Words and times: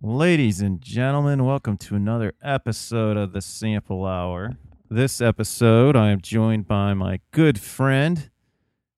Ladies 0.00 0.60
and 0.60 0.80
gentlemen, 0.80 1.44
welcome 1.44 1.76
to 1.78 1.96
another 1.96 2.32
episode 2.40 3.16
of 3.16 3.32
the 3.32 3.40
Sample 3.40 4.06
Hour. 4.06 4.56
This 4.88 5.20
episode, 5.20 5.96
I 5.96 6.10
am 6.10 6.20
joined 6.20 6.68
by 6.68 6.94
my 6.94 7.18
good 7.32 7.58
friend, 7.58 8.30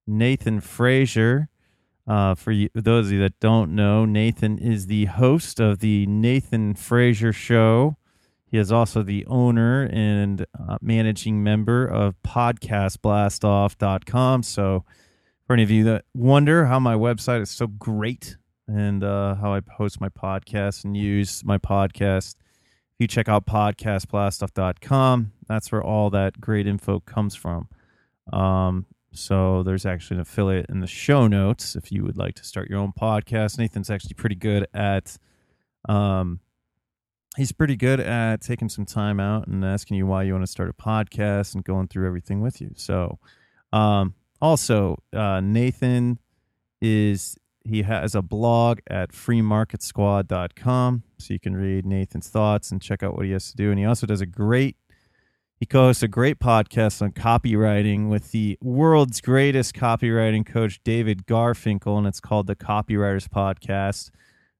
Nathan 0.06 0.60
Fraser. 0.60 1.48
Uh, 2.06 2.34
for 2.34 2.52
you, 2.52 2.68
those 2.74 3.06
of 3.06 3.12
you 3.12 3.20
that 3.20 3.40
don't 3.40 3.74
know, 3.74 4.04
Nathan 4.04 4.58
is 4.58 4.88
the 4.88 5.06
host 5.06 5.58
of 5.58 5.78
the 5.78 6.04
Nathan 6.04 6.74
Fraser 6.74 7.32
Show. 7.32 7.96
He 8.44 8.58
is 8.58 8.70
also 8.70 9.02
the 9.02 9.24
owner 9.24 9.88
and 9.90 10.42
uh, 10.42 10.76
managing 10.82 11.42
member 11.42 11.86
of 11.86 12.14
podcastblastoff.com. 12.22 14.42
So, 14.42 14.84
for 15.46 15.54
any 15.54 15.62
of 15.62 15.70
you 15.70 15.82
that 15.84 16.04
wonder 16.12 16.66
how 16.66 16.78
my 16.78 16.94
website 16.94 17.40
is 17.40 17.48
so 17.48 17.68
great, 17.68 18.36
and 18.70 19.02
uh, 19.02 19.34
how 19.34 19.52
I 19.52 19.60
post 19.60 20.00
my 20.00 20.08
podcast 20.08 20.84
and 20.84 20.96
use 20.96 21.42
my 21.44 21.58
podcast. 21.58 22.36
If 22.38 23.00
you 23.00 23.06
check 23.08 23.28
out 23.28 23.46
podcastblastoff.com, 23.46 25.32
that's 25.48 25.72
where 25.72 25.82
all 25.82 26.10
that 26.10 26.40
great 26.40 26.66
info 26.66 27.00
comes 27.00 27.34
from. 27.34 27.68
Um, 28.32 28.86
so 29.12 29.64
there's 29.64 29.84
actually 29.84 30.18
an 30.18 30.20
affiliate 30.20 30.66
in 30.68 30.80
the 30.80 30.86
show 30.86 31.26
notes 31.26 31.74
if 31.74 31.90
you 31.90 32.04
would 32.04 32.16
like 32.16 32.34
to 32.36 32.44
start 32.44 32.70
your 32.70 32.78
own 32.78 32.92
podcast. 32.92 33.58
Nathan's 33.58 33.90
actually 33.90 34.14
pretty 34.14 34.36
good 34.36 34.66
at 34.72 35.16
um 35.88 36.40
he's 37.36 37.52
pretty 37.52 37.76
good 37.76 38.00
at 38.00 38.40
taking 38.40 38.68
some 38.68 38.84
time 38.84 39.18
out 39.18 39.46
and 39.46 39.64
asking 39.64 39.96
you 39.96 40.06
why 40.06 40.22
you 40.22 40.32
want 40.32 40.44
to 40.44 40.50
start 40.50 40.68
a 40.68 40.72
podcast 40.72 41.54
and 41.54 41.64
going 41.64 41.88
through 41.88 42.06
everything 42.06 42.40
with 42.40 42.60
you. 42.60 42.70
So 42.76 43.18
um 43.72 44.14
also 44.40 45.02
uh 45.12 45.40
Nathan 45.40 46.20
is 46.80 47.36
he 47.64 47.82
has 47.82 48.14
a 48.14 48.22
blog 48.22 48.78
at 48.88 49.12
freemarketsquad.com 49.12 51.02
so 51.18 51.32
you 51.32 51.40
can 51.40 51.56
read 51.56 51.84
Nathan's 51.84 52.28
thoughts 52.28 52.70
and 52.70 52.80
check 52.80 53.02
out 53.02 53.14
what 53.16 53.26
he 53.26 53.32
has 53.32 53.50
to 53.50 53.56
do. 53.56 53.70
And 53.70 53.78
he 53.78 53.84
also 53.84 54.06
does 54.06 54.20
a 54.20 54.26
great, 54.26 54.76
he 55.58 55.66
co-hosts 55.66 56.02
a 56.02 56.08
great 56.08 56.38
podcast 56.38 57.02
on 57.02 57.12
copywriting 57.12 58.08
with 58.08 58.32
the 58.32 58.58
world's 58.62 59.20
greatest 59.20 59.74
copywriting 59.74 60.46
coach, 60.46 60.80
David 60.84 61.26
Garfinkel, 61.26 61.98
and 61.98 62.06
it's 62.06 62.20
called 62.20 62.46
the 62.46 62.56
Copywriters 62.56 63.28
Podcast. 63.28 64.10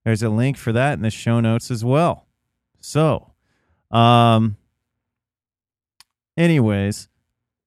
There's 0.05 0.23
a 0.23 0.31
link 0.31 0.57
for 0.57 0.73
that 0.73 0.95
in 0.95 1.03
the 1.03 1.11
show 1.11 1.41
notes 1.41 1.70
as 1.70 1.85
well. 1.85 2.27
So, 2.81 3.33
um, 3.91 4.57
anyways, 6.37 7.09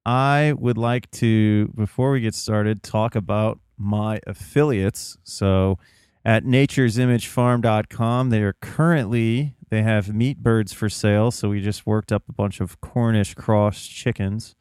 I 0.05 0.53
would 0.57 0.77
like 0.77 1.09
to, 1.11 1.69
before 1.69 2.11
we 2.11 2.21
get 2.21 2.35
started, 2.35 2.83
talk 2.83 3.15
about 3.15 3.59
my 3.77 4.19
affiliates. 4.27 5.17
So 5.23 5.77
at 6.25 6.43
naturesimagefarm.com, 6.45 8.29
they 8.29 8.41
are 8.41 8.53
currently 8.53 9.55
they 9.73 9.81
have 9.81 10.13
meat 10.13 10.37
birds 10.37 10.71
for 10.71 10.87
sale. 10.87 11.31
So 11.31 11.49
we 11.49 11.59
just 11.59 11.87
worked 11.87 12.11
up 12.11 12.29
a 12.29 12.33
bunch 12.33 12.61
of 12.61 12.79
Cornish 12.79 13.33
cross 13.33 13.87
chickens. 13.87 14.53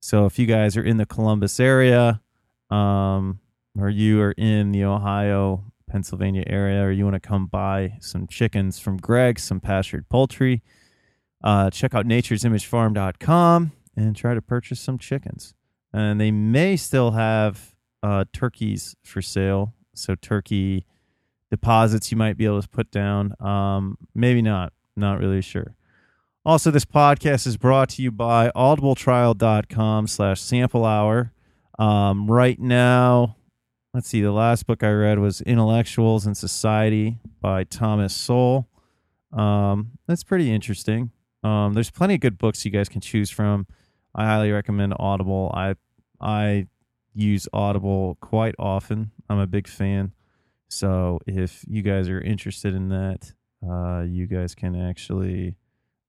So 0.00 0.24
if 0.24 0.38
you 0.38 0.46
guys 0.46 0.78
are 0.78 0.82
in 0.82 0.96
the 0.96 1.04
Columbus 1.04 1.60
area, 1.60 2.22
um, 2.70 3.40
or 3.78 3.90
you 3.90 4.22
are 4.22 4.32
in 4.32 4.72
the 4.72 4.84
Ohio, 4.84 5.70
Pennsylvania 5.90 6.44
area, 6.46 6.82
or 6.82 6.90
you 6.90 7.04
want 7.04 7.14
to 7.14 7.20
come 7.20 7.48
buy 7.48 7.98
some 8.00 8.26
chickens 8.26 8.78
from 8.78 8.96
Greg, 8.96 9.38
some 9.38 9.60
pastured 9.60 10.08
poultry, 10.08 10.62
uh, 11.44 11.68
check 11.68 11.94
out 11.94 12.06
naturesimagefarm.com 12.06 13.72
and 13.94 14.16
try 14.16 14.32
to 14.32 14.40
purchase 14.40 14.80
some 14.80 14.96
chickens. 14.96 15.52
And 15.92 16.18
they 16.18 16.30
may 16.30 16.76
still 16.76 17.10
have 17.10 17.74
uh, 18.02 18.24
turkeys 18.32 18.96
for 19.04 19.22
sale. 19.22 19.74
So 19.94 20.14
turkey 20.14 20.86
deposits 21.50 22.10
you 22.10 22.16
might 22.16 22.36
be 22.36 22.46
able 22.46 22.62
to 22.62 22.68
put 22.68 22.90
down. 22.90 23.34
Um, 23.40 23.98
maybe 24.14 24.42
not. 24.42 24.72
Not 24.96 25.18
really 25.18 25.42
sure. 25.42 25.74
Also, 26.44 26.70
this 26.70 26.86
podcast 26.86 27.46
is 27.46 27.56
brought 27.56 27.90
to 27.90 28.02
you 28.02 28.10
by 28.10 28.50
audibletrial.com 28.56 30.06
slash 30.06 30.40
sample 30.40 30.86
hour. 30.86 31.32
Um, 31.78 32.30
right 32.30 32.58
now, 32.58 33.36
let's 33.92 34.08
see, 34.08 34.22
the 34.22 34.32
last 34.32 34.66
book 34.66 34.82
I 34.82 34.90
read 34.90 35.18
was 35.18 35.42
Intellectuals 35.42 36.24
and 36.24 36.36
Society 36.36 37.18
by 37.40 37.64
Thomas 37.64 38.14
Sowell. 38.14 38.68
Um, 39.32 39.92
that's 40.06 40.24
pretty 40.24 40.50
interesting. 40.50 41.10
Um, 41.44 41.74
there's 41.74 41.90
plenty 41.90 42.14
of 42.14 42.20
good 42.20 42.38
books 42.38 42.64
you 42.64 42.70
guys 42.70 42.88
can 42.88 43.00
choose 43.00 43.30
from. 43.30 43.66
I 44.14 44.24
highly 44.24 44.50
recommend 44.50 44.94
Audible. 44.98 45.50
I 45.54 45.74
I 46.20 46.66
use 47.14 47.48
Audible 47.52 48.16
quite 48.20 48.54
often. 48.58 49.10
I'm 49.28 49.38
a 49.38 49.46
big 49.46 49.68
fan. 49.68 50.12
So 50.68 51.18
if 51.26 51.64
you 51.66 51.82
guys 51.82 52.08
are 52.08 52.20
interested 52.20 52.74
in 52.74 52.88
that, 52.90 53.32
uh, 53.68 54.02
you 54.02 54.26
guys 54.26 54.54
can 54.54 54.76
actually, 54.76 55.56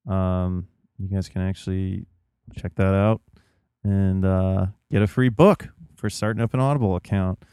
um, 0.08 0.68
you 0.98 1.08
guys 1.08 1.28
can 1.30 1.42
actually 1.42 2.06
check 2.56 2.76
that 2.76 2.94
out 2.94 3.22
and 3.84 4.24
uh, 4.24 4.68
get 4.92 5.02
a 5.02 5.08
free 5.08 5.30
book 5.30 5.70
for 5.96 6.10
starting 6.10 6.42
up 6.42 6.54
an 6.54 6.60
Audible 6.60 6.96
account. 6.96 7.44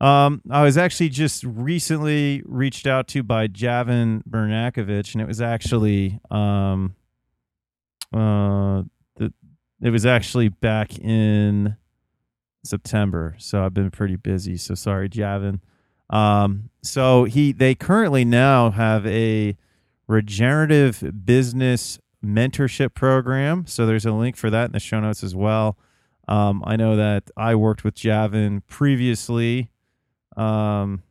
Um, 0.00 0.42
I 0.50 0.62
was 0.62 0.76
actually 0.76 1.08
just 1.08 1.44
recently 1.44 2.42
reached 2.44 2.86
out 2.86 3.08
to 3.08 3.22
by 3.22 3.46
Javan 3.46 4.22
Bernakevitch, 4.28 5.14
and 5.14 5.22
it 5.22 5.26
was 5.26 5.40
actually 5.40 6.20
um, 6.30 6.94
uh, 8.12 8.82
the, 9.16 9.32
it 9.80 9.90
was 9.90 10.04
actually 10.04 10.48
back 10.48 10.98
in 10.98 11.76
September. 12.64 13.36
So 13.38 13.64
I've 13.64 13.74
been 13.74 13.90
pretty 13.90 14.16
busy. 14.16 14.56
So 14.56 14.74
sorry, 14.74 15.08
Javan. 15.08 15.60
Um, 16.10 16.70
so 16.82 17.24
he 17.24 17.52
they 17.52 17.74
currently 17.74 18.24
now 18.24 18.70
have 18.70 19.06
a 19.06 19.56
regenerative 20.06 21.24
business 21.24 21.98
mentorship 22.24 22.94
program. 22.94 23.66
So 23.66 23.86
there's 23.86 24.06
a 24.06 24.12
link 24.12 24.36
for 24.36 24.50
that 24.50 24.66
in 24.66 24.72
the 24.72 24.80
show 24.80 25.00
notes 25.00 25.22
as 25.22 25.34
well. 25.34 25.78
Um, 26.26 26.62
I 26.66 26.76
know 26.76 26.96
that 26.96 27.30
I 27.36 27.54
worked 27.54 27.84
with 27.84 27.94
Javan 27.94 28.62
previously. 28.62 29.70
Um, 30.36 31.02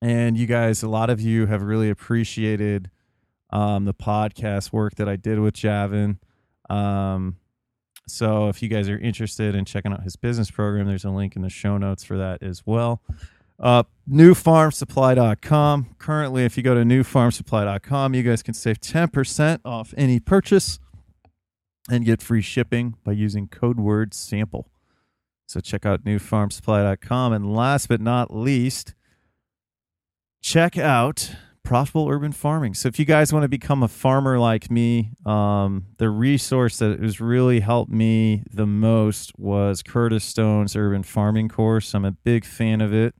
and 0.00 0.36
you 0.36 0.46
guys, 0.46 0.82
a 0.82 0.88
lot 0.88 1.10
of 1.10 1.20
you 1.20 1.46
have 1.46 1.62
really 1.62 1.90
appreciated 1.90 2.90
um, 3.50 3.84
the 3.84 3.94
podcast 3.94 4.72
work 4.72 4.94
that 4.96 5.08
I 5.08 5.16
did 5.16 5.40
with 5.40 5.54
Javan. 5.54 6.18
Um, 6.68 7.36
so 8.06 8.48
if 8.48 8.62
you 8.62 8.68
guys 8.68 8.88
are 8.88 8.98
interested 8.98 9.54
in 9.54 9.64
checking 9.64 9.92
out 9.92 10.02
his 10.02 10.16
business 10.16 10.50
program, 10.50 10.86
there's 10.86 11.04
a 11.04 11.10
link 11.10 11.36
in 11.36 11.42
the 11.42 11.50
show 11.50 11.76
notes 11.76 12.04
for 12.04 12.16
that 12.16 12.42
as 12.42 12.64
well. 12.64 13.02
Uh, 13.58 13.82
newfarmsupply.com. 14.08 15.96
Currently, 15.98 16.44
if 16.44 16.56
you 16.56 16.62
go 16.62 16.74
to 16.74 16.82
newfarmsupply.com, 16.82 18.14
you 18.14 18.22
guys 18.22 18.42
can 18.42 18.54
save 18.54 18.80
10% 18.80 19.60
off 19.64 19.94
any 19.96 20.20
purchase 20.20 20.78
and 21.90 22.04
get 22.04 22.22
free 22.22 22.42
shipping 22.42 22.94
by 23.04 23.12
using 23.12 23.48
code 23.48 23.80
word 23.80 24.14
sample. 24.14 24.68
So 25.46 25.60
check 25.60 25.86
out 25.86 26.04
newfarmsupply.com. 26.04 27.32
And 27.32 27.54
last 27.54 27.88
but 27.88 28.00
not 28.00 28.34
least, 28.34 28.94
check 30.42 30.76
out 30.76 31.34
profitable 31.66 32.08
urban 32.08 32.30
farming. 32.30 32.74
So 32.74 32.86
if 32.86 32.98
you 32.98 33.04
guys 33.04 33.32
want 33.32 33.42
to 33.42 33.48
become 33.48 33.82
a 33.82 33.88
farmer 33.88 34.38
like 34.38 34.70
me, 34.70 35.10
um, 35.26 35.86
the 35.98 36.08
resource 36.08 36.78
that 36.78 37.00
has 37.00 37.20
really 37.20 37.58
helped 37.58 37.90
me 37.90 38.44
the 38.52 38.66
most 38.66 39.36
was 39.36 39.82
Curtis 39.82 40.24
Stone's 40.24 40.76
urban 40.76 41.02
farming 41.02 41.48
course. 41.48 41.92
I'm 41.92 42.04
a 42.04 42.12
big 42.12 42.44
fan 42.44 42.80
of 42.80 42.94
it. 42.94 43.16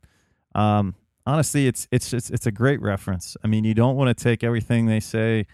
Um, 0.55 0.95
honestly, 1.27 1.67
it's 1.67 1.89
it's 1.91 2.13
it's 2.13 2.31
it's 2.31 2.47
a 2.47 2.53
great 2.53 2.81
reference. 2.81 3.37
I 3.43 3.49
mean, 3.49 3.65
you 3.65 3.75
don't 3.75 3.97
want 3.97 4.17
to 4.17 4.25
take 4.25 4.45
everything 4.45 4.87
they 4.87 5.01
say 5.01 5.47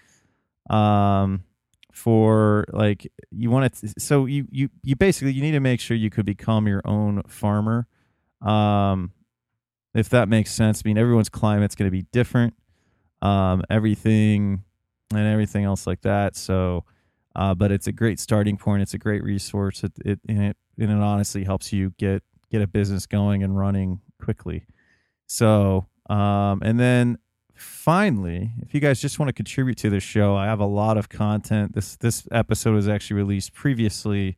um, 0.68 1.44
for 1.92 2.66
like 2.74 3.10
you 3.30 3.50
want 3.50 3.72
to. 3.72 3.94
So 3.98 4.26
you 4.26 4.46
you 4.50 4.68
you 4.82 4.96
basically 4.96 5.32
you 5.32 5.40
need 5.40 5.52
to 5.52 5.60
make 5.60 5.80
sure 5.80 5.96
you 5.96 6.10
could 6.10 6.26
become 6.26 6.68
your 6.68 6.82
own 6.84 7.22
farmer. 7.26 7.86
Um, 8.42 9.12
if 9.94 10.10
that 10.10 10.28
makes 10.28 10.52
sense. 10.52 10.82
I 10.84 10.88
mean, 10.88 10.98
everyone's 10.98 11.28
climate's 11.28 11.74
going 11.74 11.86
to 11.86 11.92
be 11.92 12.06
different 12.12 12.54
um, 13.22 13.62
everything 13.70 14.64
and 15.14 15.26
everything 15.26 15.64
else 15.64 15.86
like 15.86 16.02
that. 16.02 16.36
So, 16.36 16.84
uh, 17.34 17.54
but 17.54 17.72
it's 17.72 17.86
a 17.86 17.92
great 17.92 18.20
starting 18.20 18.56
point. 18.58 18.82
It's 18.82 18.94
a 18.94 18.98
great 18.98 19.22
resource. 19.22 19.84
It, 19.84 19.92
it 20.04 20.20
and 20.28 20.42
it 20.42 20.56
and 20.78 20.90
it 20.90 21.00
honestly 21.00 21.44
helps 21.44 21.72
you 21.72 21.94
get 21.98 22.22
get 22.50 22.60
a 22.60 22.66
business 22.66 23.06
going 23.06 23.42
and 23.42 23.56
running 23.56 24.00
quickly. 24.20 24.66
So, 25.26 25.86
um, 26.10 26.60
and 26.62 26.78
then 26.78 27.18
finally, 27.54 28.52
if 28.60 28.74
you 28.74 28.80
guys 28.80 29.00
just 29.00 29.18
want 29.18 29.28
to 29.28 29.32
contribute 29.32 29.78
to 29.78 29.88
the 29.88 30.00
show, 30.00 30.34
I 30.34 30.46
have 30.46 30.60
a 30.60 30.66
lot 30.66 30.98
of 30.98 31.08
content. 31.08 31.74
This 31.74 31.96
this 31.96 32.26
episode 32.30 32.74
was 32.74 32.88
actually 32.88 33.16
released 33.16 33.54
previously 33.54 34.36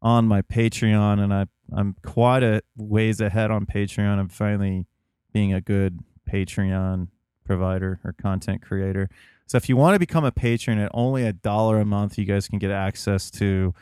on 0.00 0.26
my 0.26 0.40
Patreon, 0.40 1.20
and 1.20 1.34
I 1.34 1.46
I'm 1.72 1.96
quite 2.02 2.42
a 2.42 2.62
ways 2.76 3.20
ahead 3.20 3.50
on 3.50 3.66
Patreon. 3.66 4.18
I'm 4.18 4.28
finally 4.28 4.86
being 5.32 5.52
a 5.52 5.60
good 5.60 6.00
Patreon 6.28 7.08
provider 7.50 7.98
or 8.04 8.12
content 8.12 8.62
creator. 8.62 9.08
So 9.46 9.56
if 9.56 9.68
you 9.68 9.76
want 9.76 9.96
to 9.96 9.98
become 9.98 10.24
a 10.24 10.30
patron 10.30 10.78
at 10.78 10.90
only 10.94 11.24
a 11.24 11.32
dollar 11.32 11.80
a 11.80 11.84
month, 11.84 12.16
you 12.16 12.24
guys 12.24 12.46
can 12.46 12.60
get 12.60 12.70
access 12.70 13.30
to 13.32 13.74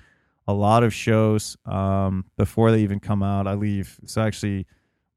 a 0.46 0.54
lot 0.54 0.82
of 0.82 0.94
shows 0.94 1.56
um, 1.66 2.24
before 2.38 2.70
they 2.70 2.80
even 2.80 3.00
come 3.00 3.22
out. 3.22 3.46
I 3.46 3.54
leave. 3.54 4.00
So 4.06 4.22
I 4.22 4.26
actually, 4.26 4.66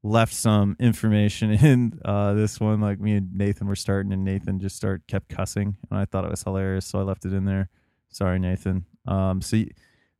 left 0.02 0.34
some 0.34 0.76
information 0.80 1.50
in 1.64 1.98
uh, 2.04 2.34
this 2.34 2.60
one. 2.60 2.80
Like 2.80 3.00
me 3.00 3.14
and 3.14 3.34
Nathan 3.34 3.66
were 3.66 3.76
starting, 3.76 4.12
and 4.12 4.24
Nathan 4.24 4.60
just 4.60 4.76
start 4.76 5.06
kept 5.06 5.28
cussing, 5.28 5.76
and 5.90 5.98
I 5.98 6.04
thought 6.04 6.24
it 6.24 6.30
was 6.30 6.42
hilarious, 6.42 6.86
so 6.86 6.98
I 6.98 7.02
left 7.02 7.24
it 7.24 7.32
in 7.32 7.44
there. 7.44 7.68
Sorry, 8.10 8.38
Nathan. 8.38 8.84
Um, 9.06 9.40
so 9.40 9.62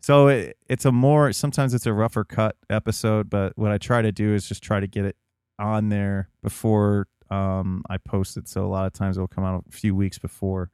so 0.01 0.29
it, 0.29 0.57
it's 0.69 0.85
a 0.85 0.93
more 0.93 1.33
sometimes 1.33 1.75
it's 1.75 1.87
a 1.87 1.93
rougher 1.93 2.25
cut 2.25 2.57
episode, 2.71 3.29
but 3.31 3.57
what 3.57 3.71
I 3.71 3.79
try 3.79 4.03
to 4.03 4.13
do 4.13 4.35
is 4.35 4.49
just 4.49 4.63
try 4.63 4.81
to 4.81 4.87
get 4.87 5.05
it 5.05 5.17
on 5.59 5.91
there 5.91 6.29
before 6.43 7.07
um, 7.33 7.83
I 7.89 7.97
post 7.97 8.37
it. 8.37 8.49
So 8.49 8.65
a 8.65 8.69
lot 8.69 8.87
of 8.87 8.93
times 8.93 9.17
it 9.17 9.21
will 9.21 9.29
come 9.29 9.45
out 9.45 9.65
a 9.69 9.73
few 9.73 9.95
weeks 9.95 10.19
before. 10.19 10.71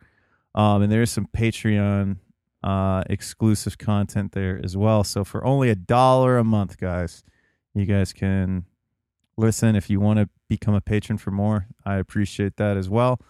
Um, 0.55 0.83
and 0.83 0.91
there's 0.91 1.11
some 1.11 1.29
Patreon 1.37 2.17
uh, 2.65 3.05
exclusive 3.09 3.79
content 3.79 4.33
there 4.33 4.61
as 4.63 4.77
well. 4.77 5.05
So 5.05 5.25
for 5.25 5.45
only 5.45 5.71
a 5.71 5.77
dollar 5.77 6.39
a 6.39 6.45
month, 6.45 6.79
guys, 6.79 7.23
you 7.75 7.85
guys 7.85 8.13
can 8.13 8.65
listen. 9.37 9.77
If 9.77 9.89
you 9.89 10.01
want 10.01 10.19
to 10.19 10.29
become 10.49 10.75
a 10.75 10.81
patron 10.81 11.19
for 11.19 11.31
more, 11.31 11.69
I 11.85 11.97
appreciate 11.97 12.57
that 12.57 12.77
as 12.77 12.89
well. 12.89 13.21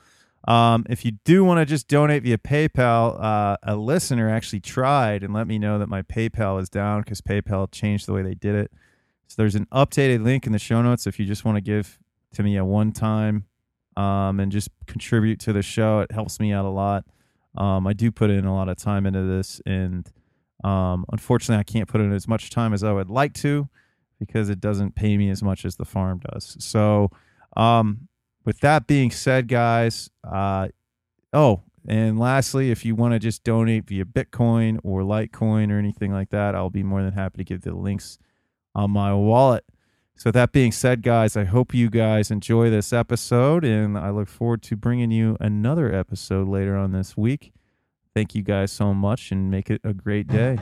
Um, 0.46 0.86
if 0.88 1.04
you 1.04 1.12
do 1.24 1.44
want 1.44 1.58
to 1.58 1.66
just 1.66 1.88
donate 1.88 2.22
via 2.22 2.38
PayPal, 2.38 3.22
uh, 3.22 3.56
a 3.62 3.76
listener 3.76 4.30
actually 4.30 4.60
tried 4.60 5.22
and 5.22 5.34
let 5.34 5.46
me 5.46 5.58
know 5.58 5.78
that 5.78 5.88
my 5.88 6.00
PayPal 6.02 6.62
is 6.62 6.70
down 6.70 7.02
because 7.02 7.20
PayPal 7.20 7.70
changed 7.70 8.06
the 8.06 8.14
way 8.14 8.22
they 8.22 8.34
did 8.34 8.54
it. 8.54 8.72
So 9.26 9.34
there's 9.36 9.56
an 9.56 9.66
updated 9.66 10.24
link 10.24 10.46
in 10.46 10.52
the 10.52 10.58
show 10.58 10.80
notes 10.80 11.06
if 11.06 11.18
you 11.18 11.26
just 11.26 11.44
want 11.44 11.56
to 11.56 11.60
give 11.60 11.98
to 12.34 12.42
me 12.42 12.56
at 12.56 12.66
one 12.66 12.92
time 12.92 13.44
um, 13.96 14.40
and 14.40 14.52
just 14.52 14.70
contribute 14.86 15.40
to 15.40 15.52
the 15.52 15.62
show. 15.62 16.00
It 16.00 16.12
helps 16.12 16.38
me 16.38 16.52
out 16.52 16.64
a 16.64 16.70
lot. 16.70 17.04
Um, 17.56 17.86
I 17.86 17.92
do 17.92 18.12
put 18.12 18.30
in 18.30 18.44
a 18.44 18.54
lot 18.54 18.68
of 18.68 18.76
time 18.76 19.06
into 19.06 19.22
this, 19.22 19.60
and 19.66 20.10
um, 20.62 21.04
unfortunately, 21.10 21.60
I 21.60 21.64
can't 21.64 21.88
put 21.88 22.00
in 22.00 22.12
as 22.12 22.28
much 22.28 22.50
time 22.50 22.72
as 22.72 22.84
I 22.84 22.92
would 22.92 23.10
like 23.10 23.34
to 23.34 23.68
because 24.18 24.48
it 24.48 24.60
doesn't 24.60 24.94
pay 24.94 25.16
me 25.16 25.30
as 25.30 25.42
much 25.42 25.64
as 25.64 25.76
the 25.76 25.84
farm 25.84 26.20
does. 26.32 26.56
So, 26.60 27.10
um, 27.56 28.08
with 28.44 28.60
that 28.60 28.86
being 28.86 29.10
said, 29.10 29.48
guys, 29.48 30.10
uh, 30.24 30.68
oh, 31.32 31.62
and 31.88 32.18
lastly, 32.18 32.70
if 32.70 32.84
you 32.84 32.94
want 32.94 33.14
to 33.14 33.18
just 33.18 33.44
donate 33.44 33.86
via 33.86 34.04
Bitcoin 34.04 34.78
or 34.84 35.02
Litecoin 35.02 35.70
or 35.70 35.78
anything 35.78 36.12
like 36.12 36.30
that, 36.30 36.54
I'll 36.54 36.70
be 36.70 36.82
more 36.82 37.02
than 37.02 37.12
happy 37.12 37.38
to 37.38 37.44
give 37.44 37.62
the 37.62 37.74
links 37.74 38.18
on 38.74 38.90
my 38.90 39.14
wallet. 39.14 39.64
So, 40.18 40.32
that 40.32 40.50
being 40.50 40.72
said, 40.72 41.02
guys, 41.02 41.36
I 41.36 41.44
hope 41.44 41.72
you 41.72 41.88
guys 41.88 42.32
enjoy 42.32 42.70
this 42.70 42.92
episode, 42.92 43.64
and 43.64 43.96
I 43.96 44.10
look 44.10 44.26
forward 44.26 44.62
to 44.62 44.74
bringing 44.74 45.12
you 45.12 45.36
another 45.38 45.94
episode 45.94 46.48
later 46.48 46.76
on 46.76 46.90
this 46.90 47.16
week. 47.16 47.52
Thank 48.16 48.34
you 48.34 48.42
guys 48.42 48.72
so 48.72 48.92
much, 48.92 49.30
and 49.30 49.48
make 49.48 49.70
it 49.70 49.80
a 49.84 49.94
great 49.94 50.26
day. 50.26 50.58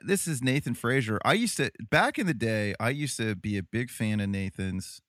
This 0.00 0.26
is 0.26 0.42
Nathan 0.42 0.74
Fraser. 0.74 1.18
I 1.24 1.32
used 1.34 1.56
to 1.56 1.70
back 1.90 2.18
in 2.18 2.26
the 2.26 2.34
day. 2.34 2.74
I 2.78 2.90
used 2.90 3.16
to 3.16 3.34
be 3.34 3.58
a 3.58 3.62
big 3.62 3.90
fan 3.90 4.20
of 4.20 4.28
Nathan's 4.28 5.00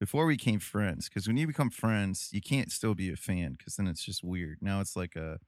before 0.00 0.26
we 0.26 0.34
became 0.34 0.60
friends. 0.60 1.08
Because 1.08 1.26
when 1.26 1.36
you 1.36 1.46
become 1.46 1.70
friends, 1.70 2.28
you 2.32 2.40
can't 2.40 2.70
still 2.70 2.94
be 2.94 3.12
a 3.12 3.16
fan 3.16 3.54
because 3.58 3.76
then 3.76 3.86
it's 3.86 4.04
just 4.04 4.24
weird. 4.24 4.58
Now 4.60 4.80
it's 4.80 4.96
like 4.96 5.16
a 5.16 5.38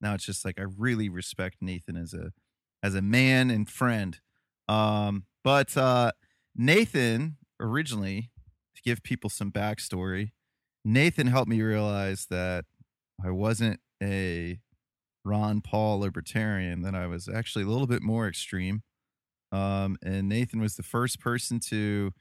now 0.00 0.14
it's 0.14 0.24
just 0.24 0.44
like 0.44 0.58
I 0.58 0.64
really 0.76 1.08
respect 1.08 1.56
Nathan 1.60 1.96
as 1.96 2.14
a 2.14 2.32
as 2.82 2.94
a 2.94 3.02
man 3.02 3.50
and 3.50 3.68
friend. 3.68 4.20
Um, 4.68 5.24
but 5.42 5.76
uh, 5.76 6.12
Nathan 6.54 7.36
originally 7.60 8.30
to 8.76 8.82
give 8.82 9.02
people 9.02 9.30
some 9.30 9.50
backstory, 9.50 10.32
Nathan 10.84 11.28
helped 11.28 11.48
me 11.48 11.62
realize 11.62 12.26
that 12.30 12.64
I 13.24 13.30
wasn't 13.30 13.80
a 14.02 14.58
Ron 15.24 15.60
Paul 15.60 16.00
libertarian 16.00 16.82
that 16.82 16.94
I 16.94 17.06
was 17.06 17.28
actually 17.28 17.64
a 17.64 17.68
little 17.68 17.86
bit 17.86 18.02
more 18.02 18.28
extreme. 18.28 18.82
Um, 19.52 19.96
and 20.02 20.28
Nathan 20.28 20.60
was 20.60 20.76
the 20.76 20.82
first 20.82 21.20
person 21.20 21.60
to 21.60 22.12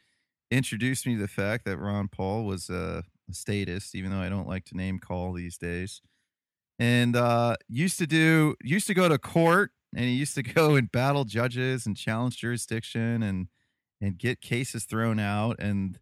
introduce 0.51 1.05
me 1.05 1.15
to 1.15 1.21
the 1.21 1.27
fact 1.27 1.65
that 1.65 1.77
Ron 1.77 2.07
Paul 2.07 2.45
was 2.45 2.69
a, 2.69 3.03
a 3.29 3.33
statist, 3.33 3.95
even 3.95 4.11
though 4.11 4.19
I 4.19 4.29
don't 4.29 4.47
like 4.47 4.65
to 4.65 4.77
name 4.77 4.99
call 4.99 5.33
these 5.33 5.57
days. 5.57 6.01
And 6.79 7.15
uh, 7.15 7.55
used 7.67 7.97
to 7.99 8.07
do 8.07 8.55
used 8.61 8.87
to 8.87 8.93
go 8.93 9.07
to 9.09 9.17
court, 9.17 9.71
and 9.95 10.05
he 10.05 10.13
used 10.13 10.35
to 10.35 10.43
go 10.43 10.75
and 10.75 10.91
battle 10.91 11.25
judges 11.25 11.85
and 11.85 11.97
challenge 11.97 12.37
jurisdiction 12.37 13.23
and 13.23 13.47
and 14.01 14.17
get 14.17 14.41
cases 14.41 14.83
thrown 14.85 15.19
out. 15.19 15.57
And 15.59 15.99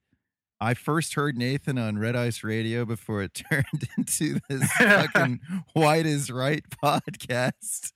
I 0.64 0.76
first 0.76 1.16
heard 1.16 1.40
Nathan 1.40 1.80
on 1.80 1.98
Red 1.98 2.16
Ice 2.16 2.44
Radio 2.44 2.86
before 2.86 3.24
it 3.24 3.34
turned 3.52 3.88
into 3.98 4.40
this 4.48 4.72
fucking 4.78 5.40
White 5.74 6.06
is 6.06 6.30
Right 6.30 6.64
podcast. 6.84 7.92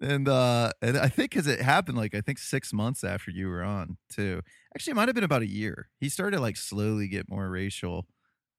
And 0.00 0.28
uh 0.28 0.70
and 0.80 0.96
I 0.96 1.08
think 1.08 1.32
cuz 1.32 1.48
it 1.48 1.60
happened 1.60 1.98
like 1.98 2.14
I 2.14 2.20
think 2.20 2.38
6 2.38 2.72
months 2.72 3.02
after 3.02 3.32
you 3.32 3.48
were 3.48 3.64
on 3.64 3.96
too. 4.08 4.42
Actually, 4.72 4.92
it 4.92 4.94
might 4.94 5.08
have 5.08 5.16
been 5.16 5.24
about 5.24 5.42
a 5.42 5.48
year. 5.48 5.88
He 5.98 6.08
started 6.08 6.38
like 6.38 6.56
slowly 6.56 7.08
get 7.08 7.28
more 7.28 7.50
racial 7.50 8.06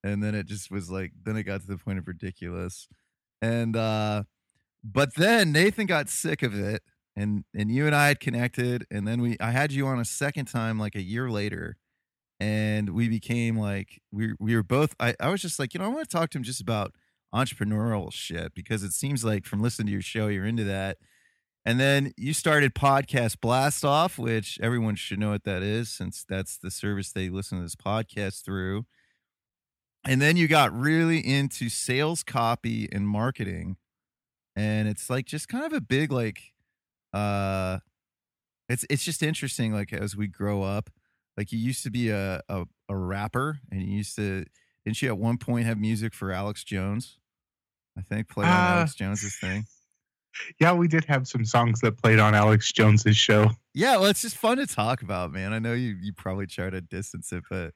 and 0.03 0.21
then 0.21 0.35
it 0.35 0.45
just 0.45 0.69
was 0.69 0.91
like 0.91 1.13
then 1.23 1.37
it 1.37 1.43
got 1.43 1.61
to 1.61 1.67
the 1.67 1.77
point 1.77 1.99
of 1.99 2.07
ridiculous. 2.07 2.89
And 3.41 3.77
uh 3.77 4.23
but 4.83 5.15
then 5.15 5.53
Nathan 5.53 5.85
got 5.85 6.09
sick 6.09 6.43
of 6.43 6.53
it 6.53 6.83
and 7.15 7.45
and 7.55 7.71
you 7.71 7.85
and 7.85 7.95
I 7.95 8.09
had 8.09 8.19
connected 8.19 8.85
and 8.91 9.07
then 9.07 9.21
we 9.21 9.37
I 9.39 9.51
had 9.51 9.71
you 9.71 9.87
on 9.87 10.01
a 10.01 10.05
second 10.05 10.47
time 10.47 10.77
like 10.77 10.95
a 10.95 11.01
year 11.01 11.29
later 11.31 11.77
and 12.39 12.91
we 12.91 13.09
became 13.09 13.57
like 13.57 14.01
we 14.11 14.33
we 14.39 14.55
were 14.55 14.63
both 14.63 14.95
I, 14.99 15.15
I 15.19 15.29
was 15.29 15.41
just 15.41 15.59
like 15.59 15.73
you 15.73 15.79
know 15.79 15.85
i 15.85 15.89
want 15.89 16.07
to 16.07 16.15
talk 16.15 16.29
to 16.31 16.37
him 16.37 16.43
just 16.43 16.61
about 16.61 16.93
entrepreneurial 17.33 18.11
shit 18.11 18.53
because 18.53 18.83
it 18.83 18.93
seems 18.93 19.23
like 19.23 19.45
from 19.45 19.61
listening 19.61 19.87
to 19.87 19.91
your 19.91 20.01
show 20.01 20.27
you're 20.27 20.45
into 20.45 20.63
that. 20.63 20.97
And 21.65 21.79
then 21.79 22.13
you 22.15 22.33
started 22.33 22.73
podcast 22.73 23.41
blast 23.41 23.83
off 23.83 24.17
which 24.17 24.57
everyone 24.61 24.95
should 24.95 25.19
know 25.19 25.31
what 25.31 25.43
that 25.43 25.63
is 25.63 25.89
since 25.89 26.25
that's 26.27 26.57
the 26.57 26.71
service 26.71 27.11
they 27.11 27.29
listen 27.29 27.57
to 27.57 27.63
this 27.63 27.75
podcast 27.75 28.43
through. 28.43 28.85
And 30.05 30.21
then 30.21 30.37
you 30.37 30.47
got 30.47 30.71
really 30.73 31.19
into 31.19 31.67
sales 31.67 32.23
copy 32.23 32.87
and 32.91 33.07
marketing 33.07 33.75
and 34.55 34.87
it's 34.87 35.09
like 35.09 35.25
just 35.25 35.49
kind 35.49 35.65
of 35.65 35.73
a 35.73 35.81
big 35.81 36.11
like 36.11 36.53
uh 37.13 37.79
it's 38.69 38.85
it's 38.89 39.03
just 39.03 39.21
interesting 39.21 39.73
like 39.73 39.91
as 39.91 40.15
we 40.15 40.27
grow 40.27 40.63
up 40.63 40.89
like 41.37 41.51
you 41.51 41.59
used 41.59 41.83
to 41.83 41.91
be 41.91 42.09
a, 42.09 42.41
a, 42.49 42.65
a 42.89 42.95
rapper 42.95 43.59
and 43.71 43.81
you 43.81 43.97
used 43.97 44.15
to 44.15 44.45
didn't 44.83 45.01
you 45.01 45.09
at 45.09 45.17
one 45.17 45.37
point 45.37 45.65
have 45.65 45.77
music 45.77 46.13
for 46.13 46.31
Alex 46.31 46.63
Jones? 46.63 47.17
I 47.97 48.01
think 48.01 48.29
play 48.29 48.45
on 48.45 48.51
uh, 48.51 48.77
Alex 48.77 48.95
Jones's 48.95 49.37
thing. 49.37 49.65
Yeah, 50.59 50.73
we 50.73 50.87
did 50.87 51.03
have 51.05 51.27
some 51.27 51.45
songs 51.45 51.81
that 51.81 51.97
played 51.97 52.19
on 52.19 52.35
Alex 52.35 52.71
Jones's 52.71 53.17
show. 53.17 53.51
Yeah, 53.73 53.97
well, 53.97 54.05
it's 54.05 54.21
just 54.21 54.37
fun 54.37 54.57
to 54.57 54.67
talk 54.67 55.01
about, 55.01 55.31
man. 55.31 55.51
I 55.51 55.59
know 55.59 55.73
you 55.73 55.95
you 56.01 56.13
probably 56.13 56.47
try 56.47 56.69
to 56.69 56.79
distance 56.79 57.31
it, 57.31 57.43
but 57.49 57.73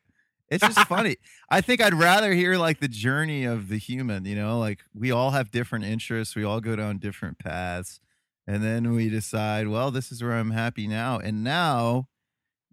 it's 0.50 0.66
just 0.66 0.80
funny. 0.88 1.18
I 1.50 1.62
think 1.62 1.82
I'd 1.82 1.94
rather 1.94 2.34
hear 2.34 2.58
like 2.58 2.80
the 2.80 2.88
journey 2.88 3.46
of 3.46 3.68
the 3.70 3.78
human, 3.78 4.26
you 4.26 4.36
know, 4.36 4.60
like 4.60 4.82
we 4.94 5.12
all 5.12 5.32
have 5.32 5.52
different 5.52 5.86
interests, 5.86 6.36
we 6.36 6.44
all 6.44 6.62
go 6.62 6.76
down 6.76 6.98
different 7.00 7.40
paths, 7.40 8.00
and 8.46 8.64
then 8.64 8.94
we 8.94 9.10
decide, 9.10 9.68
well, 9.68 9.92
this 9.92 10.12
is 10.12 10.22
where 10.22 10.34
I'm 10.34 10.52
happy 10.52 10.88
now. 10.88 11.18
And 11.18 11.44
now 11.44 12.08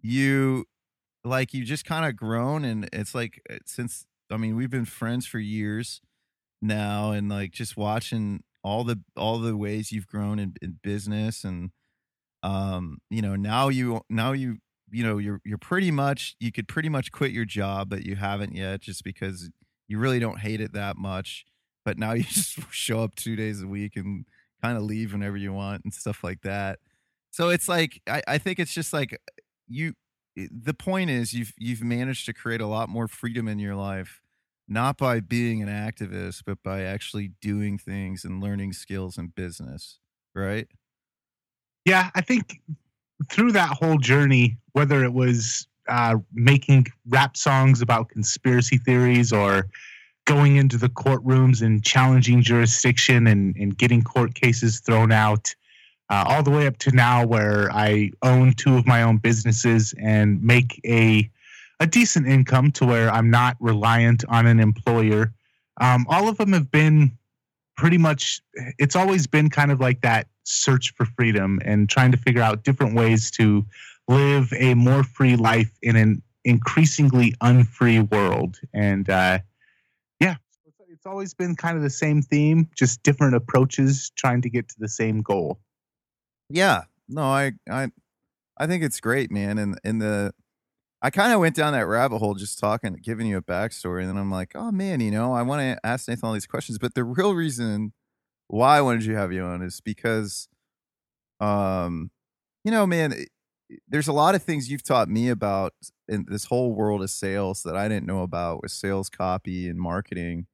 you 0.01 0.65
like 1.23 1.53
you 1.53 1.63
just 1.63 1.85
kind 1.85 2.05
of 2.05 2.15
grown 2.15 2.65
and 2.65 2.89
it's 2.93 3.13
like 3.13 3.41
uh, 3.49 3.57
since 3.65 4.05
I 4.31 4.37
mean 4.37 4.55
we've 4.55 4.69
been 4.69 4.85
friends 4.85 5.25
for 5.25 5.39
years 5.39 6.01
now 6.61 7.11
and 7.11 7.29
like 7.29 7.51
just 7.51 7.77
watching 7.77 8.43
all 8.63 8.83
the 8.83 9.01
all 9.15 9.39
the 9.39 9.55
ways 9.57 9.91
you've 9.91 10.07
grown 10.07 10.39
in, 10.39 10.53
in 10.61 10.79
business 10.83 11.43
and 11.43 11.71
um 12.43 12.99
you 13.09 13.21
know 13.21 13.35
now 13.35 13.69
you 13.69 14.01
now 14.09 14.31
you 14.31 14.57
you 14.91 15.03
know 15.03 15.17
you're 15.17 15.41
you're 15.45 15.57
pretty 15.57 15.91
much 15.91 16.35
you 16.39 16.51
could 16.51 16.67
pretty 16.67 16.89
much 16.89 17.11
quit 17.11 17.31
your 17.31 17.45
job 17.45 17.89
but 17.89 18.05
you 18.05 18.15
haven't 18.15 18.55
yet 18.55 18.81
just 18.81 19.03
because 19.03 19.49
you 19.87 19.97
really 19.99 20.19
don't 20.19 20.39
hate 20.39 20.61
it 20.61 20.73
that 20.73 20.97
much 20.97 21.45
but 21.85 21.97
now 21.97 22.13
you 22.13 22.23
just 22.23 22.59
show 22.71 23.01
up 23.01 23.15
two 23.15 23.35
days 23.35 23.61
a 23.61 23.67
week 23.67 23.95
and 23.95 24.25
kind 24.61 24.77
of 24.77 24.83
leave 24.83 25.13
whenever 25.13 25.37
you 25.37 25.53
want 25.53 25.83
and 25.83 25.93
stuff 25.93 26.23
like 26.23 26.41
that. 26.41 26.79
So 27.31 27.49
it's 27.49 27.67
like 27.67 28.01
I, 28.07 28.21
I 28.27 28.37
think 28.37 28.59
it's 28.59 28.73
just 28.73 28.93
like 28.93 29.17
you 29.67 29.93
the 30.51 30.73
point 30.73 31.09
is 31.09 31.33
you've 31.33 31.53
you've 31.57 31.83
managed 31.83 32.25
to 32.25 32.33
create 32.33 32.61
a 32.61 32.67
lot 32.67 32.89
more 32.89 33.07
freedom 33.07 33.47
in 33.47 33.59
your 33.59 33.75
life 33.75 34.21
not 34.67 34.97
by 34.97 35.19
being 35.19 35.61
an 35.61 35.69
activist 35.69 36.43
but 36.45 36.61
by 36.63 36.81
actually 36.81 37.31
doing 37.41 37.77
things 37.77 38.23
and 38.23 38.41
learning 38.41 38.73
skills 38.73 39.17
in 39.17 39.27
business 39.27 39.99
right? 40.35 40.67
Yeah 41.85 42.09
i 42.15 42.21
think 42.21 42.61
through 43.29 43.51
that 43.53 43.69
whole 43.69 43.97
journey 43.97 44.57
whether 44.73 45.03
it 45.03 45.13
was 45.13 45.67
uh, 45.89 46.17
making 46.31 46.85
rap 47.07 47.35
songs 47.35 47.81
about 47.81 48.09
conspiracy 48.09 48.77
theories 48.77 49.33
or 49.33 49.67
going 50.25 50.57
into 50.57 50.77
the 50.77 50.89
courtrooms 50.89 51.63
and 51.63 51.83
challenging 51.83 52.43
jurisdiction 52.43 53.25
and, 53.25 53.55
and 53.55 53.77
getting 53.77 54.03
court 54.03 54.35
cases 54.35 54.79
thrown 54.79 55.11
out, 55.11 55.55
uh, 56.09 56.25
all 56.27 56.43
the 56.43 56.51
way 56.51 56.67
up 56.67 56.77
to 56.79 56.91
now 56.91 57.25
where 57.25 57.71
I 57.71 58.11
own 58.23 58.53
two 58.53 58.75
of 58.75 58.87
my 58.87 59.03
own 59.03 59.17
businesses 59.17 59.93
and 59.99 60.41
make 60.43 60.79
a 60.85 61.29
a 61.81 61.87
decent 61.87 62.27
income 62.27 62.71
to 62.71 62.85
where 62.85 63.09
I'm 63.09 63.29
not 63.29 63.55
reliant 63.61 64.25
on 64.27 64.45
an 64.45 64.59
employer. 64.59 65.31
Um, 65.79 66.05
all 66.09 66.27
of 66.27 66.37
them 66.37 66.51
have 66.51 66.69
been 66.71 67.17
pretty 67.77 67.97
much. 67.97 68.41
It's 68.77 68.95
always 68.95 69.27
been 69.27 69.49
kind 69.49 69.71
of 69.71 69.79
like 69.79 70.01
that 70.01 70.27
search 70.43 70.93
for 70.95 71.05
freedom 71.05 71.59
and 71.63 71.87
trying 71.87 72.11
to 72.11 72.17
figure 72.17 72.41
out 72.41 72.63
different 72.63 72.95
ways 72.95 73.31
to 73.31 73.65
live 74.07 74.51
a 74.57 74.73
more 74.73 75.03
free 75.03 75.35
life 75.35 75.71
in 75.81 75.95
an 75.95 76.21
increasingly 76.43 77.35
unfree 77.41 77.99
world. 77.99 78.59
And 78.73 79.09
uh, 79.09 79.39
yeah, 80.19 80.35
it's 80.89 81.05
always 81.05 81.33
been 81.33 81.55
kind 81.55 81.77
of 81.77 81.83
the 81.83 81.89
same 81.89 82.21
theme, 82.21 82.67
just 82.75 83.03
different 83.03 83.35
approaches 83.35 84.11
trying 84.17 84.41
to 84.41 84.49
get 84.49 84.67
to 84.69 84.75
the 84.79 84.89
same 84.89 85.21
goal. 85.21 85.59
Yeah, 86.49 86.83
no, 87.07 87.23
I, 87.23 87.53
I, 87.69 87.89
I 88.57 88.67
think 88.67 88.83
it's 88.83 88.99
great, 88.99 89.31
man. 89.31 89.57
And 89.57 89.79
and 89.83 90.01
the, 90.01 90.33
I 91.01 91.11
kind 91.11 91.33
of 91.33 91.39
went 91.41 91.55
down 91.55 91.73
that 91.73 91.87
rabbit 91.87 92.19
hole 92.19 92.35
just 92.35 92.59
talking, 92.59 92.93
giving 93.01 93.27
you 93.27 93.37
a 93.37 93.41
backstory, 93.43 94.01
and 94.01 94.09
then 94.09 94.17
I'm 94.17 94.31
like, 94.31 94.53
oh 94.55 94.71
man, 94.71 95.01
you 95.01 95.11
know, 95.11 95.33
I 95.33 95.43
want 95.43 95.61
to 95.61 95.79
ask 95.87 96.07
Nathan 96.09 96.27
all 96.27 96.33
these 96.33 96.47
questions, 96.47 96.79
but 96.79 96.95
the 96.95 97.03
real 97.05 97.33
reason 97.35 97.93
why 98.47 98.77
I 98.79 98.81
wanted 98.81 99.05
you 99.05 99.13
to 99.13 99.19
have 99.19 99.33
you 99.33 99.43
on 99.43 99.61
is 99.63 99.81
because, 99.81 100.47
um, 101.41 102.11
you 102.65 102.71
know, 102.71 102.87
man, 102.87 103.15
there's 103.87 104.07
a 104.09 104.13
lot 104.13 104.35
of 104.35 104.43
things 104.43 104.69
you've 104.71 104.83
taught 104.83 105.09
me 105.09 105.29
about 105.29 105.73
in 106.09 106.25
this 106.29 106.45
whole 106.45 106.73
world 106.75 107.03
of 107.03 107.09
sales 107.11 107.63
that 107.63 107.77
I 107.77 107.87
didn't 107.89 108.07
know 108.07 108.23
about 108.23 108.61
with 108.63 108.71
sales 108.71 109.09
copy 109.09 109.69
and 109.69 109.79
marketing. 109.79 110.47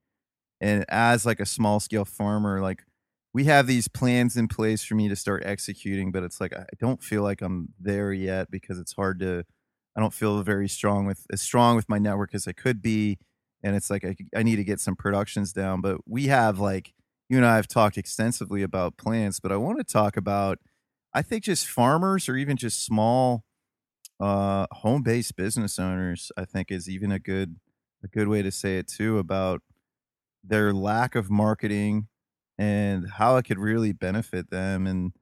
And 0.61 0.85
as 0.89 1.25
like 1.25 1.39
a 1.39 1.45
small 1.45 1.79
scale 1.79 2.05
farmer, 2.05 2.61
like 2.61 2.83
we 3.35 3.43
have 3.43 3.67
these 3.67 3.89
plans 3.89 4.37
in 4.37 4.47
place 4.47 4.81
for 4.81 4.95
me 4.95 5.09
to 5.09 5.15
start 5.15 5.43
executing, 5.45 6.09
but 6.09 6.23
it's 6.23 6.39
like 6.39 6.55
I 6.55 6.63
don't 6.79 7.03
feel 7.03 7.21
like 7.21 7.41
I'm 7.41 7.73
there 7.77 8.13
yet 8.13 8.49
because 8.49 8.79
it's 8.79 8.93
hard 8.93 9.19
to 9.19 9.43
I 9.93 9.99
don't 9.99 10.13
feel 10.13 10.41
very 10.41 10.69
strong 10.69 11.05
with 11.05 11.25
as 11.29 11.41
strong 11.41 11.75
with 11.75 11.89
my 11.89 11.99
network 11.99 12.33
as 12.33 12.47
I 12.47 12.53
could 12.53 12.81
be. 12.81 13.17
And 13.61 13.75
it's 13.75 13.89
like 13.89 14.05
I, 14.05 14.15
I 14.33 14.41
need 14.41 14.55
to 14.55 14.63
get 14.63 14.79
some 14.79 14.95
productions 14.95 15.51
down. 15.51 15.81
But 15.81 15.97
we 16.07 16.27
have 16.27 16.59
like 16.59 16.93
you 17.27 17.35
and 17.35 17.45
I 17.45 17.57
have 17.57 17.67
talked 17.67 17.97
extensively 17.97 18.63
about 18.63 18.95
plants, 18.95 19.41
but 19.41 19.51
I 19.51 19.57
want 19.57 19.79
to 19.79 19.83
talk 19.83 20.15
about 20.15 20.59
I 21.13 21.21
think 21.21 21.43
just 21.43 21.67
farmers 21.67 22.29
or 22.29 22.37
even 22.37 22.55
just 22.55 22.85
small 22.85 23.43
uh, 24.17 24.65
home-based 24.71 25.35
business 25.35 25.77
owners, 25.77 26.31
I 26.37 26.45
think 26.45 26.71
is 26.71 26.87
even 26.87 27.11
a 27.11 27.19
good 27.19 27.57
a 28.01 28.07
good 28.07 28.29
way 28.29 28.41
to 28.43 28.51
say 28.51 28.77
it 28.77 28.87
too 28.87 29.17
about 29.17 29.61
their 30.41 30.71
lack 30.71 31.15
of 31.15 31.29
marketing 31.29 32.07
and 32.57 33.09
how 33.17 33.37
it 33.37 33.43
could 33.43 33.59
really 33.59 33.91
benefit 33.91 34.49
them 34.49 34.87
and 34.87 35.13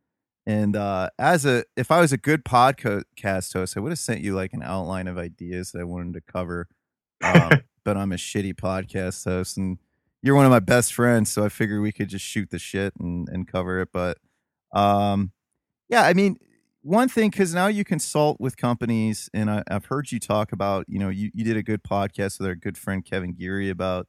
and 0.45 0.75
uh, 0.75 1.09
as 1.17 1.45
a 1.45 1.63
if 1.77 1.89
I 1.89 2.01
was 2.01 2.11
a 2.11 2.17
good 2.17 2.43
podcast 2.43 3.53
host, 3.53 3.77
I 3.77 3.79
would 3.79 3.91
have 3.91 3.99
sent 3.99 4.21
you 4.21 4.35
like 4.35 4.53
an 4.53 4.61
outline 4.61 5.07
of 5.07 5.17
ideas 5.17 5.71
that 5.71 5.79
I 5.79 5.85
wanted 5.85 6.13
to 6.15 6.21
cover. 6.21 6.67
Um, 7.23 7.61
but 7.85 7.95
I'm 7.95 8.11
a 8.11 8.15
shitty 8.15 8.55
podcast 8.55 9.23
host, 9.23 9.57
and 9.57 9.77
you're 10.21 10.35
one 10.35 10.45
of 10.45 10.51
my 10.51 10.59
best 10.59 10.93
friends, 10.93 11.31
so 11.31 11.45
I 11.45 11.49
figured 11.49 11.81
we 11.81 11.93
could 11.93 12.09
just 12.09 12.25
shoot 12.25 12.49
the 12.49 12.59
shit 12.59 12.93
and 12.99 13.29
and 13.29 13.47
cover 13.47 13.79
it. 13.79 13.89
But 13.93 14.17
um, 14.73 15.31
yeah, 15.87 16.03
I 16.03 16.13
mean, 16.13 16.37
one 16.81 17.07
thing 17.07 17.29
because 17.29 17.53
now 17.53 17.67
you 17.67 17.85
consult 17.85 18.41
with 18.41 18.57
companies, 18.57 19.29
and 19.33 19.49
I, 19.49 19.63
have 19.69 19.85
heard 19.85 20.11
you 20.11 20.19
talk 20.19 20.51
about, 20.51 20.85
you 20.89 20.99
know, 20.99 21.09
you, 21.09 21.31
you 21.33 21.45
did 21.45 21.55
a 21.55 21.63
good 21.63 21.83
podcast 21.83 22.39
with 22.39 22.47
our 22.47 22.55
good 22.55 22.77
friend 22.77 23.05
Kevin 23.05 23.33
Geary 23.33 23.69
about, 23.69 24.07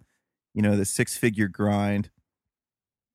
you 0.52 0.62
know, 0.62 0.76
the 0.76 0.85
six 0.85 1.16
figure 1.16 1.47
grind, 1.47 2.11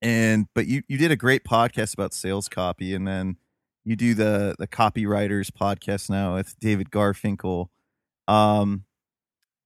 and 0.02 0.46
but 0.54 0.66
you 0.66 0.82
you 0.88 0.98
did 0.98 1.10
a 1.10 1.16
great 1.16 1.44
podcast 1.44 1.94
about 1.94 2.14
sales 2.14 2.48
copy, 2.48 2.94
and 2.94 3.06
then 3.06 3.36
you 3.84 3.96
do 3.96 4.14
the 4.14 4.54
the 4.58 4.66
copywriters 4.66 5.50
podcast 5.50 6.10
now 6.10 6.34
with 6.34 6.58
David 6.60 6.90
Garfinkel. 6.90 7.66
Um, 8.28 8.84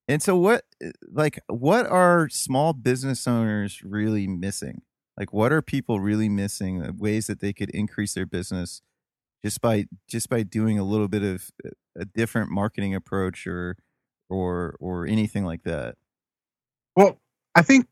and 0.09 0.23
so 0.23 0.37
what 0.37 0.65
like 1.11 1.41
what 1.49 1.87
are 1.87 2.29
small 2.29 2.73
business 2.73 3.27
owners 3.27 3.83
really 3.83 4.27
missing? 4.27 4.83
Like 5.19 5.33
what 5.33 5.53
are 5.53 5.63
people 5.63 6.01
really 6.01 6.29
missing? 6.29 6.97
Ways 6.99 7.27
that 7.29 7.41
they 7.41 7.53
could 7.53 7.71
increase 7.71 8.15
their 8.15 8.27
business 8.27 8.83
just 9.45 9.61
by 9.61 9.85
just 10.09 10.31
by 10.31 10.43
doing 10.43 10.79
a 10.79 10.85
little 10.85 11.07
bit 11.07 11.23
of 11.23 11.51
uh, 11.65 11.71
a 11.97 12.05
different 12.07 12.51
marketing 12.51 12.95
approach 12.95 13.47
or 13.47 13.77
or 14.31 14.75
or 14.81 15.07
anything 15.07 15.45
like 15.45 15.63
that 15.65 15.97
well 16.97 17.21
i 17.55 17.63
think 17.63 17.87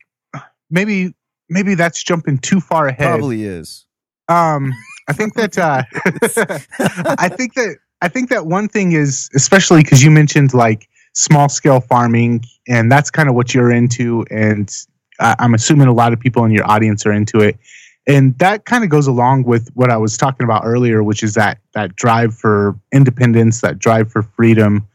maybe 0.71 1.13
maybe 1.53 1.75
that's 1.75 2.03
jumping 2.03 2.39
too 2.39 2.61
far 2.61 2.89
ahead. 2.89 3.09
Probably 3.09 3.45
is. 3.45 3.87
Um 4.29 4.73
i 5.09 5.13
think 5.13 5.35
that 5.35 5.59
uh 5.59 5.83
i 7.19 7.29
think 7.29 7.55
that 7.55 7.77
i 8.03 8.09
think 8.09 8.31
that 8.31 8.47
one 8.47 8.69
thing 8.69 8.93
is 8.93 9.29
especially 9.35 9.83
because 9.83 10.03
you 10.03 10.13
mentioned 10.13 10.55
like 10.55 10.89
small 11.13 11.49
scale 11.49 11.81
farming 11.81 12.45
and 12.69 12.91
that's 12.91 13.11
kind 13.11 13.29
of 13.29 13.35
what 13.35 13.53
you're 13.53 13.73
into 13.73 14.25
and 14.31 14.87
i'm 15.19 15.55
assuming 15.55 15.89
a 15.89 15.93
lot 15.93 16.13
of 16.13 16.21
people 16.21 16.45
in 16.45 16.53
your 16.53 16.65
audience 16.71 17.05
are 17.05 17.13
into 17.13 17.41
it. 17.41 17.59
And 18.07 18.37
that 18.39 18.65
kind 18.65 18.83
of 18.83 18.91
goes 18.91 19.07
along 19.07 19.45
with 19.45 19.71
what 19.75 19.91
I 19.91 19.97
was 19.97 20.17
talking 20.17 20.45
about 20.45 20.63
earlier, 20.65 21.03
which 21.05 21.23
is 21.23 21.35
that 21.35 21.59
that 21.75 21.95
drive 21.95 22.35
for 22.35 22.77
independence, 22.93 23.61
that 23.61 23.79
drive 23.79 24.11
for 24.11 24.23
freedom. 24.23 24.87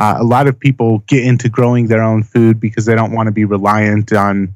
Uh, 0.00 0.16
a 0.18 0.24
lot 0.24 0.46
of 0.46 0.58
people 0.58 1.00
get 1.06 1.24
into 1.24 1.48
growing 1.48 1.88
their 1.88 2.02
own 2.02 2.22
food 2.22 2.58
because 2.58 2.86
they 2.86 2.94
don't 2.94 3.12
want 3.12 3.26
to 3.26 3.32
be 3.32 3.44
reliant 3.44 4.12
on 4.12 4.54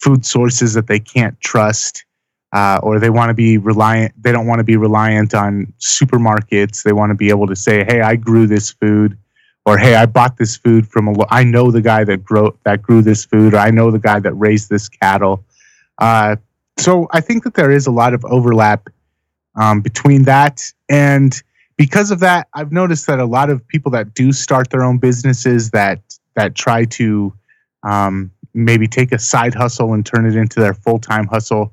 food 0.00 0.24
sources 0.24 0.74
that 0.74 0.86
they 0.86 0.98
can't 0.98 1.38
trust, 1.40 2.04
uh, 2.52 2.80
or 2.82 2.98
they 2.98 3.10
want 3.10 3.30
to 3.30 3.34
be 3.34 3.58
reliant. 3.58 4.12
They 4.20 4.32
don't 4.32 4.46
want 4.46 4.58
to 4.58 4.64
be 4.64 4.76
reliant 4.76 5.34
on 5.34 5.72
supermarkets. 5.78 6.82
They 6.82 6.92
want 6.92 7.10
to 7.10 7.14
be 7.14 7.28
able 7.28 7.46
to 7.46 7.56
say, 7.56 7.84
"Hey, 7.84 8.00
I 8.00 8.16
grew 8.16 8.46
this 8.46 8.70
food," 8.70 9.16
or 9.66 9.78
"Hey, 9.78 9.94
I 9.94 10.06
bought 10.06 10.36
this 10.36 10.56
food 10.56 10.88
from 10.88 11.08
a. 11.08 11.14
I 11.30 11.44
know 11.44 11.70
the 11.70 11.82
guy 11.82 12.04
that 12.04 12.24
grew 12.24 12.56
that 12.64 12.82
grew 12.82 13.02
this 13.02 13.24
food, 13.24 13.54
or 13.54 13.58
I 13.58 13.70
know 13.70 13.90
the 13.90 13.98
guy 13.98 14.20
that 14.20 14.34
raised 14.34 14.70
this 14.70 14.88
cattle." 14.88 15.44
Uh, 15.98 16.36
so 16.78 17.08
I 17.12 17.20
think 17.20 17.44
that 17.44 17.54
there 17.54 17.70
is 17.70 17.86
a 17.86 17.90
lot 17.90 18.14
of 18.14 18.24
overlap 18.24 18.88
um, 19.54 19.80
between 19.80 20.22
that 20.24 20.62
and 20.88 21.40
because 21.80 22.10
of 22.10 22.20
that, 22.20 22.46
I've 22.52 22.72
noticed 22.72 23.06
that 23.06 23.20
a 23.20 23.24
lot 23.24 23.48
of 23.48 23.66
people 23.66 23.90
that 23.92 24.12
do 24.12 24.32
start 24.32 24.68
their 24.68 24.82
own 24.82 24.98
businesses 24.98 25.70
that 25.70 26.02
that 26.34 26.54
try 26.54 26.84
to 26.84 27.32
um, 27.82 28.30
maybe 28.54 28.86
take 28.86 29.12
a 29.12 29.18
side 29.18 29.54
hustle 29.54 29.92
and 29.92 30.04
turn 30.04 30.26
it 30.26 30.36
into 30.36 30.60
their 30.60 30.74
full 30.74 30.98
time 30.98 31.26
hustle, 31.26 31.72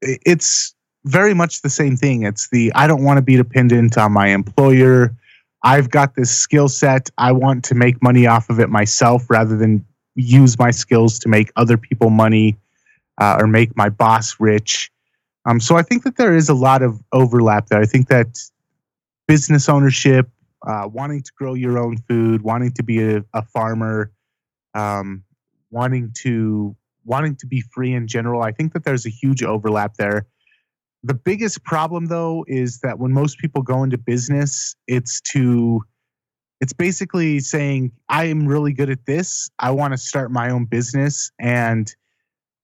it's 0.00 0.74
very 1.04 1.34
much 1.34 1.62
the 1.62 1.70
same 1.70 1.96
thing. 1.96 2.22
It's 2.22 2.48
the 2.48 2.72
I 2.74 2.86
don't 2.86 3.04
want 3.04 3.18
to 3.18 3.22
be 3.22 3.36
dependent 3.36 3.98
on 3.98 4.12
my 4.12 4.28
employer. 4.28 5.14
I've 5.62 5.90
got 5.90 6.14
this 6.14 6.30
skill 6.30 6.68
set. 6.68 7.10
I 7.16 7.32
want 7.32 7.64
to 7.64 7.74
make 7.74 8.02
money 8.02 8.26
off 8.26 8.50
of 8.50 8.60
it 8.60 8.68
myself 8.68 9.30
rather 9.30 9.56
than 9.56 9.84
use 10.14 10.58
my 10.58 10.70
skills 10.70 11.18
to 11.20 11.28
make 11.28 11.50
other 11.56 11.76
people 11.76 12.10
money 12.10 12.56
uh, 13.20 13.38
or 13.40 13.46
make 13.46 13.76
my 13.76 13.88
boss 13.88 14.36
rich. 14.38 14.90
Um, 15.46 15.60
so 15.60 15.76
I 15.76 15.82
think 15.82 16.04
that 16.04 16.16
there 16.16 16.34
is 16.34 16.48
a 16.48 16.54
lot 16.54 16.82
of 16.82 17.02
overlap 17.12 17.68
there. 17.68 17.80
I 17.80 17.86
think 17.86 18.08
that 18.08 18.38
business 19.26 19.68
ownership, 19.68 20.28
uh, 20.66 20.88
wanting 20.90 21.22
to 21.22 21.32
grow 21.36 21.54
your 21.54 21.78
own 21.78 21.98
food, 22.08 22.42
wanting 22.42 22.72
to 22.72 22.82
be 22.82 23.02
a, 23.02 23.24
a 23.34 23.42
farmer, 23.42 24.10
um, 24.74 25.22
wanting 25.74 26.12
to 26.22 26.76
wanting 27.04 27.36
to 27.36 27.46
be 27.46 27.60
free 27.60 27.92
in 27.92 28.06
general, 28.06 28.42
I 28.42 28.52
think 28.52 28.72
that 28.72 28.84
there's 28.84 29.04
a 29.04 29.10
huge 29.10 29.42
overlap 29.42 29.96
there. 29.96 30.26
The 31.02 31.14
biggest 31.14 31.62
problem 31.64 32.06
though 32.06 32.46
is 32.48 32.80
that 32.80 32.98
when 32.98 33.12
most 33.12 33.38
people 33.38 33.60
go 33.60 33.82
into 33.82 33.98
business, 33.98 34.74
it's 34.86 35.20
to 35.32 35.82
it's 36.60 36.72
basically 36.72 37.40
saying 37.40 37.92
I 38.08 38.24
am 38.26 38.46
really 38.46 38.72
good 38.72 38.88
at 38.88 39.04
this. 39.04 39.50
I 39.58 39.72
want 39.72 39.92
to 39.92 39.98
start 39.98 40.30
my 40.30 40.50
own 40.50 40.64
business 40.64 41.30
and 41.38 41.94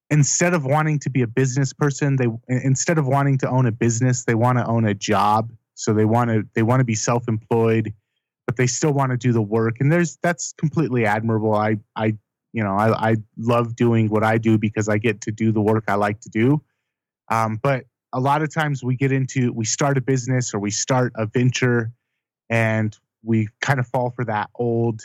instead 0.09 0.55
of 0.55 0.65
wanting 0.65 0.99
to 1.01 1.11
be 1.11 1.23
a 1.23 1.27
business 1.27 1.73
person 1.73 2.17
they 2.17 2.27
instead 2.49 2.99
of 2.99 3.07
wanting 3.07 3.39
to 3.39 3.49
own 3.49 3.67
a 3.67 3.73
business 3.73 4.25
they 4.25 4.35
want 4.35 4.59
to 4.59 4.67
own 4.67 4.85
a 4.85 4.95
job 4.95 5.53
so 5.75 5.95
they 5.95 6.05
want 6.05 6.29
to 6.31 6.43
they 6.55 6.63
want 6.63 6.81
to 6.81 6.85
be 6.85 6.97
self-employed 6.97 7.95
but 8.47 8.57
they 8.57 8.67
still 8.67 8.93
want 8.93 9.13
to 9.13 9.17
do 9.17 9.33
the 9.33 9.41
work 9.41 9.77
and 9.79 9.93
there's 9.93 10.19
that's 10.21 10.53
completely 10.59 11.07
admirable 11.07 11.55
i 11.55 11.77
i 11.95 12.13
you 12.53 12.63
know 12.63 12.75
i, 12.77 13.11
I 13.11 13.17
love 13.37 13.77
doing 13.77 14.09
what 14.09 14.25
i 14.25 14.39
do 14.39 14.59
because 14.59 14.89
i 14.89 14.99
get 14.99 15.21
to 15.23 15.33
do 15.33 15.53
the 15.53 15.61
work 15.61 15.85
i 15.89 15.95
like 15.95 16.21
to 16.21 16.29
do. 16.29 16.63
Um, 17.31 17.61
but 17.63 17.85
a 18.13 18.21
lot 18.21 18.43
of 18.43 18.53
times 18.53 18.83
we 18.83 18.97
get 18.97 19.13
into 19.13 19.53
we 19.53 19.65
start 19.65 19.97
a 19.97 20.01
business 20.01 20.53
or 20.53 20.59
we 20.59 20.71
start 20.71 21.13
a 21.15 21.27
venture 21.27 21.93
and 22.49 22.97
we 23.23 23.49
kind 23.61 23.79
of 23.79 23.87
fall 23.87 24.11
for 24.11 24.25
that 24.25 24.51
old 24.57 25.01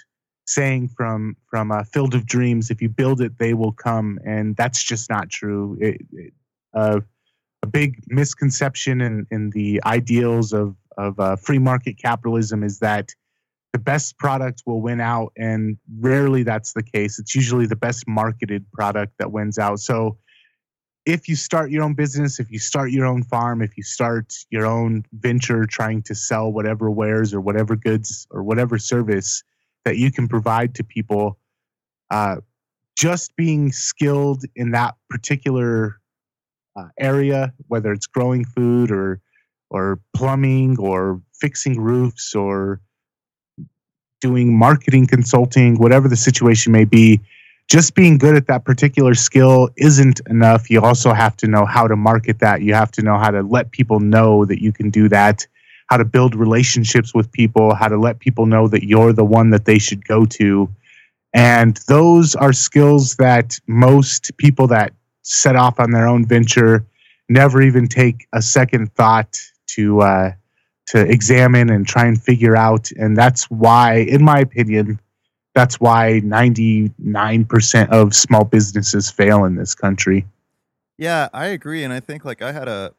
saying 0.48 0.88
from 0.90 1.36
from 1.50 1.72
a 1.72 1.84
field 1.86 2.16
of 2.16 2.26
dreams 2.26 2.70
if 2.70 2.82
you 2.82 2.90
build 2.90 3.22
it 3.22 3.38
they 3.38 3.54
will 3.54 3.72
come. 3.72 4.20
And 4.26 4.56
that's 4.56 4.84
just 4.84 5.10
not 5.10 5.30
true. 5.30 5.78
It, 5.80 6.02
it, 6.12 6.34
uh, 6.74 7.02
a 7.64 7.68
big 7.68 8.04
misconception 8.08 9.02
in, 9.02 9.26
in 9.32 9.50
the 9.52 9.82
ideals 9.86 10.54
of 10.54 10.76
of 10.98 11.20
uh, 11.20 11.36
free 11.36 11.60
market 11.60 11.98
capitalism 11.98 12.64
is 12.64 12.80
that 12.80 13.14
the 13.76 13.80
best 13.80 14.18
product 14.18 14.64
will 14.66 14.80
win 14.80 15.02
out 15.02 15.34
and 15.36 15.78
rarely 16.00 16.44
that's 16.44 16.72
the 16.72 16.82
case. 16.82 17.20
It's 17.20 17.36
usually 17.36 17.66
the 17.66 17.76
best 17.76 18.08
marketed 18.08 18.66
product 18.72 19.12
that 19.20 19.34
wins 19.34 19.60
out. 19.60 19.82
So 19.82 20.18
if 21.06 21.28
you 21.28 21.36
start 21.36 21.72
your 21.72 21.84
own 21.84 21.94
business 21.94 22.40
if 22.40 22.50
you 22.50 22.58
start 22.58 22.92
your 22.92 23.06
own 23.06 23.22
farm 23.22 23.62
if 23.62 23.76
you 23.76 23.84
start 23.84 24.34
your 24.50 24.66
own 24.66 25.04
venture 25.12 25.66
trying 25.66 26.02
to 26.04 26.16
sell 26.16 26.54
whatever 26.54 26.90
wares 26.90 27.34
or 27.34 27.42
whatever 27.42 27.76
goods 27.76 28.26
or 28.32 28.44
whatever 28.44 28.78
service 28.78 29.44
that 29.84 29.98
you 29.98 30.10
can 30.10 30.26
provide 30.30 30.74
to 30.74 30.82
people 30.82 31.38
uh, 32.12 32.38
just 32.98 33.36
being 33.36 33.74
skilled 33.74 34.46
in 34.56 34.72
that 34.72 34.96
particular 35.10 36.00
uh, 36.78 36.88
area 36.98 37.54
whether 37.68 37.92
it's 37.92 38.08
growing 38.08 38.46
food 38.46 38.90
or 38.90 39.20
or 39.70 40.00
plumbing 40.16 40.78
or 40.80 41.22
fixing 41.34 41.78
roofs 41.78 42.34
or 42.34 42.80
doing 44.28 44.58
marketing 44.58 45.06
consulting, 45.06 45.76
whatever 45.78 46.08
the 46.08 46.16
situation 46.16 46.72
may 46.72 46.86
be, 46.86 47.22
just 47.68 47.94
being 47.94 48.18
good 48.18 48.36
at 48.36 48.48
that 48.48 48.66
particular 48.66 49.14
skill 49.14 49.70
isn't 49.78 50.20
enough. 50.28 50.68
You 50.70 50.82
also 50.82 51.14
have 51.14 51.38
to 51.38 51.48
know 51.48 51.66
how 51.66 51.88
to 51.88 51.96
market 51.96 52.40
that. 52.40 52.64
You 52.64 52.74
have 52.74 52.92
to 52.94 53.04
know 53.04 53.18
how 53.20 53.30
to 53.30 53.42
let 53.44 53.70
people 53.70 54.00
know 54.00 54.44
that 54.46 54.62
you 54.64 54.72
can 54.72 54.90
do 54.90 55.08
that, 55.10 55.46
how 55.90 55.98
to 55.98 56.06
build 56.06 56.34
relationships 56.34 57.14
with 57.14 57.32
people, 57.32 57.76
how 57.76 57.88
to 57.88 57.98
let 57.98 58.18
people 58.20 58.48
know 58.48 58.68
that 58.68 58.84
you're 58.84 59.14
the 59.14 59.30
one 59.40 59.52
that 59.52 59.66
they 59.66 59.78
should 59.78 60.04
go 60.08 60.26
to. 60.40 60.70
And 61.34 61.78
those 61.88 62.34
are 62.34 62.54
skills 62.54 63.16
that 63.18 63.60
most 63.68 64.36
people 64.38 64.66
that 64.68 64.92
set 65.22 65.56
off 65.56 65.80
on 65.80 65.92
their 65.92 66.08
own 66.08 66.26
venture 66.26 66.84
never 67.30 67.62
even 67.62 67.88
take 67.88 68.28
a 68.34 68.42
second 68.42 68.92
thought 68.96 69.38
to 69.76 70.02
uh, 70.02 70.32
to 70.88 71.02
examine 71.02 71.70
and 71.70 71.88
try 71.88 72.06
and 72.06 72.22
figure 72.22 72.56
out. 72.56 72.92
And 72.92 73.18
that's 73.18 73.46
why, 73.46 73.96
in 73.96 74.24
my 74.24 74.40
opinion, 74.40 75.00
that's 75.54 75.80
why 75.80 76.22
99% 76.24 77.90
of 77.90 78.14
small 78.14 78.44
businesses 78.44 79.10
fail 79.10 79.46
in 79.46 79.56
this 79.56 79.74
country. 79.74 80.26
Yeah, 80.98 81.30
I 81.34 81.48
agree. 81.48 81.84
And 81.84 81.94
I 81.94 82.00
think 82.00 82.26
like 82.26 82.42
I 82.42 82.52
had 82.52 82.68
a, 82.68 82.94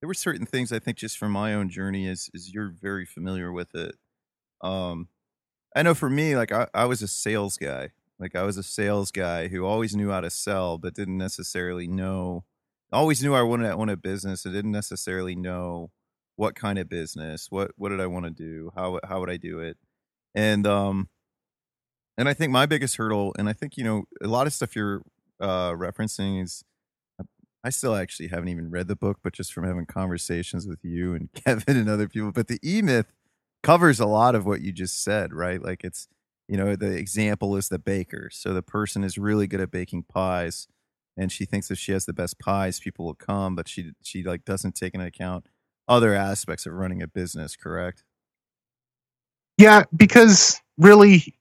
there 0.00 0.08
were 0.08 0.14
certain 0.14 0.46
things 0.46 0.72
I 0.72 0.78
think 0.78 0.96
just 0.96 1.16
from 1.16 1.32
my 1.32 1.54
own 1.54 1.68
journey 1.68 2.06
is, 2.06 2.30
is 2.34 2.52
you're 2.52 2.70
very 2.70 3.06
familiar 3.06 3.52
with 3.52 3.74
it. 3.74 3.94
Um, 4.60 5.08
I 5.74 5.82
know 5.82 5.94
for 5.94 6.10
me, 6.10 6.36
like 6.36 6.52
I, 6.52 6.66
I 6.74 6.86
was 6.86 7.02
a 7.02 7.08
sales 7.08 7.56
guy. 7.56 7.90
Like 8.18 8.34
I 8.34 8.42
was 8.42 8.56
a 8.56 8.62
sales 8.62 9.10
guy 9.10 9.48
who 9.48 9.64
always 9.64 9.94
knew 9.94 10.10
how 10.10 10.22
to 10.22 10.30
sell, 10.30 10.78
but 10.78 10.94
didn't 10.94 11.18
necessarily 11.18 11.86
know, 11.86 12.44
always 12.90 13.22
knew 13.22 13.34
I 13.34 13.42
wanted 13.42 13.68
to 13.68 13.74
own 13.74 13.90
a 13.90 13.96
business. 13.96 14.46
I 14.46 14.50
didn't 14.50 14.72
necessarily 14.72 15.34
know 15.34 15.90
what 16.36 16.54
kind 16.54 16.78
of 16.78 16.88
business, 16.88 17.48
what 17.50 17.72
what 17.76 17.88
did 17.90 18.00
I 18.00 18.06
want 18.06 18.26
to 18.26 18.30
do, 18.30 18.70
how 18.76 19.00
how 19.04 19.20
would 19.20 19.30
I 19.30 19.36
do 19.36 19.60
it, 19.60 19.76
and 20.34 20.66
um, 20.66 21.08
and 22.18 22.28
I 22.28 22.34
think 22.34 22.52
my 22.52 22.66
biggest 22.66 22.96
hurdle, 22.96 23.34
and 23.38 23.48
I 23.48 23.52
think 23.52 23.76
you 23.76 23.84
know 23.84 24.04
a 24.22 24.28
lot 24.28 24.46
of 24.46 24.52
stuff 24.52 24.76
you're 24.76 25.02
uh, 25.40 25.72
referencing 25.72 26.42
is. 26.42 26.62
I 27.64 27.70
still 27.70 27.96
actually 27.96 28.28
haven't 28.28 28.48
even 28.50 28.70
read 28.70 28.86
the 28.86 28.94
book, 28.94 29.18
but 29.24 29.32
just 29.32 29.52
from 29.52 29.64
having 29.64 29.86
conversations 29.86 30.68
with 30.68 30.84
you 30.84 31.14
and 31.14 31.28
Kevin 31.34 31.76
and 31.76 31.88
other 31.88 32.06
people. 32.08 32.30
But 32.30 32.46
the 32.46 32.60
E 32.64 32.80
Myth 32.80 33.12
covers 33.64 33.98
a 33.98 34.06
lot 34.06 34.36
of 34.36 34.46
what 34.46 34.60
you 34.60 34.70
just 34.70 35.02
said, 35.02 35.32
right? 35.34 35.60
Like 35.60 35.82
it's, 35.82 36.06
you 36.46 36.56
know, 36.56 36.76
the 36.76 36.92
example 36.92 37.56
is 37.56 37.68
the 37.68 37.80
baker. 37.80 38.28
So 38.32 38.54
the 38.54 38.62
person 38.62 39.02
is 39.02 39.18
really 39.18 39.48
good 39.48 39.60
at 39.60 39.72
baking 39.72 40.04
pies, 40.04 40.68
and 41.16 41.32
she 41.32 41.44
thinks 41.44 41.68
if 41.72 41.78
she 41.78 41.90
has 41.90 42.06
the 42.06 42.12
best 42.12 42.38
pies, 42.38 42.78
people 42.78 43.04
will 43.04 43.14
come. 43.14 43.56
But 43.56 43.66
she 43.68 43.90
she 44.00 44.22
like 44.22 44.44
doesn't 44.44 44.76
take 44.76 44.94
into 44.94 45.06
account 45.06 45.46
other 45.88 46.14
aspects 46.14 46.66
of 46.66 46.72
running 46.72 47.02
a 47.02 47.06
business, 47.06 47.56
correct? 47.56 48.04
Yeah, 49.58 49.84
because 49.96 50.60
really, 50.78 51.34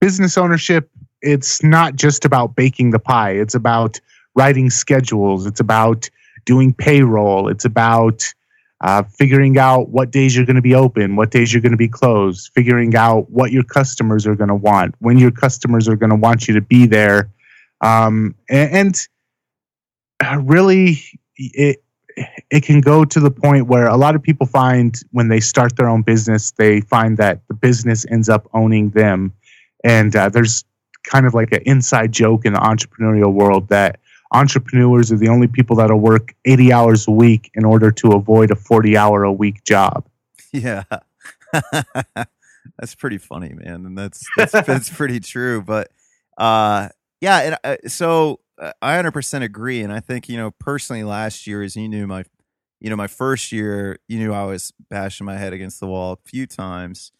business 0.00 0.36
ownership, 0.36 0.90
it's 1.22 1.62
not 1.62 1.94
just 1.94 2.24
about 2.24 2.56
baking 2.56 2.90
the 2.90 2.98
pie, 2.98 3.32
it's 3.32 3.54
about 3.54 4.00
writing 4.34 4.70
schedules, 4.70 5.46
it's 5.46 5.60
about 5.60 6.08
doing 6.46 6.72
payroll, 6.72 7.48
it's 7.48 7.64
about 7.64 8.32
uh, 8.80 9.02
figuring 9.02 9.58
out 9.58 9.90
what 9.90 10.10
days 10.10 10.34
you're 10.34 10.46
going 10.46 10.56
to 10.56 10.62
be 10.62 10.74
open, 10.74 11.14
what 11.14 11.30
days 11.30 11.52
you're 11.52 11.60
going 11.60 11.72
to 11.72 11.78
be 11.78 11.88
closed, 11.88 12.50
figuring 12.54 12.96
out 12.96 13.30
what 13.30 13.52
your 13.52 13.62
customers 13.62 14.26
are 14.26 14.34
going 14.34 14.48
to 14.48 14.54
want, 14.54 14.94
when 15.00 15.18
your 15.18 15.30
customers 15.30 15.86
are 15.86 15.96
going 15.96 16.10
to 16.10 16.16
want 16.16 16.48
you 16.48 16.54
to 16.54 16.62
be 16.62 16.86
there. 16.86 17.30
Um, 17.82 18.34
and, 18.48 18.72
and 18.72 19.08
uh, 20.24 20.38
really, 20.38 21.02
it, 21.36 21.82
it 22.50 22.64
can 22.64 22.80
go 22.80 23.04
to 23.04 23.20
the 23.20 23.30
point 23.30 23.66
where 23.66 23.86
a 23.86 23.96
lot 23.96 24.14
of 24.14 24.22
people 24.22 24.46
find 24.46 25.00
when 25.12 25.28
they 25.28 25.40
start 25.40 25.76
their 25.76 25.88
own 25.88 26.02
business, 26.02 26.50
they 26.50 26.80
find 26.80 27.16
that 27.16 27.46
the 27.48 27.54
business 27.54 28.04
ends 28.10 28.28
up 28.28 28.48
owning 28.52 28.90
them. 28.90 29.32
And 29.84 30.14
uh, 30.14 30.28
there's 30.28 30.64
kind 31.04 31.26
of 31.26 31.34
like 31.34 31.52
an 31.52 31.62
inside 31.64 32.12
joke 32.12 32.44
in 32.44 32.52
the 32.52 32.58
entrepreneurial 32.58 33.32
world 33.32 33.68
that 33.68 34.00
entrepreneurs 34.32 35.10
are 35.12 35.16
the 35.16 35.28
only 35.28 35.46
people 35.46 35.76
that'll 35.76 36.00
work 36.00 36.34
80 36.44 36.72
hours 36.72 37.08
a 37.08 37.10
week 37.12 37.50
in 37.54 37.64
order 37.64 37.90
to 37.92 38.12
avoid 38.12 38.50
a 38.50 38.56
40 38.56 38.96
hour 38.96 39.22
a 39.22 39.32
week 39.32 39.62
job. 39.64 40.06
Yeah. 40.52 40.84
that's 42.78 42.94
pretty 42.96 43.18
funny, 43.18 43.52
man. 43.54 43.86
And 43.86 43.96
that's, 43.96 44.24
that's, 44.36 44.52
that's 44.52 44.90
pretty 44.96 45.20
true. 45.20 45.62
But 45.62 45.90
uh, 46.36 46.88
yeah. 47.20 47.38
And, 47.38 47.58
uh, 47.62 47.88
so 47.88 48.40
I 48.82 49.00
100% 49.00 49.42
agree. 49.42 49.82
And 49.82 49.92
I 49.92 50.00
think, 50.00 50.28
you 50.28 50.36
know, 50.36 50.50
personally 50.50 51.04
last 51.04 51.46
year, 51.46 51.62
as 51.62 51.76
you 51.76 51.88
knew, 51.88 52.06
my, 52.06 52.24
you 52.80 52.90
know, 52.90 52.96
my 52.96 53.06
first 53.06 53.52
year, 53.52 53.98
you 54.08 54.18
knew 54.18 54.32
I 54.32 54.44
was 54.44 54.72
bashing 54.88 55.26
my 55.26 55.36
head 55.36 55.52
against 55.52 55.80
the 55.80 55.86
wall 55.86 56.12
a 56.12 56.28
few 56.28 56.46
times. 56.46 57.12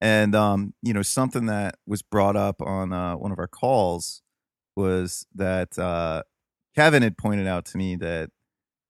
And, 0.00 0.34
um, 0.34 0.74
you 0.82 0.92
know, 0.92 1.02
something 1.02 1.46
that 1.46 1.76
was 1.86 2.02
brought 2.02 2.34
up 2.34 2.60
on 2.60 2.92
uh, 2.92 3.16
one 3.16 3.30
of 3.30 3.38
our 3.38 3.46
calls 3.46 4.22
was 4.74 5.26
that 5.34 5.78
uh, 5.78 6.22
Kevin 6.74 7.02
had 7.02 7.16
pointed 7.16 7.46
out 7.46 7.66
to 7.66 7.76
me 7.76 7.96
that, 7.96 8.30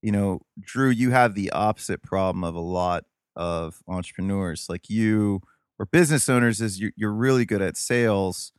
you 0.00 0.12
know, 0.12 0.40
Drew, 0.60 0.88
you 0.88 1.10
have 1.10 1.34
the 1.34 1.50
opposite 1.50 2.02
problem 2.02 2.44
of 2.44 2.54
a 2.54 2.60
lot 2.60 3.04
of 3.36 3.82
entrepreneurs. 3.88 4.66
Like 4.68 4.88
you 4.88 5.42
or 5.78 5.86
business 5.86 6.28
owners 6.28 6.60
is 6.60 6.80
you're, 6.80 6.92
you're 6.96 7.12
really 7.12 7.44
good 7.44 7.62
at 7.62 7.76
sales, 7.76 8.52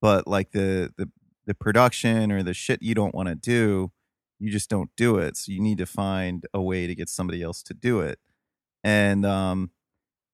but 0.00 0.26
like 0.26 0.52
the, 0.52 0.92
the 0.96 1.10
the 1.46 1.54
production 1.54 2.30
or 2.30 2.44
the 2.44 2.54
shit 2.54 2.80
you 2.82 2.94
don't 2.94 3.14
want 3.14 3.28
to 3.28 3.34
do, 3.34 3.90
you 4.40 4.50
just 4.50 4.70
don't 4.70 4.90
do 4.96 5.18
it. 5.18 5.36
So 5.36 5.52
you 5.52 5.60
need 5.60 5.78
to 5.78 5.86
find 5.86 6.46
a 6.52 6.60
way 6.60 6.86
to 6.86 6.94
get 6.94 7.08
somebody 7.08 7.42
else 7.42 7.62
to 7.64 7.74
do 7.74 8.00
it. 8.00 8.18
And 8.82 9.24
um 9.26 9.70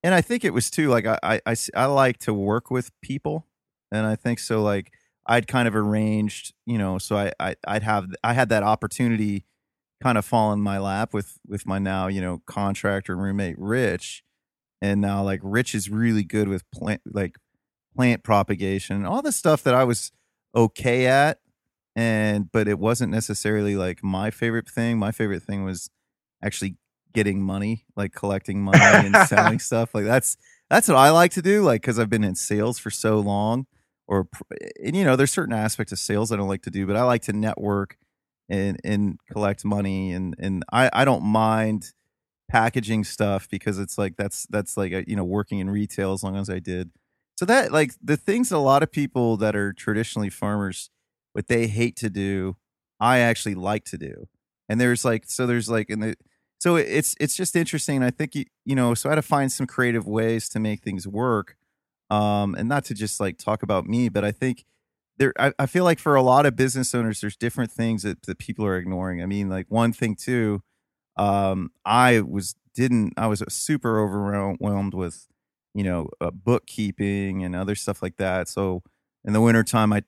and 0.02 0.14
I 0.14 0.20
think 0.20 0.44
it 0.44 0.54
was 0.54 0.70
too 0.70 0.88
like 0.88 1.04
I 1.06 1.40
I 1.46 1.56
I, 1.74 1.86
like 1.86 2.18
to 2.18 2.32
work 2.32 2.70
with 2.70 2.92
people, 3.02 3.48
and 3.90 4.06
I 4.06 4.14
think 4.14 4.38
so 4.38 4.62
like 4.62 4.92
I'd 5.26 5.48
kind 5.48 5.66
of 5.66 5.74
arranged, 5.74 6.54
you 6.64 6.78
know, 6.78 6.98
so 6.98 7.16
I, 7.16 7.32
I 7.40 7.56
I'd 7.66 7.82
have 7.82 8.06
I 8.22 8.32
had 8.32 8.48
that 8.50 8.62
opportunity 8.62 9.44
kind 10.00 10.16
of 10.16 10.24
fall 10.24 10.52
in 10.52 10.60
my 10.60 10.78
lap 10.78 11.12
with 11.12 11.38
with 11.48 11.66
my 11.66 11.80
now 11.80 12.06
you 12.06 12.20
know 12.20 12.40
contractor 12.46 13.16
roommate 13.16 13.58
Rich, 13.58 14.22
and 14.80 15.00
now 15.00 15.24
like 15.24 15.40
Rich 15.42 15.74
is 15.74 15.90
really 15.90 16.22
good 16.22 16.46
with 16.46 16.70
plant 16.70 17.00
like 17.12 17.36
plant 17.96 18.22
propagation, 18.22 19.04
all 19.04 19.22
the 19.22 19.32
stuff 19.32 19.64
that 19.64 19.74
I 19.74 19.82
was 19.82 20.12
okay 20.54 21.06
at 21.06 21.40
and 21.96 22.52
but 22.52 22.68
it 22.68 22.78
wasn't 22.78 23.10
necessarily 23.10 23.74
like 23.74 24.04
my 24.04 24.30
favorite 24.30 24.68
thing. 24.68 24.98
My 24.98 25.10
favorite 25.10 25.42
thing 25.42 25.64
was 25.64 25.90
actually 26.44 26.76
getting 27.12 27.40
money 27.40 27.86
like 27.96 28.12
collecting 28.12 28.62
money 28.62 28.78
and 28.78 29.16
selling 29.26 29.58
stuff 29.70 29.94
like 29.94 30.04
that's 30.04 30.36
that's 30.68 30.86
what 30.86 30.98
i 30.98 31.08
like 31.08 31.30
to 31.30 31.40
do 31.40 31.62
like 31.62 31.80
because 31.80 31.98
i've 31.98 32.10
been 32.10 32.22
in 32.22 32.34
sales 32.34 32.78
for 32.78 32.90
so 32.90 33.18
long 33.18 33.64
or 34.06 34.28
and 34.84 34.94
you 34.94 35.02
know 35.02 35.16
there's 35.16 35.30
certain 35.30 35.54
aspects 35.54 35.90
of 35.90 35.98
sales 35.98 36.30
i 36.30 36.36
don't 36.36 36.46
like 36.46 36.60
to 36.60 36.68
do 36.68 36.86
but 36.86 36.94
i 36.94 37.02
like 37.02 37.22
to 37.22 37.32
network 37.32 37.96
and 38.50 38.78
and 38.84 39.18
collect 39.32 39.64
money 39.64 40.12
and 40.12 40.34
and 40.38 40.62
i 40.70 40.90
i 40.92 41.06
don't 41.06 41.22
mind 41.22 41.94
packaging 42.48 43.04
stuff 43.04 43.48
because 43.50 43.78
it's 43.78 43.98
like 43.98 44.16
that's 44.16 44.46
that's 44.46 44.76
like 44.76 44.92
a, 44.92 45.04
you 45.08 45.16
know 45.16 45.24
working 45.24 45.58
in 45.58 45.68
retail 45.68 46.12
as 46.12 46.22
long 46.22 46.36
as 46.36 46.48
i 46.48 46.58
did. 46.58 46.90
So 47.38 47.44
that 47.46 47.72
like 47.72 47.92
the 48.02 48.16
things 48.16 48.50
a 48.50 48.58
lot 48.58 48.82
of 48.82 48.90
people 48.90 49.36
that 49.38 49.54
are 49.54 49.72
traditionally 49.72 50.30
farmers, 50.30 50.90
what 51.36 51.48
they 51.48 51.66
hate 51.66 51.96
to 51.96 52.08
do, 52.08 52.56
I 52.98 53.18
actually 53.18 53.56
like 53.56 53.84
to 53.86 53.98
do. 53.98 54.26
And 54.70 54.80
there's 54.80 55.04
like 55.04 55.24
so 55.26 55.46
there's 55.46 55.68
like 55.68 55.90
in 55.90 56.00
the 56.00 56.16
so 56.58 56.76
it's 56.76 57.14
it's 57.20 57.36
just 57.36 57.54
interesting. 57.54 58.02
I 58.02 58.10
think 58.10 58.34
you 58.34 58.46
you 58.64 58.74
know 58.74 58.94
so 58.94 59.10
I 59.10 59.12
had 59.12 59.16
to 59.16 59.22
find 59.22 59.52
some 59.52 59.66
creative 59.66 60.06
ways 60.06 60.48
to 60.50 60.58
make 60.58 60.82
things 60.82 61.06
work, 61.06 61.56
um, 62.10 62.54
and 62.54 62.68
not 62.68 62.84
to 62.86 62.94
just 62.94 63.20
like 63.20 63.36
talk 63.36 63.62
about 63.62 63.86
me, 63.86 64.08
but 64.08 64.24
I 64.24 64.32
think 64.32 64.64
there 65.18 65.34
I, 65.38 65.52
I 65.58 65.66
feel 65.66 65.84
like 65.84 65.98
for 65.98 66.14
a 66.14 66.22
lot 66.22 66.46
of 66.46 66.56
business 66.56 66.94
owners, 66.94 67.20
there's 67.20 67.36
different 67.36 67.70
things 67.70 68.02
that, 68.02 68.22
that 68.22 68.38
people 68.38 68.64
are 68.64 68.78
ignoring. 68.78 69.22
I 69.22 69.26
mean, 69.26 69.50
like 69.50 69.66
one 69.68 69.92
thing 69.92 70.16
too, 70.16 70.62
um, 71.18 71.70
I 71.84 72.20
was 72.22 72.54
didn't 72.74 73.12
I 73.18 73.26
was 73.26 73.44
super 73.50 74.00
overwhelmed 74.00 74.94
with 74.94 75.28
you 75.74 75.84
know, 75.84 76.08
uh, 76.22 76.30
bookkeeping 76.30 77.44
and 77.44 77.54
other 77.54 77.74
stuff 77.74 78.02
like 78.02 78.16
that. 78.16 78.48
So 78.48 78.82
in 79.26 79.34
the 79.34 79.42
wintertime, 79.42 79.92
I 79.92 80.02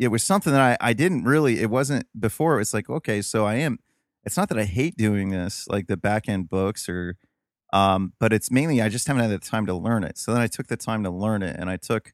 it 0.00 0.08
was 0.08 0.24
something 0.24 0.52
that 0.54 0.62
I, 0.82 0.90
I 0.90 0.94
didn't 0.94 1.24
really 1.24 1.60
it 1.62 1.70
wasn't 1.70 2.06
before. 2.18 2.60
It's 2.60 2.74
like, 2.74 2.90
okay, 2.90 3.22
so 3.22 3.46
I 3.46 3.56
am 3.56 3.78
it's 4.24 4.36
not 4.38 4.48
that 4.50 4.58
I 4.58 4.64
hate 4.64 4.96
doing 4.98 5.30
this, 5.30 5.66
like 5.68 5.88
the 5.88 5.98
back 5.98 6.28
end 6.28 6.48
books 6.50 6.88
or 6.88 7.16
Um, 7.72 8.14
but 8.20 8.32
it's 8.32 8.50
mainly 8.50 8.82
I 8.82 8.88
just 8.90 9.06
haven't 9.08 9.22
had 9.22 9.32
the 9.32 9.38
time 9.38 9.66
to 9.66 9.74
learn 9.74 10.04
it. 10.04 10.18
So 10.18 10.32
then 10.32 10.42
I 10.42 10.48
took 10.48 10.68
the 10.68 10.76
time 10.76 11.04
to 11.04 11.10
learn 11.10 11.42
it, 11.42 11.56
and 11.58 11.70
I 11.70 11.76
took, 11.78 12.12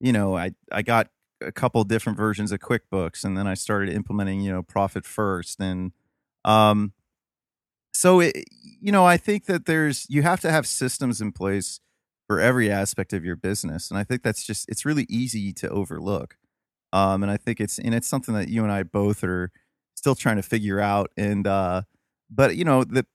you 0.00 0.12
know, 0.12 0.36
I 0.36 0.52
I 0.72 0.82
got 0.82 1.08
a 1.42 1.52
couple 1.52 1.84
different 1.84 2.18
versions 2.18 2.52
of 2.52 2.60
QuickBooks, 2.60 3.24
and 3.24 3.36
then 3.38 3.46
I 3.46 3.54
started 3.54 3.90
implementing, 3.94 4.40
you 4.42 4.52
know, 4.52 4.62
Profit 4.64 5.06
First, 5.06 5.60
and 5.60 5.92
um, 6.44 6.92
so 7.94 8.20
it, 8.20 8.44
you 8.80 8.92
know, 8.92 9.06
I 9.06 9.16
think 9.16 9.46
that 9.46 9.66
there's 9.66 10.06
you 10.08 10.22
have 10.22 10.40
to 10.40 10.50
have 10.50 10.66
systems 10.66 11.20
in 11.20 11.32
place 11.32 11.80
for 12.26 12.40
every 12.40 12.70
aspect 12.70 13.12
of 13.12 13.24
your 13.24 13.36
business, 13.36 13.90
and 13.90 13.98
I 13.98 14.04
think 14.04 14.22
that's 14.22 14.44
just 14.46 14.68
it's 14.68 14.84
really 14.84 15.06
easy 15.08 15.52
to 15.54 15.68
overlook. 15.70 16.36
Um, 16.92 17.22
and 17.22 17.30
I 17.30 17.36
think 17.36 17.60
it's 17.60 17.78
and 17.78 17.94
it's 17.94 18.06
something 18.08 18.34
that 18.34 18.48
you 18.48 18.62
and 18.62 18.72
I 18.72 18.82
both 18.82 19.24
are 19.24 19.50
still 19.94 20.14
trying 20.14 20.36
to 20.36 20.42
figure 20.42 20.80
out. 20.80 21.10
And 21.16 21.46
uh, 21.46 21.82
but 22.30 22.56
you 22.56 22.64
know, 22.64 22.84
the 22.84 23.06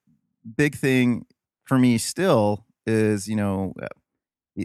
big 0.58 0.76
thing 0.76 1.26
for 1.66 1.78
me 1.78 1.98
still 1.98 2.66
is 2.86 3.28
you 3.28 3.36
know 3.36 3.74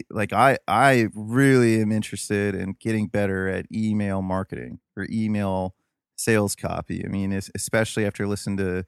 like 0.09 0.33
i 0.33 0.57
i 0.67 1.07
really 1.13 1.81
am 1.81 1.91
interested 1.91 2.53
in 2.53 2.75
getting 2.79 3.07
better 3.07 3.47
at 3.47 3.65
email 3.73 4.21
marketing 4.21 4.79
or 4.97 5.07
email 5.09 5.75
sales 6.17 6.55
copy 6.55 7.03
i 7.05 7.07
mean 7.07 7.31
especially 7.55 8.05
after 8.05 8.27
listening 8.27 8.57
to 8.57 8.83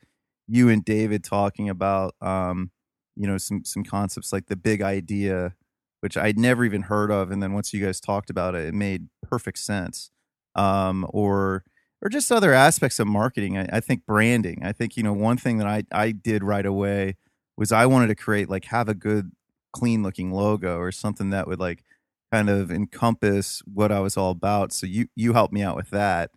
you 0.48 0.68
and 0.70 0.84
david 0.84 1.24
talking 1.24 1.70
about 1.70 2.16
um 2.22 2.72
you 3.16 3.26
know 3.28 3.38
some 3.38 3.64
some 3.64 3.84
concepts 3.84 4.34
like 4.34 4.48
the 4.48 4.56
big 4.56 4.82
idea 4.82 5.54
which 6.02 6.18
i'd 6.18 6.38
never 6.38 6.66
even 6.66 6.84
heard 6.84 7.12
of 7.12 7.32
and 7.32 7.42
then 7.42 7.54
once 7.54 7.74
you 7.74 7.84
guys 7.84 8.00
talked 8.00 8.30
about 8.30 8.56
it 8.56 8.66
it 8.66 8.74
made 8.74 9.08
perfect 9.22 9.58
sense 9.58 10.12
um 10.56 11.06
or 11.10 11.64
or 12.02 12.10
just 12.10 12.32
other 12.32 12.54
aspects 12.54 13.00
of 13.00 13.08
marketing 13.08 13.58
I, 13.58 13.68
I 13.74 13.80
think 13.80 14.06
branding 14.06 14.62
i 14.64 14.72
think 14.72 14.98
you 14.98 15.04
know 15.04 15.14
one 15.14 15.38
thing 15.38 15.58
that 15.58 15.68
i 15.68 15.84
i 15.92 16.12
did 16.12 16.44
right 16.44 16.66
away 16.66 17.16
was 17.60 17.74
I 17.74 17.86
wanted 17.86 18.08
to 18.08 18.16
create 18.16 18.50
like 18.50 18.66
have 18.66 18.88
a 18.90 18.96
good 18.96 19.32
clean 19.74 20.02
looking 20.02 20.32
logo 20.32 20.78
or 20.78 20.92
something 20.92 21.30
that 21.32 21.46
would 21.46 21.60
like 21.60 21.84
kind 22.32 22.50
of 22.50 22.72
encompass 22.72 23.62
what 23.72 23.92
I 23.92 24.00
was 24.00 24.18
all 24.18 24.32
about. 24.32 24.72
So 24.72 24.88
you 24.88 25.08
you 25.16 25.34
helped 25.34 25.54
me 25.54 25.62
out 25.62 25.76
with 25.76 25.90
that, 25.92 26.32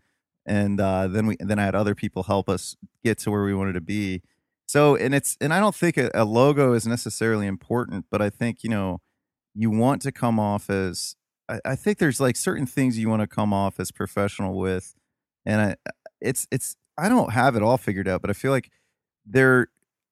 and 0.45 0.81
uh, 0.81 1.07
then 1.07 1.29
we 1.29 1.37
then 1.39 1.61
I 1.61 1.65
had 1.65 1.77
other 1.77 1.95
people 1.95 2.25
help 2.25 2.49
us 2.49 2.77
get 3.05 3.19
to 3.19 3.31
where 3.31 3.45
we 3.45 3.55
wanted 3.55 3.75
to 3.75 3.81
be. 3.81 4.23
So 4.67 4.97
and 4.97 5.15
it's 5.15 5.37
and 5.41 5.55
I 5.55 5.61
don't 5.61 5.77
think 5.77 5.97
a, 5.97 6.11
a 6.13 6.25
logo 6.25 6.73
is 6.73 6.87
necessarily 6.87 7.47
important, 7.47 8.07
but 8.11 8.21
I 8.21 8.29
think 8.29 8.65
you 8.65 8.71
know 8.71 9.01
you 9.55 9.71
want 9.71 10.03
to 10.03 10.13
come 10.13 10.39
off 10.41 10.71
as 10.71 11.17
I, 11.49 11.61
I 11.65 11.77
think 11.77 11.99
there's 11.99 12.21
like 12.21 12.37
certain 12.37 12.67
things 12.67 12.99
you 12.99 13.09
want 13.09 13.23
to 13.23 13.27
come 13.27 13.53
off 13.53 13.79
as 13.81 13.91
professional 13.91 14.59
with, 14.59 14.95
and 15.45 15.61
I 15.61 15.77
it's 16.21 16.47
it's 16.51 16.77
I 16.99 17.09
don't 17.09 17.33
have 17.33 17.57
it 17.57 17.63
all 17.63 17.79
figured 17.79 18.09
out, 18.09 18.23
but 18.23 18.31
I 18.31 18.35
feel 18.35 18.53
like 18.53 18.71
there 19.27 19.69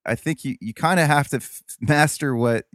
I 0.07 0.15
think 0.15 0.45
you, 0.45 0.57
you 0.61 0.75
kind 0.75 1.01
of 1.01 1.07
have 1.07 1.29
to 1.29 1.37
f- 1.37 1.63
master 1.81 2.35
what. 2.35 2.67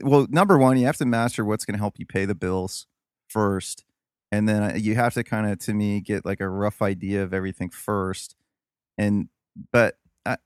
Well, 0.00 0.26
number 0.28 0.58
one, 0.58 0.76
you 0.76 0.86
have 0.86 0.96
to 0.96 1.06
master 1.06 1.44
what's 1.44 1.64
going 1.64 1.74
to 1.74 1.78
help 1.78 1.98
you 1.98 2.06
pay 2.06 2.24
the 2.24 2.34
bills 2.34 2.86
first, 3.28 3.84
and 4.32 4.48
then 4.48 4.62
uh, 4.62 4.74
you 4.74 4.96
have 4.96 5.14
to 5.14 5.22
kind 5.22 5.46
of, 5.46 5.58
to 5.60 5.74
me, 5.74 6.00
get 6.00 6.24
like 6.24 6.40
a 6.40 6.48
rough 6.48 6.82
idea 6.82 7.22
of 7.22 7.32
everything 7.32 7.70
first. 7.70 8.34
And 8.98 9.28
but 9.72 9.96
I, 10.26 10.38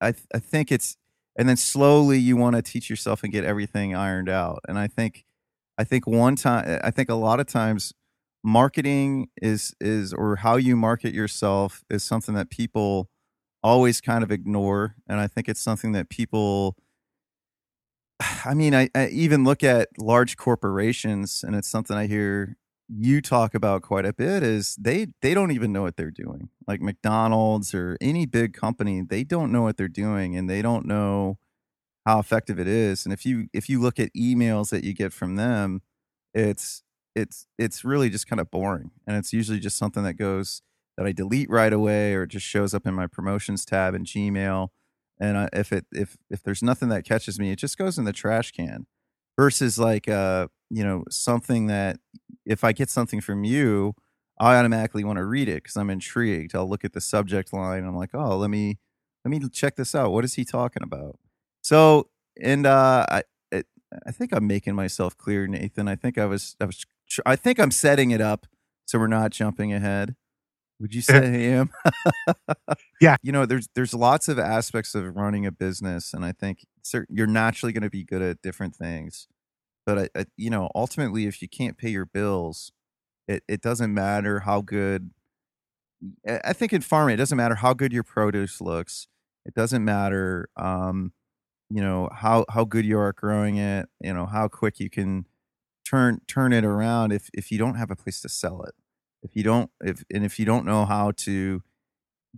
I, 0.00 0.14
I 0.34 0.38
think 0.40 0.72
it's, 0.72 0.96
and 1.38 1.48
then 1.48 1.56
slowly 1.56 2.18
you 2.18 2.36
want 2.36 2.56
to 2.56 2.62
teach 2.62 2.90
yourself 2.90 3.22
and 3.22 3.32
get 3.32 3.44
everything 3.44 3.94
ironed 3.94 4.28
out. 4.28 4.60
And 4.68 4.78
I 4.78 4.88
think, 4.88 5.24
I 5.78 5.84
think 5.84 6.06
one 6.06 6.34
time, 6.36 6.80
I 6.82 6.90
think 6.90 7.08
a 7.08 7.14
lot 7.14 7.40
of 7.40 7.46
times, 7.46 7.94
marketing 8.44 9.28
is 9.42 9.74
is 9.80 10.12
or 10.12 10.36
how 10.36 10.56
you 10.56 10.76
market 10.76 11.12
yourself 11.12 11.84
is 11.90 12.04
something 12.04 12.34
that 12.34 12.50
people 12.50 13.08
always 13.62 14.00
kind 14.00 14.22
of 14.22 14.30
ignore. 14.30 14.96
And 15.08 15.20
I 15.20 15.26
think 15.26 15.48
it's 15.48 15.60
something 15.60 15.92
that 15.92 16.08
people, 16.08 16.76
I 18.44 18.54
mean, 18.54 18.74
I, 18.74 18.88
I, 18.94 19.08
even 19.08 19.44
look 19.44 19.62
at 19.62 19.88
large 19.98 20.36
corporations, 20.36 21.44
and 21.46 21.54
it's 21.54 21.68
something 21.68 21.96
I 21.96 22.06
hear 22.06 22.56
you 22.88 23.20
talk 23.20 23.54
about 23.54 23.82
quite 23.82 24.06
a 24.06 24.12
bit 24.12 24.42
is 24.42 24.76
they 24.76 25.08
they 25.20 25.34
don't 25.34 25.50
even 25.50 25.72
know 25.72 25.82
what 25.82 25.96
they're 25.96 26.10
doing 26.10 26.48
like 26.66 26.80
mcdonald's 26.80 27.74
or 27.74 27.98
any 28.00 28.24
big 28.24 28.54
company 28.54 29.02
they 29.02 29.24
don't 29.24 29.52
know 29.52 29.62
what 29.62 29.76
they're 29.76 29.88
doing 29.88 30.36
and 30.36 30.48
they 30.48 30.62
don't 30.62 30.86
know 30.86 31.38
how 32.06 32.18
effective 32.18 32.58
it 32.58 32.66
is 32.66 33.04
and 33.04 33.12
if 33.12 33.26
you 33.26 33.48
if 33.52 33.68
you 33.68 33.80
look 33.80 33.98
at 33.98 34.12
emails 34.14 34.70
that 34.70 34.84
you 34.84 34.94
get 34.94 35.12
from 35.12 35.36
them 35.36 35.82
it's 36.32 36.82
it's 37.14 37.46
it's 37.58 37.84
really 37.84 38.08
just 38.08 38.26
kind 38.26 38.40
of 38.40 38.50
boring 38.50 38.90
and 39.06 39.16
it's 39.16 39.32
usually 39.32 39.58
just 39.60 39.76
something 39.76 40.02
that 40.04 40.14
goes 40.14 40.62
that 40.98 41.06
I 41.06 41.12
delete 41.12 41.48
right 41.48 41.72
away 41.72 42.12
or 42.14 42.24
it 42.24 42.30
just 42.30 42.44
shows 42.44 42.74
up 42.74 42.84
in 42.84 42.92
my 42.92 43.06
promotions 43.06 43.64
tab 43.64 43.94
in 43.94 44.04
Gmail. 44.04 44.68
And 45.20 45.38
I, 45.38 45.48
if 45.52 45.72
it 45.72 45.86
if 45.92 46.16
if 46.28 46.42
there's 46.42 46.62
nothing 46.62 46.88
that 46.90 47.04
catches 47.04 47.38
me, 47.38 47.52
it 47.52 47.58
just 47.58 47.78
goes 47.78 47.98
in 47.98 48.04
the 48.04 48.12
trash 48.12 48.50
can. 48.50 48.86
Versus 49.38 49.78
like 49.78 50.08
uh 50.08 50.48
you 50.70 50.82
know 50.84 51.04
something 51.08 51.68
that 51.68 51.98
if 52.48 52.64
I 52.64 52.72
get 52.72 52.90
something 52.90 53.20
from 53.20 53.44
you, 53.44 53.94
I 54.40 54.56
automatically 54.56 55.04
want 55.04 55.18
to 55.18 55.24
read 55.24 55.48
it 55.48 55.62
because 55.62 55.76
I'm 55.76 55.90
intrigued. 55.90 56.54
I'll 56.54 56.68
look 56.68 56.84
at 56.84 56.92
the 56.92 57.00
subject 57.00 57.52
line. 57.52 57.84
I'm 57.84 57.96
like, 57.96 58.10
oh, 58.14 58.36
let 58.36 58.50
me 58.50 58.78
let 59.24 59.30
me 59.30 59.40
check 59.50 59.76
this 59.76 59.94
out. 59.94 60.12
What 60.12 60.24
is 60.24 60.34
he 60.34 60.44
talking 60.44 60.82
about? 60.82 61.18
So 61.62 62.08
and 62.40 62.66
uh, 62.66 63.04
I 63.08 63.22
it, 63.52 63.66
I 64.06 64.12
think 64.12 64.32
I'm 64.32 64.46
making 64.46 64.74
myself 64.74 65.16
clear, 65.16 65.46
Nathan. 65.46 65.88
I 65.88 65.96
think 65.96 66.18
I 66.18 66.26
was 66.26 66.56
I 66.60 66.64
was 66.64 66.84
I 67.26 67.36
think 67.36 67.58
I'm 67.60 67.70
setting 67.70 68.10
it 68.10 68.20
up 68.20 68.46
so 68.86 68.98
we're 68.98 69.06
not 69.06 69.32
jumping 69.32 69.72
ahead. 69.72 70.16
Would 70.80 70.94
you 70.94 71.02
say 71.02 71.18
I 71.18 71.56
am? 71.58 71.70
yeah. 73.00 73.16
You 73.22 73.32
know, 73.32 73.44
there's 73.44 73.68
there's 73.74 73.92
lots 73.92 74.28
of 74.28 74.38
aspects 74.38 74.94
of 74.94 75.16
running 75.16 75.44
a 75.44 75.50
business, 75.52 76.14
and 76.14 76.24
I 76.24 76.32
think 76.32 76.64
certain, 76.82 77.14
you're 77.14 77.26
naturally 77.26 77.72
going 77.72 77.82
to 77.82 77.90
be 77.90 78.04
good 78.04 78.22
at 78.22 78.40
different 78.42 78.76
things. 78.76 79.26
But 79.88 79.98
I, 80.16 80.20
I, 80.20 80.26
you 80.38 80.50
know, 80.50 80.70
ultimately, 80.76 81.26
if 81.26 81.42
you 81.42 81.48
can't 81.48 81.78
pay 81.78 81.90
your 81.90 82.06
bills, 82.06 82.72
it 83.28 83.44
it 83.48 83.62
doesn't 83.62 83.94
matter 83.94 84.40
how 84.40 84.62
good. 84.62 85.10
I 86.26 86.52
think 86.52 86.72
in 86.72 86.80
farming, 86.82 87.14
it 87.14 87.16
doesn't 87.18 87.36
matter 87.36 87.56
how 87.56 87.74
good 87.74 87.92
your 87.92 88.04
produce 88.04 88.60
looks. 88.60 89.08
It 89.46 89.54
doesn't 89.54 89.84
matter, 89.84 90.48
um, 90.56 91.12
you 91.70 91.82
know, 91.82 92.10
how 92.12 92.46
how 92.50 92.64
good 92.64 92.86
you 92.86 92.98
are 92.98 93.12
growing 93.12 93.56
it. 93.58 93.88
You 94.00 94.14
know, 94.14 94.26
how 94.26 94.48
quick 94.48 94.80
you 94.80 94.90
can 94.90 95.26
turn 95.86 96.20
turn 96.28 96.52
it 96.52 96.64
around 96.64 97.12
if 97.12 97.30
if 97.34 97.52
you 97.52 97.58
don't 97.58 97.76
have 97.76 97.90
a 97.90 97.96
place 97.96 98.20
to 98.22 98.28
sell 98.28 98.62
it 98.64 98.74
if 99.22 99.36
you 99.36 99.42
don't 99.42 99.70
if 99.82 100.04
and 100.14 100.24
if 100.24 100.38
you 100.38 100.44
don't 100.46 100.66
know 100.66 100.84
how 100.86 101.12
to 101.12 101.62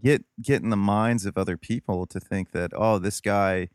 get 0.03 0.25
get 0.43 0.63
in 0.63 0.71
the 0.71 0.77
minds 0.77 1.27
of 1.27 1.37
other 1.39 1.57
people 1.57 2.07
to 2.07 2.21
think 2.21 2.53
that 2.53 2.71
oh 2.75 2.99
this 2.99 3.21
guy 3.21 3.69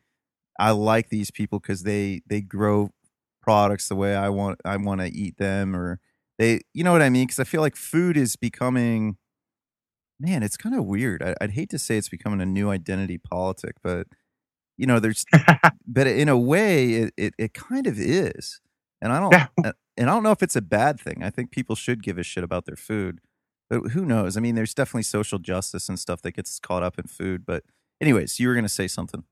I 0.59 0.71
like 0.71 1.09
these 1.09 1.31
people 1.31 1.59
because 1.59 1.83
they 1.83 2.21
they 2.27 2.41
grow 2.41 2.91
products 3.45 3.87
the 3.87 3.95
way 3.95 4.15
I 4.15 4.29
want 4.29 4.59
I 4.65 4.77
want 4.77 5.01
to 5.01 5.07
eat 5.07 5.37
them 5.37 5.75
or 5.75 5.99
they 6.39 6.61
you 6.73 6.83
know 6.83 6.91
what 6.91 7.01
I 7.01 7.09
mean 7.09 7.27
because 7.27 7.39
I 7.39 7.43
feel 7.43 7.61
like 7.61 7.75
food 7.75 8.17
is 8.17 8.35
becoming 8.35 9.17
man 10.19 10.43
it's 10.43 10.57
kind 10.57 10.75
of 10.75 10.85
weird 10.85 11.21
I, 11.21 11.35
would 11.39 11.51
hate 11.51 11.69
to 11.69 11.79
say 11.79 11.97
it's 11.97 12.09
becoming 12.09 12.41
a 12.41 12.45
new 12.45 12.69
identity 12.69 13.17
politic 13.17 13.75
but 13.83 14.07
you 14.77 14.87
know 14.87 14.99
there's 14.99 15.25
but 15.87 16.07
in 16.07 16.27
a 16.27 16.37
way 16.37 16.93
it, 16.93 17.13
it, 17.15 17.33
it 17.37 17.53
kind 17.53 17.87
of 17.87 17.99
is 17.99 18.61
and 19.01 19.13
I 19.13 19.19
don't 19.19 19.33
yeah 19.33 19.71
and 19.97 20.09
I 20.09 20.13
don't 20.13 20.23
know 20.23 20.31
if 20.31 20.43
it's 20.43 20.55
a 20.55 20.61
bad 20.61 20.99
thing. 20.99 21.23
I 21.23 21.29
think 21.29 21.51
people 21.51 21.75
should 21.75 22.03
give 22.03 22.17
a 22.17 22.23
shit 22.23 22.43
about 22.43 22.65
their 22.65 22.75
food, 22.75 23.19
but 23.69 23.91
who 23.91 24.05
knows? 24.05 24.35
I 24.35 24.41
mean, 24.41 24.55
there's 24.55 24.73
definitely 24.73 25.03
social 25.03 25.39
justice 25.39 25.87
and 25.87 25.97
stuff 25.97 26.21
that 26.23 26.33
gets 26.33 26.59
caught 26.59 26.83
up 26.83 26.99
in 26.99 27.05
food. 27.05 27.45
But, 27.45 27.63
anyways, 28.01 28.39
you 28.39 28.47
were 28.47 28.53
going 28.53 28.65
to 28.65 28.69
say 28.69 28.87
something. 28.87 29.23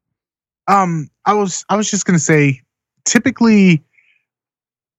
Um, 0.67 1.10
I 1.26 1.34
was 1.34 1.65
I 1.67 1.76
was 1.76 1.91
just 1.91 2.06
going 2.06 2.17
to 2.17 2.23
say, 2.23 2.62
typically, 3.04 3.84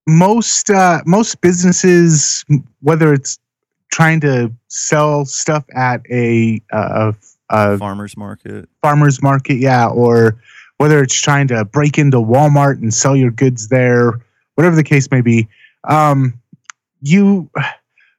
most 0.07 0.69
uh, 0.69 1.01
most 1.05 1.41
businesses, 1.41 2.45
whether 2.81 3.13
it's 3.13 3.39
trying 3.91 4.19
to 4.19 4.51
sell 4.67 5.25
stuff 5.25 5.63
at 5.75 6.01
a, 6.11 6.61
a, 6.71 7.15
a 7.49 7.77
farmers 7.77 8.17
market, 8.17 8.67
farmers 8.81 9.21
market, 9.21 9.55
yeah, 9.55 9.87
or 9.87 10.37
whether 10.77 11.01
it's 11.01 11.19
trying 11.19 11.47
to 11.47 11.63
break 11.65 11.97
into 11.97 12.17
Walmart 12.17 12.81
and 12.81 12.93
sell 12.93 13.15
your 13.15 13.31
goods 13.31 13.69
there 13.69 14.19
whatever 14.55 14.75
the 14.75 14.83
case 14.83 15.09
may 15.11 15.21
be, 15.21 15.47
um, 15.83 16.33
you 17.01 17.49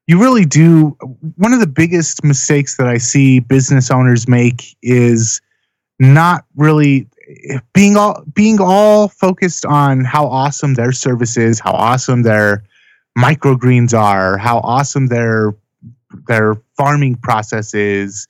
you 0.06 0.20
really 0.20 0.44
do. 0.44 0.96
One 1.36 1.52
of 1.52 1.60
the 1.60 1.66
biggest 1.66 2.22
mistakes 2.22 2.76
that 2.76 2.86
I 2.86 2.98
see 2.98 3.40
business 3.40 3.90
owners 3.90 4.28
make 4.28 4.76
is 4.82 5.40
not 5.98 6.44
really 6.54 7.08
being 7.72 7.96
all 7.96 8.22
being 8.34 8.58
all 8.60 9.08
focused 9.08 9.64
on 9.66 10.04
how 10.04 10.26
awesome 10.26 10.74
their 10.74 10.92
service 10.92 11.36
is, 11.36 11.60
how 11.60 11.72
awesome 11.72 12.22
their 12.22 12.64
microgreens 13.18 13.98
are, 13.98 14.36
how 14.36 14.58
awesome 14.58 15.08
their 15.08 15.54
their 16.28 16.54
farming 16.76 17.16
process 17.16 17.74
is, 17.74 18.28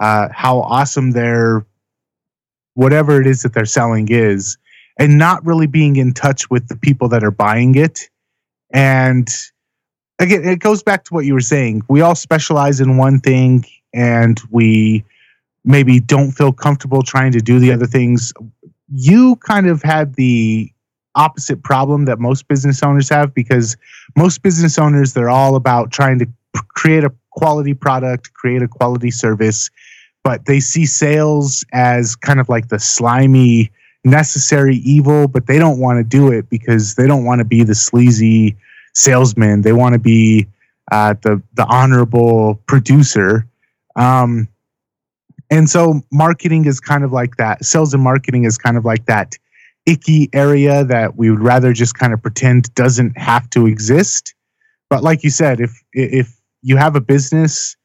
uh, 0.00 0.28
how 0.32 0.60
awesome 0.60 1.12
their 1.12 1.64
whatever 2.74 3.20
it 3.20 3.26
is 3.26 3.42
that 3.42 3.54
they're 3.54 3.64
selling 3.64 4.08
is 4.10 4.58
and 4.98 5.18
not 5.18 5.44
really 5.44 5.66
being 5.66 5.96
in 5.96 6.12
touch 6.12 6.50
with 6.50 6.68
the 6.68 6.76
people 6.76 7.08
that 7.08 7.24
are 7.24 7.30
buying 7.30 7.74
it. 7.74 8.08
And 8.72 9.28
again, 10.18 10.44
it 10.44 10.60
goes 10.60 10.82
back 10.82 11.04
to 11.04 11.14
what 11.14 11.24
you 11.24 11.34
were 11.34 11.40
saying. 11.40 11.82
We 11.88 12.00
all 12.00 12.14
specialize 12.14 12.80
in 12.80 12.96
one 12.96 13.20
thing 13.20 13.64
and 13.94 14.40
we 14.50 15.04
maybe 15.66 16.00
don't 16.00 16.30
feel 16.30 16.52
comfortable 16.52 17.02
trying 17.02 17.32
to 17.32 17.40
do 17.40 17.58
the 17.58 17.72
other 17.72 17.86
things. 17.86 18.32
you 18.88 19.36
kind 19.36 19.66
of 19.66 19.82
had 19.82 20.14
the 20.14 20.72
opposite 21.16 21.62
problem 21.62 22.04
that 22.04 22.20
most 22.20 22.46
business 22.46 22.82
owners 22.82 23.08
have 23.08 23.34
because 23.34 23.76
most 24.16 24.42
business 24.42 24.78
owners 24.78 25.12
they're 25.12 25.30
all 25.30 25.56
about 25.56 25.90
trying 25.90 26.18
to 26.18 26.26
create 26.74 27.04
a 27.04 27.12
quality 27.30 27.74
product, 27.74 28.32
create 28.34 28.62
a 28.62 28.68
quality 28.68 29.10
service, 29.10 29.70
but 30.22 30.46
they 30.46 30.60
see 30.60 30.86
sales 30.86 31.64
as 31.72 32.14
kind 32.16 32.38
of 32.38 32.48
like 32.48 32.68
the 32.68 32.78
slimy 32.78 33.70
necessary 34.04 34.76
evil, 34.76 35.26
but 35.26 35.46
they 35.46 35.58
don't 35.58 35.80
want 35.80 35.98
to 35.98 36.04
do 36.04 36.30
it 36.30 36.48
because 36.48 36.94
they 36.94 37.06
don't 37.06 37.24
want 37.24 37.40
to 37.40 37.44
be 37.44 37.64
the 37.64 37.74
sleazy 37.74 38.56
salesman. 38.94 39.62
They 39.62 39.72
want 39.72 39.94
to 39.94 39.98
be 39.98 40.46
uh, 40.92 41.14
the 41.22 41.42
the 41.54 41.66
honorable 41.66 42.60
producer. 42.66 43.46
Um, 43.96 44.48
and 45.50 45.68
so 45.68 46.02
marketing 46.10 46.64
is 46.64 46.80
kind 46.80 47.04
of 47.04 47.12
like 47.12 47.36
that. 47.36 47.64
Sales 47.64 47.94
and 47.94 48.02
marketing 48.02 48.44
is 48.44 48.58
kind 48.58 48.76
of 48.76 48.84
like 48.84 49.06
that 49.06 49.36
icky 49.86 50.28
area 50.32 50.84
that 50.84 51.16
we 51.16 51.30
would 51.30 51.40
rather 51.40 51.72
just 51.72 51.94
kind 51.94 52.12
of 52.12 52.20
pretend 52.20 52.74
doesn't 52.74 53.16
have 53.16 53.48
to 53.50 53.66
exist. 53.66 54.34
But 54.90 55.02
like 55.02 55.22
you 55.22 55.30
said, 55.30 55.60
if 55.60 55.82
if 55.92 56.40
you 56.62 56.76
have 56.76 56.96
a 56.96 57.00
business 57.00 57.76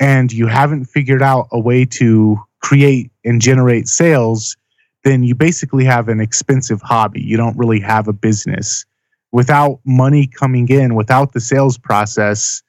and 0.00 0.32
you 0.32 0.46
haven't 0.46 0.86
figured 0.86 1.22
out 1.22 1.48
a 1.52 1.60
way 1.60 1.84
to 1.84 2.38
create 2.60 3.10
and 3.24 3.40
generate 3.40 3.88
sales, 3.88 4.56
then 5.04 5.22
you 5.22 5.34
basically 5.34 5.84
have 5.84 6.08
an 6.08 6.20
expensive 6.20 6.80
hobby. 6.82 7.20
You 7.20 7.36
don't 7.36 7.56
really 7.56 7.80
have 7.80 8.08
a 8.08 8.12
business. 8.12 8.84
Without 9.30 9.80
money 9.84 10.26
coming 10.26 10.68
in, 10.68 10.94
without 10.94 11.32
the 11.32 11.40
sales 11.40 11.76
process, 11.76 12.62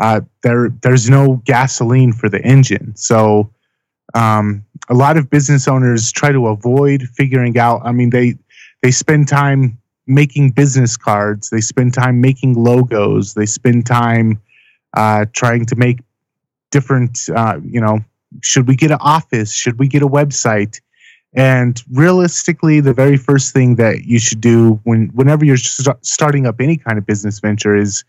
uh, 0.00 0.20
there 0.42 0.70
there's 0.82 1.08
no 1.08 1.40
gasoline 1.44 2.12
for 2.12 2.28
the 2.28 2.42
engine. 2.42 2.94
So 2.96 3.50
um, 4.14 4.64
a 4.88 4.94
lot 4.94 5.16
of 5.16 5.28
business 5.28 5.68
owners 5.68 6.12
try 6.12 6.32
to 6.32 6.46
avoid 6.46 7.02
figuring 7.14 7.58
out. 7.58 7.82
I 7.84 7.92
mean, 7.92 8.10
they 8.10 8.36
they 8.82 8.90
spend 8.90 9.28
time 9.28 9.78
making 10.06 10.50
business 10.50 10.96
cards. 10.96 11.50
They 11.50 11.60
spend 11.60 11.94
time 11.94 12.20
making 12.20 12.54
logos. 12.54 13.34
They 13.34 13.46
spend 13.46 13.86
time 13.86 14.40
uh, 14.96 15.26
trying 15.32 15.66
to 15.66 15.76
make 15.76 15.98
different. 16.70 17.18
Uh, 17.34 17.60
you 17.64 17.80
know, 17.80 18.00
should 18.42 18.68
we 18.68 18.76
get 18.76 18.90
an 18.90 18.98
office? 19.00 19.52
Should 19.52 19.78
we 19.78 19.88
get 19.88 20.02
a 20.02 20.08
website? 20.08 20.80
And 21.36 21.82
realistically, 21.90 22.78
the 22.80 22.94
very 22.94 23.16
first 23.16 23.52
thing 23.52 23.74
that 23.76 24.04
you 24.04 24.20
should 24.20 24.40
do 24.40 24.80
when 24.84 25.08
whenever 25.08 25.44
you're 25.44 25.56
st- 25.56 25.96
starting 26.06 26.46
up 26.46 26.60
any 26.60 26.76
kind 26.76 26.96
of 26.96 27.06
business 27.06 27.40
venture 27.40 27.74
is 27.74 28.04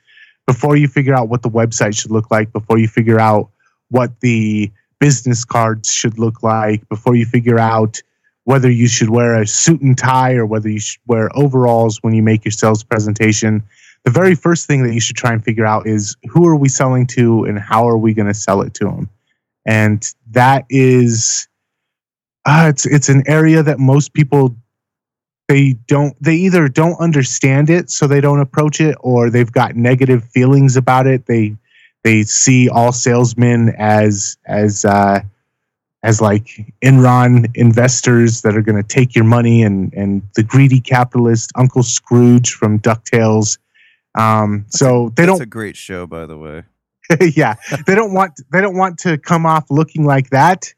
before 0.46 0.76
you 0.76 0.88
figure 0.88 1.15
out 1.15 1.28
what 1.28 1.41
the 1.41 1.50
website 1.50 2.00
should 2.00 2.12
look 2.12 2.30
like, 2.30 2.54
before 2.54 2.78
you 2.78 2.88
figure 2.88 3.20
out 3.20 3.50
what 3.89 4.20
the 4.20 4.72
business 4.99 5.45
cards 5.45 5.91
should 5.91 6.17
look 6.17 6.43
like 6.43 6.88
before 6.89 7.15
you 7.15 7.25
figure 7.25 7.60
out 7.60 8.01
whether 8.45 8.69
you 8.69 8.88
should 8.88 9.10
wear 9.10 9.41
a 9.41 9.47
suit 9.47 9.81
and 9.81 9.97
tie 9.97 10.36
or 10.36 10.45
whether 10.45 10.69
you 10.69 10.79
should 10.79 11.01
wear 11.08 11.29
overalls 11.36 11.97
when 12.01 12.13
you 12.13 12.21
make 12.21 12.45
your 12.45 12.51
sales 12.51 12.84
presentation. 12.84 13.63
The 14.03 14.12
very 14.12 14.36
first 14.36 14.67
thing 14.67 14.84
that 14.84 14.93
you 14.93 14.99
should 14.99 15.15
try 15.15 15.34
and 15.34 15.43
figure 15.43 15.65
out 15.65 15.88
is 15.88 16.15
who 16.29 16.47
are 16.47 16.55
we 16.55 16.69
selling 16.69 17.08
to 17.08 17.43
and 17.45 17.60
how 17.60 17.88
are 17.88 17.97
we 17.97 18.13
going 18.13 18.27
to 18.27 18.36
sell 18.36 18.62
it 18.62 18.73
to 18.75 18.86
them? 18.86 19.10
And 19.65 20.08
that 20.31 20.65
is, 20.69 21.47
uh, 22.45 22.67
it's 22.69 22.86
it's 22.86 23.10
an 23.10 23.23
area 23.27 23.63
that 23.63 23.79
most 23.79 24.13
people 24.13 24.55
they 25.47 25.73
don't 25.88 26.15
they 26.21 26.36
either 26.36 26.67
don't 26.67 26.99
understand 26.99 27.69
it 27.69 27.89
so 27.89 28.05
they 28.05 28.21
don't 28.21 28.39
approach 28.39 28.79
it 28.79 28.95
or 28.99 29.29
they've 29.29 29.51
got 29.51 29.75
negative 29.75 30.23
feelings 30.25 30.77
about 30.77 31.08
it. 31.08 31.25
They 31.25 31.55
they 32.06 32.22
see 32.22 32.70
all 32.70 32.91
salesmen 32.91 33.74
as 33.80 34.38
as 34.46 34.86
uh, 34.86 35.22
as 36.04 36.22
like 36.22 36.72
Enron 36.84 37.50
investors 37.56 38.44
that 38.44 38.56
are 38.56 38.62
going 38.62 38.82
to 38.82 38.88
take 38.88 39.15
your 39.15 39.26
money 39.26 39.63
and 39.63 39.91
and 39.96 40.22
the 40.36 40.44
greedy 40.44 40.80
capitalist 40.80 41.52
Uncle 41.56 41.82
Scrooge 41.82 42.54
from 42.54 42.80
Ducktales. 42.80 43.58
Um, 44.13 44.65
so 44.70 45.12
they 45.15 45.26
don't. 45.26 45.38
It's 45.38 45.41
a 45.41 45.48
great 45.48 45.76
show, 45.76 46.06
by 46.06 46.28
the 46.28 46.38
way. 46.38 46.63
yeah, 47.36 47.56
they 47.88 47.96
don't 47.96 48.13
want 48.13 48.39
they 48.52 48.62
don't 48.62 48.78
want 48.78 49.00
to 49.00 49.18
come 49.18 49.48
off 49.48 49.65
looking 49.72 50.06
like 50.06 50.30
that. 50.30 50.72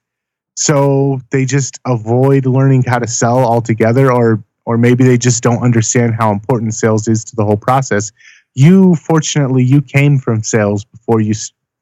So 0.56 1.20
they 1.30 1.44
just 1.44 1.78
avoid 1.86 2.46
learning 2.46 2.84
how 2.84 3.00
to 3.00 3.08
sell 3.08 3.40
altogether, 3.40 4.13
or 4.13 4.42
or 4.66 4.78
maybe 4.78 5.04
they 5.04 5.18
just 5.18 5.44
don't 5.44 5.62
understand 5.62 6.16
how 6.16 6.32
important 6.32 6.74
sales 6.74 7.10
is 7.10 7.26
to 7.26 7.36
the 7.36 7.44
whole 7.44 7.58
process 7.58 8.13
you 8.58 8.96
fortunately 8.96 9.63
you 9.63 9.84
came 9.84 10.17
from 10.17 10.41
sales 10.41 10.84
before 10.84 11.22
you 11.22 11.36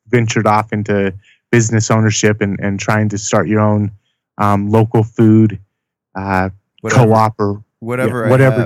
ventured 0.07 0.45
off 0.45 0.73
into 0.73 1.13
business 1.49 1.89
ownership 1.89 2.41
and, 2.41 2.59
and 2.59 2.81
trying 2.81 3.07
to 3.07 3.17
start 3.17 3.47
your 3.47 3.61
own 3.61 3.89
um, 4.39 4.69
local 4.69 5.01
food 5.01 5.57
uh, 6.15 6.49
co-op 6.89 7.39
or 7.39 7.63
whatever, 7.79 8.25
yeah, 8.25 8.29
whatever, 8.29 8.63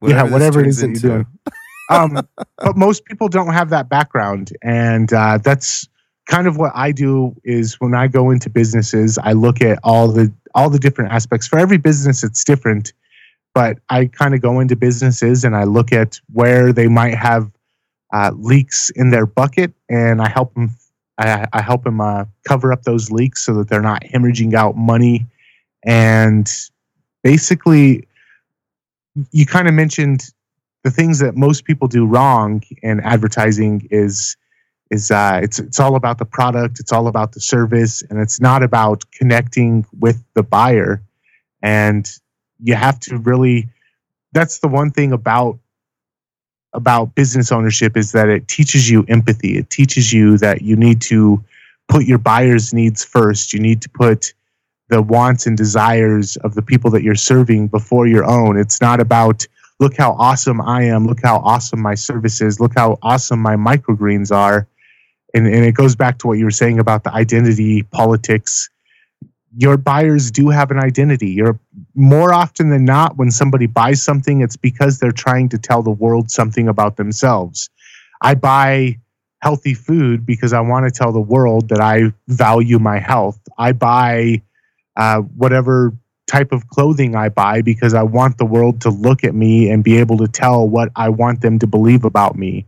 whatever, 0.00 0.28
yeah, 0.28 0.32
whatever 0.32 0.60
it 0.60 0.66
is 0.66 0.78
that 0.78 0.88
you're 0.88 1.22
doing. 1.22 1.26
um, 1.90 2.26
but 2.58 2.76
most 2.76 3.04
people 3.04 3.28
don't 3.28 3.52
have 3.52 3.70
that 3.70 3.88
background, 3.88 4.50
and 4.62 5.12
uh, 5.12 5.38
that's 5.38 5.88
kind 6.26 6.48
of 6.48 6.56
what 6.56 6.72
I 6.74 6.90
do. 6.90 7.32
Is 7.44 7.74
when 7.74 7.94
I 7.94 8.08
go 8.08 8.30
into 8.30 8.50
businesses, 8.50 9.18
I 9.18 9.34
look 9.34 9.62
at 9.62 9.78
all 9.84 10.08
the 10.08 10.32
all 10.56 10.68
the 10.68 10.80
different 10.80 11.12
aspects. 11.12 11.46
For 11.46 11.60
every 11.60 11.78
business, 11.78 12.24
it's 12.24 12.42
different, 12.42 12.92
but 13.54 13.78
I 13.90 14.06
kind 14.06 14.34
of 14.34 14.40
go 14.40 14.60
into 14.60 14.76
businesses 14.76 15.44
and 15.44 15.54
I 15.54 15.64
look 15.64 15.92
at 15.92 16.20
where 16.32 16.72
they 16.72 16.88
might 16.88 17.14
have 17.14 17.50
uh, 18.12 18.30
leaks 18.34 18.90
in 18.90 19.10
their 19.10 19.26
bucket, 19.26 19.72
and 19.88 20.20
I 20.20 20.28
help 20.28 20.54
them. 20.54 20.70
I, 21.18 21.46
I 21.52 21.62
help 21.62 21.84
them 21.84 22.00
uh, 22.00 22.24
cover 22.46 22.72
up 22.72 22.82
those 22.82 23.10
leaks 23.10 23.44
so 23.44 23.54
that 23.54 23.68
they're 23.68 23.82
not 23.82 24.02
hemorrhaging 24.02 24.54
out 24.54 24.76
money. 24.76 25.26
And 25.84 26.50
basically, 27.22 28.06
you 29.30 29.46
kind 29.46 29.68
of 29.68 29.74
mentioned 29.74 30.30
the 30.84 30.90
things 30.90 31.18
that 31.20 31.36
most 31.36 31.64
people 31.64 31.88
do 31.88 32.06
wrong 32.06 32.62
in 32.82 33.00
advertising 33.00 33.88
is 33.90 34.36
is 34.90 35.10
uh, 35.10 35.40
it's 35.42 35.58
it's 35.58 35.80
all 35.80 35.96
about 35.96 36.18
the 36.18 36.26
product, 36.26 36.78
it's 36.78 36.92
all 36.92 37.08
about 37.08 37.32
the 37.32 37.40
service, 37.40 38.02
and 38.02 38.20
it's 38.20 38.40
not 38.40 38.62
about 38.62 39.04
connecting 39.12 39.86
with 39.98 40.22
the 40.34 40.42
buyer. 40.42 41.02
And 41.62 42.10
you 42.62 42.74
have 42.74 42.98
to 43.00 43.18
really 43.18 43.68
that's 44.32 44.58
the 44.60 44.68
one 44.68 44.90
thing 44.90 45.12
about 45.12 45.58
about 46.72 47.14
business 47.14 47.52
ownership 47.52 47.96
is 47.96 48.12
that 48.12 48.28
it 48.28 48.48
teaches 48.48 48.88
you 48.88 49.04
empathy. 49.08 49.58
It 49.58 49.68
teaches 49.68 50.12
you 50.12 50.38
that 50.38 50.62
you 50.62 50.74
need 50.74 51.02
to 51.02 51.42
put 51.88 52.04
your 52.04 52.18
buyers 52.18 52.72
needs 52.72 53.04
first. 53.04 53.52
You 53.52 53.60
need 53.60 53.82
to 53.82 53.90
put 53.90 54.32
the 54.88 55.02
wants 55.02 55.46
and 55.46 55.56
desires 55.56 56.36
of 56.38 56.54
the 56.54 56.62
people 56.62 56.90
that 56.90 57.02
you're 57.02 57.14
serving 57.14 57.68
before 57.68 58.06
your 58.06 58.24
own. 58.24 58.58
It's 58.58 58.80
not 58.80 59.00
about 59.00 59.46
look 59.80 59.96
how 59.96 60.12
awesome 60.12 60.60
i 60.60 60.82
am 60.84 61.06
look 61.06 61.18
how 61.24 61.38
awesome 61.38 61.80
my 61.80 61.94
service 61.94 62.40
is 62.40 62.60
look 62.60 62.72
how 62.76 62.96
awesome 63.02 63.40
my 63.40 63.56
microgreens 63.56 64.30
are. 64.30 64.66
And, 65.34 65.46
and 65.46 65.64
it 65.64 65.72
goes 65.72 65.96
back 65.96 66.18
to 66.18 66.26
what 66.26 66.38
you 66.38 66.44
were 66.44 66.50
saying 66.50 66.78
about 66.78 67.04
the 67.04 67.12
identity 67.12 67.82
politics 67.84 68.70
your 69.56 69.76
buyers 69.76 70.30
do 70.30 70.48
have 70.48 70.70
an 70.70 70.78
identity. 70.78 71.30
You're 71.30 71.58
more 71.94 72.32
often 72.32 72.70
than 72.70 72.84
not 72.84 73.16
when 73.16 73.30
somebody 73.30 73.66
buys 73.66 74.02
something, 74.02 74.40
it's 74.40 74.56
because 74.56 74.98
they're 74.98 75.12
trying 75.12 75.48
to 75.50 75.58
tell 75.58 75.82
the 75.82 75.90
world 75.90 76.30
something 76.30 76.68
about 76.68 76.96
themselves. 76.96 77.68
I 78.22 78.34
buy 78.34 78.98
healthy 79.40 79.74
food 79.74 80.24
because 80.24 80.52
I 80.52 80.60
want 80.60 80.86
to 80.86 80.90
tell 80.90 81.12
the 81.12 81.20
world 81.20 81.68
that 81.68 81.80
I 81.80 82.12
value 82.28 82.78
my 82.78 82.98
health. 82.98 83.40
I 83.58 83.72
buy 83.72 84.42
uh, 84.96 85.20
whatever 85.20 85.92
type 86.28 86.52
of 86.52 86.68
clothing 86.68 87.16
I 87.16 87.28
buy 87.28 87.60
because 87.60 87.92
I 87.92 88.04
want 88.04 88.38
the 88.38 88.46
world 88.46 88.80
to 88.82 88.90
look 88.90 89.24
at 89.24 89.34
me 89.34 89.68
and 89.68 89.82
be 89.84 89.98
able 89.98 90.16
to 90.18 90.28
tell 90.28 90.66
what 90.66 90.90
I 90.96 91.08
want 91.08 91.40
them 91.40 91.58
to 91.58 91.66
believe 91.66 92.04
about 92.04 92.36
me. 92.36 92.66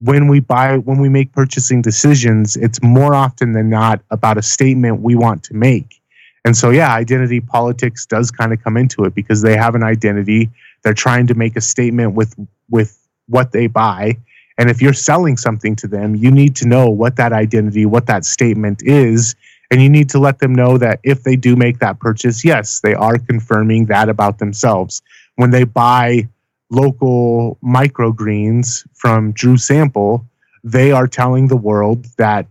When 0.00 0.26
we 0.26 0.40
buy, 0.40 0.78
when 0.78 0.98
we 0.98 1.08
make 1.08 1.32
purchasing 1.32 1.80
decisions, 1.80 2.56
it's 2.56 2.82
more 2.82 3.14
often 3.14 3.52
than 3.52 3.70
not 3.70 4.02
about 4.10 4.36
a 4.36 4.42
statement 4.42 5.00
we 5.00 5.14
want 5.14 5.44
to 5.44 5.54
make 5.54 6.01
and 6.44 6.56
so, 6.56 6.70
yeah, 6.70 6.92
identity 6.92 7.40
politics 7.40 8.04
does 8.04 8.30
kind 8.30 8.52
of 8.52 8.62
come 8.62 8.76
into 8.76 9.04
it 9.04 9.14
because 9.14 9.42
they 9.42 9.56
have 9.56 9.74
an 9.74 9.82
identity. 9.82 10.50
They're 10.82 10.94
trying 10.94 11.28
to 11.28 11.34
make 11.34 11.56
a 11.56 11.60
statement 11.60 12.14
with 12.14 12.34
with 12.68 12.98
what 13.26 13.52
they 13.52 13.68
buy. 13.68 14.16
And 14.58 14.68
if 14.68 14.82
you're 14.82 14.92
selling 14.92 15.36
something 15.36 15.76
to 15.76 15.86
them, 15.86 16.14
you 16.14 16.30
need 16.30 16.56
to 16.56 16.68
know 16.68 16.88
what 16.88 17.16
that 17.16 17.32
identity, 17.32 17.86
what 17.86 18.06
that 18.06 18.24
statement 18.24 18.82
is. 18.82 19.34
And 19.70 19.80
you 19.82 19.88
need 19.88 20.10
to 20.10 20.18
let 20.18 20.40
them 20.40 20.54
know 20.54 20.76
that 20.78 21.00
if 21.02 21.22
they 21.22 21.36
do 21.36 21.56
make 21.56 21.78
that 21.78 21.98
purchase, 21.98 22.44
yes, 22.44 22.80
they 22.80 22.94
are 22.94 23.18
confirming 23.18 23.86
that 23.86 24.08
about 24.10 24.38
themselves. 24.38 25.00
When 25.36 25.50
they 25.50 25.64
buy 25.64 26.28
local 26.70 27.56
microgreens 27.64 28.86
from 28.94 29.32
Drew 29.32 29.56
Sample, 29.56 30.26
they 30.62 30.92
are 30.92 31.06
telling 31.06 31.48
the 31.48 31.56
world 31.56 32.06
that 32.18 32.46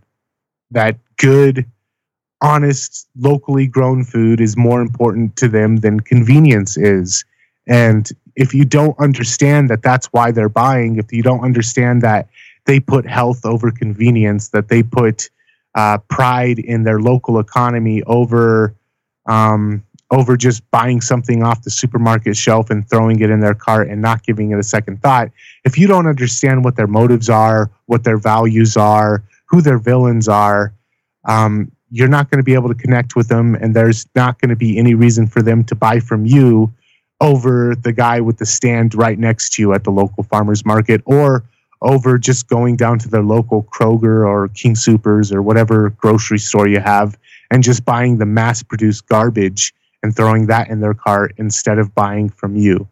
that 0.72 0.96
good 1.18 1.66
honest, 2.42 3.08
locally 3.16 3.66
grown 3.66 4.04
food 4.04 4.40
is 4.40 4.56
more 4.56 4.80
important 4.80 5.36
to 5.36 5.48
them 5.48 5.76
than 5.76 6.00
convenience 6.00 6.76
is. 6.76 7.24
And 7.66 8.08
if 8.34 8.52
you 8.52 8.64
don't 8.64 8.98
understand 8.98 9.70
that 9.70 9.82
that's 9.82 10.06
why 10.06 10.32
they're 10.32 10.48
buying, 10.48 10.96
if 10.96 11.12
you 11.12 11.22
don't 11.22 11.40
understand 11.40 12.02
that 12.02 12.28
they 12.66 12.80
put 12.80 13.06
health 13.06 13.44
over 13.44 13.70
convenience, 13.70 14.48
that 14.48 14.68
they 14.68 14.82
put 14.82 15.30
uh, 15.74 15.98
pride 16.08 16.58
in 16.58 16.82
their 16.82 17.00
local 17.00 17.38
economy 17.38 18.02
over 18.04 18.74
um, 19.26 19.84
over 20.10 20.36
just 20.36 20.68
buying 20.70 21.00
something 21.00 21.42
off 21.42 21.62
the 21.62 21.70
supermarket 21.70 22.36
shelf 22.36 22.68
and 22.68 22.88
throwing 22.88 23.20
it 23.20 23.30
in 23.30 23.40
their 23.40 23.54
cart 23.54 23.88
and 23.88 24.02
not 24.02 24.22
giving 24.22 24.50
it 24.50 24.58
a 24.58 24.62
second 24.62 25.00
thought. 25.00 25.30
If 25.64 25.78
you 25.78 25.86
don't 25.86 26.06
understand 26.06 26.64
what 26.64 26.76
their 26.76 26.86
motives 26.86 27.30
are, 27.30 27.70
what 27.86 28.04
their 28.04 28.18
values 28.18 28.76
are, 28.76 29.24
who 29.46 29.62
their 29.62 29.78
villains 29.78 30.28
are, 30.28 30.74
um, 31.24 31.72
you're 31.94 32.08
not 32.08 32.30
going 32.30 32.38
to 32.38 32.44
be 32.44 32.54
able 32.54 32.68
to 32.70 32.74
connect 32.74 33.14
with 33.14 33.28
them, 33.28 33.54
and 33.54 33.76
there's 33.76 34.06
not 34.14 34.40
going 34.40 34.48
to 34.48 34.56
be 34.56 34.78
any 34.78 34.94
reason 34.94 35.26
for 35.26 35.42
them 35.42 35.62
to 35.64 35.74
buy 35.74 36.00
from 36.00 36.24
you 36.24 36.72
over 37.20 37.76
the 37.76 37.92
guy 37.92 38.18
with 38.18 38.38
the 38.38 38.46
stand 38.46 38.94
right 38.94 39.18
next 39.18 39.52
to 39.52 39.62
you 39.62 39.74
at 39.74 39.84
the 39.84 39.90
local 39.90 40.22
farmers 40.24 40.64
market 40.64 41.02
or 41.04 41.44
over 41.82 42.16
just 42.16 42.48
going 42.48 42.76
down 42.76 42.98
to 42.98 43.08
their 43.08 43.22
local 43.22 43.64
Kroger 43.64 44.26
or 44.26 44.48
King 44.48 44.74
Supers 44.74 45.30
or 45.30 45.42
whatever 45.42 45.90
grocery 45.90 46.38
store 46.38 46.66
you 46.66 46.80
have 46.80 47.18
and 47.50 47.62
just 47.62 47.84
buying 47.84 48.16
the 48.16 48.26
mass 48.26 48.62
produced 48.62 49.06
garbage 49.06 49.74
and 50.02 50.16
throwing 50.16 50.46
that 50.46 50.70
in 50.70 50.80
their 50.80 50.94
cart 50.94 51.34
instead 51.36 51.78
of 51.78 51.94
buying 51.94 52.30
from 52.30 52.56
you. 52.56 52.88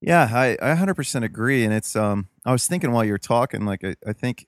Yeah, 0.00 0.28
I, 0.32 0.56
I 0.60 0.74
100% 0.74 1.22
agree. 1.22 1.64
And 1.64 1.72
it's, 1.72 1.94
um, 1.94 2.28
I 2.44 2.50
was 2.50 2.66
thinking 2.66 2.90
while 2.90 3.04
you're 3.04 3.16
talking, 3.16 3.64
like, 3.64 3.84
I, 3.84 3.94
I 4.06 4.12
think 4.12 4.46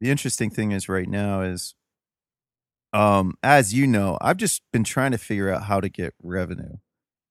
the 0.00 0.10
interesting 0.10 0.50
thing 0.50 0.72
is 0.72 0.88
right 0.88 1.08
now 1.08 1.40
is, 1.40 1.74
um, 2.92 3.34
as 3.42 3.72
you 3.74 3.86
know, 3.86 4.18
I've 4.20 4.36
just 4.36 4.62
been 4.72 4.84
trying 4.84 5.12
to 5.12 5.18
figure 5.18 5.50
out 5.50 5.64
how 5.64 5.80
to 5.80 5.88
get 5.88 6.14
revenue. 6.22 6.76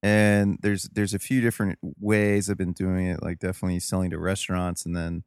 And 0.02 0.58
there's, 0.62 0.84
there's 0.84 1.14
a 1.14 1.20
few 1.20 1.42
different 1.42 1.78
ways 2.00 2.50
I've 2.50 2.58
been 2.58 2.74
doing 2.74 3.08
it, 3.08 3.22
like 3.22 3.40
definitely 3.40 3.80
selling 3.82 4.12
to 4.12 4.20
restaurants 4.20 4.86
and 4.86 4.96
then 4.96 5.24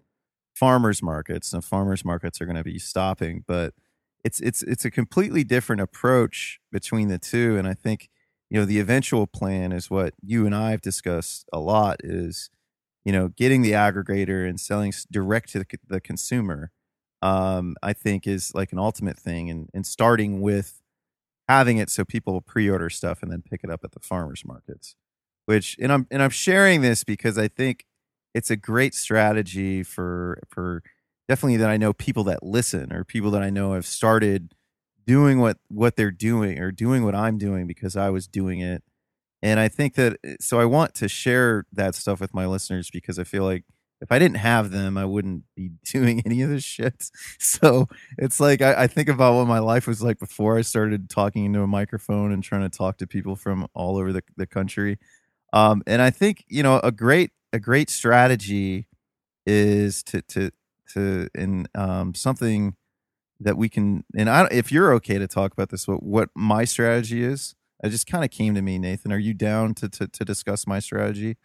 farmers 0.54 1.02
markets. 1.02 1.52
And 1.52 1.64
farmers 1.64 2.04
markets 2.04 2.40
are 2.40 2.46
going 2.46 2.56
to 2.56 2.64
be 2.64 2.78
stopping, 2.78 3.44
but 3.46 3.74
it's 4.24 4.40
it's 4.40 4.62
it's 4.62 4.84
a 4.84 4.90
completely 4.90 5.44
different 5.44 5.82
approach 5.82 6.60
between 6.70 7.08
the 7.08 7.18
two 7.18 7.56
and 7.56 7.66
i 7.66 7.74
think 7.74 8.08
you 8.50 8.58
know 8.58 8.64
the 8.64 8.78
eventual 8.78 9.26
plan 9.26 9.72
is 9.72 9.90
what 9.90 10.14
you 10.22 10.46
and 10.46 10.54
i 10.54 10.70
have 10.70 10.80
discussed 10.80 11.48
a 11.52 11.58
lot 11.58 11.96
is 12.04 12.50
you 13.04 13.12
know 13.12 13.28
getting 13.28 13.62
the 13.62 13.72
aggregator 13.72 14.48
and 14.48 14.60
selling 14.60 14.92
direct 15.10 15.50
to 15.50 15.60
the, 15.60 15.66
the 15.88 16.00
consumer 16.00 16.70
um, 17.22 17.76
i 17.82 17.92
think 17.92 18.26
is 18.26 18.52
like 18.54 18.72
an 18.72 18.78
ultimate 18.78 19.18
thing 19.18 19.50
and, 19.50 19.68
and 19.74 19.86
starting 19.86 20.40
with 20.40 20.82
having 21.48 21.78
it 21.78 21.90
so 21.90 22.04
people 22.04 22.40
pre-order 22.40 22.90
stuff 22.90 23.22
and 23.22 23.30
then 23.30 23.42
pick 23.42 23.62
it 23.64 23.70
up 23.70 23.80
at 23.84 23.92
the 23.92 24.00
farmers 24.00 24.44
markets 24.44 24.94
which 25.46 25.76
and 25.80 25.92
i'm 25.92 26.06
and 26.10 26.22
i'm 26.22 26.30
sharing 26.30 26.80
this 26.82 27.04
because 27.04 27.38
i 27.38 27.48
think 27.48 27.84
it's 28.34 28.50
a 28.50 28.56
great 28.56 28.94
strategy 28.94 29.82
for 29.82 30.38
for 30.48 30.82
definitely 31.28 31.56
that 31.58 31.70
I 31.70 31.76
know 31.76 31.92
people 31.92 32.24
that 32.24 32.42
listen 32.42 32.92
or 32.92 33.04
people 33.04 33.30
that 33.32 33.42
I 33.42 33.50
know 33.50 33.74
have 33.74 33.86
started 33.86 34.54
doing 35.06 35.40
what 35.40 35.58
what 35.68 35.96
they're 35.96 36.10
doing 36.10 36.58
or 36.58 36.70
doing 36.70 37.04
what 37.04 37.14
I'm 37.14 37.38
doing 37.38 37.66
because 37.66 37.96
I 37.96 38.10
was 38.10 38.26
doing 38.26 38.60
it. 38.60 38.82
And 39.42 39.60
I 39.60 39.68
think 39.68 39.94
that 39.94 40.18
eh, 40.24 40.36
so 40.40 40.60
I 40.60 40.64
want 40.66 40.94
to 40.96 41.08
share 41.08 41.66
that 41.72 41.94
stuff 41.94 42.20
with 42.20 42.34
my 42.34 42.46
listeners 42.46 42.90
because 42.90 43.18
I 43.18 43.24
feel 43.24 43.44
like 43.44 43.64
if 44.02 44.10
I 44.10 44.18
didn't 44.18 44.38
have 44.38 44.72
them, 44.72 44.98
I 44.98 45.04
wouldn't 45.04 45.44
be 45.54 45.70
doing 45.84 46.22
any 46.26 46.42
of 46.42 46.50
this 46.50 46.64
shit. 46.64 47.10
So 47.38 47.88
it's 48.18 48.40
like 48.40 48.60
I, 48.60 48.82
I, 48.82 48.86
think 48.86 49.08
about 49.08 49.34
what 49.34 49.46
my 49.46 49.60
life 49.60 49.86
was 49.86 50.02
like 50.02 50.18
before 50.18 50.58
I 50.58 50.62
started 50.62 51.08
talking 51.08 51.44
into 51.44 51.62
a 51.62 51.66
microphone 51.66 52.32
and 52.32 52.42
trying 52.42 52.68
to 52.68 52.76
talk 52.76 52.98
to 52.98 53.06
people 53.06 53.36
from 53.36 53.68
all 53.74 53.96
over 53.96 54.12
the, 54.12 54.22
the 54.36 54.46
country. 54.46 54.98
Um, 55.52 55.82
and 55.86 56.02
I 56.02 56.10
think 56.10 56.44
you 56.48 56.62
know 56.62 56.80
a 56.82 56.90
great 56.90 57.30
a 57.52 57.60
great 57.60 57.90
strategy 57.90 58.88
is 59.46 60.02
to 60.04 60.22
to 60.22 60.50
to 60.94 61.28
in 61.34 61.66
um, 61.74 62.14
something 62.14 62.74
that 63.40 63.56
we 63.56 63.68
can 63.68 64.04
and 64.16 64.30
I 64.30 64.48
if 64.50 64.72
you're 64.72 64.92
okay 64.94 65.18
to 65.18 65.26
talk 65.26 65.52
about 65.52 65.68
this 65.68 65.86
what 65.86 66.02
what 66.02 66.30
my 66.34 66.64
strategy 66.64 67.22
is 67.22 67.54
it 67.82 67.90
just 67.90 68.06
kind 68.06 68.24
of 68.24 68.30
came 68.30 68.54
to 68.54 68.62
me 68.62 68.78
Nathan 68.78 69.12
are 69.12 69.18
you 69.18 69.34
down 69.34 69.74
to 69.74 69.88
to, 69.88 70.06
to 70.06 70.24
discuss 70.24 70.66
my 70.66 70.78
strategy 70.78 71.36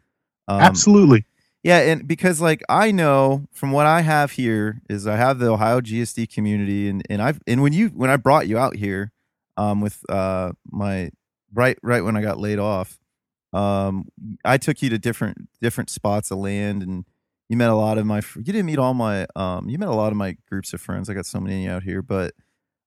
um, 0.48 0.62
absolutely 0.62 1.26
yeah 1.68 1.80
and 1.80 2.08
because 2.08 2.40
like 2.40 2.64
I 2.70 2.92
know 2.92 3.46
from 3.52 3.72
what 3.72 3.86
I 3.86 4.00
have 4.00 4.32
here 4.32 4.82
is 4.90 5.06
I 5.06 5.18
have 5.18 5.38
the 5.38 5.52
Ohio 5.52 5.82
GSD 5.82 6.34
community 6.34 6.88
and 6.88 7.04
and 7.10 7.22
I've 7.22 7.42
and 7.46 7.62
when 7.62 7.74
you 7.74 7.90
when 7.90 8.10
I 8.10 8.16
brought 8.16 8.48
you 8.48 8.58
out 8.58 8.78
here 8.78 9.12
um 9.58 9.82
with 9.82 10.02
uh 10.10 10.54
my 10.72 11.12
right 11.54 11.78
right 11.84 12.06
when 12.06 12.16
I 12.16 12.22
got 12.22 12.40
laid 12.40 12.58
off 12.58 12.98
um 13.52 14.08
I 14.46 14.58
took 14.58 14.82
you 14.82 14.90
to 14.92 14.98
different 14.98 15.50
different 15.60 15.90
spots 15.90 16.32
of 16.32 16.38
land 16.38 16.84
and 16.84 17.04
you 17.50 17.58
met 17.58 17.70
a 17.70 17.76
lot 17.76 17.98
of 17.98 18.06
my 18.06 18.22
you 18.38 18.44
didn't 18.44 18.66
meet 18.66 18.80
all 18.80 18.94
my 18.94 19.28
um 19.36 19.68
you 19.68 19.78
met 19.78 19.90
a 19.90 19.96
lot 19.96 20.14
of 20.14 20.18
my 20.18 20.38
groups 20.50 20.72
of 20.72 20.80
friends. 20.80 21.10
I 21.10 21.14
got 21.14 21.26
so 21.26 21.42
many 21.42 21.68
out 21.68 21.84
here 21.84 22.02
but 22.02 22.34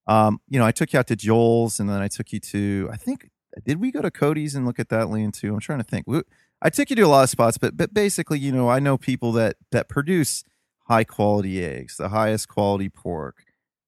um 0.07 0.41
you 0.49 0.57
know 0.57 0.65
i 0.65 0.71
took 0.71 0.91
you 0.91 0.97
out 0.97 1.05
to 1.05 1.15
joel's 1.15 1.79
and 1.79 1.87
then 1.87 2.01
i 2.01 2.07
took 2.07 2.33
you 2.33 2.39
to 2.39 2.89
i 2.91 2.97
think 2.97 3.29
did 3.65 3.79
we 3.79 3.91
go 3.91 4.01
to 4.01 4.11
cody's 4.11 4.55
and 4.55 4.65
look 4.65 4.79
at 4.79 4.89
that 4.89 5.09
land 5.09 5.33
too? 5.33 5.53
I'm 5.53 5.59
trying 5.59 5.79
to 5.79 5.83
think 5.83 6.05
i 6.61 6.69
took 6.69 6.89
you 6.89 6.95
to 6.95 7.01
a 7.03 7.07
lot 7.07 7.23
of 7.23 7.29
spots 7.29 7.57
but 7.57 7.77
but 7.77 7.93
basically 7.93 8.39
you 8.39 8.51
know 8.51 8.69
i 8.69 8.79
know 8.79 8.97
people 8.97 9.31
that 9.31 9.55
that 9.71 9.89
produce 9.89 10.43
high 10.87 11.03
quality 11.03 11.63
eggs 11.63 11.97
the 11.97 12.09
highest 12.09 12.47
quality 12.47 12.89
pork 12.89 13.43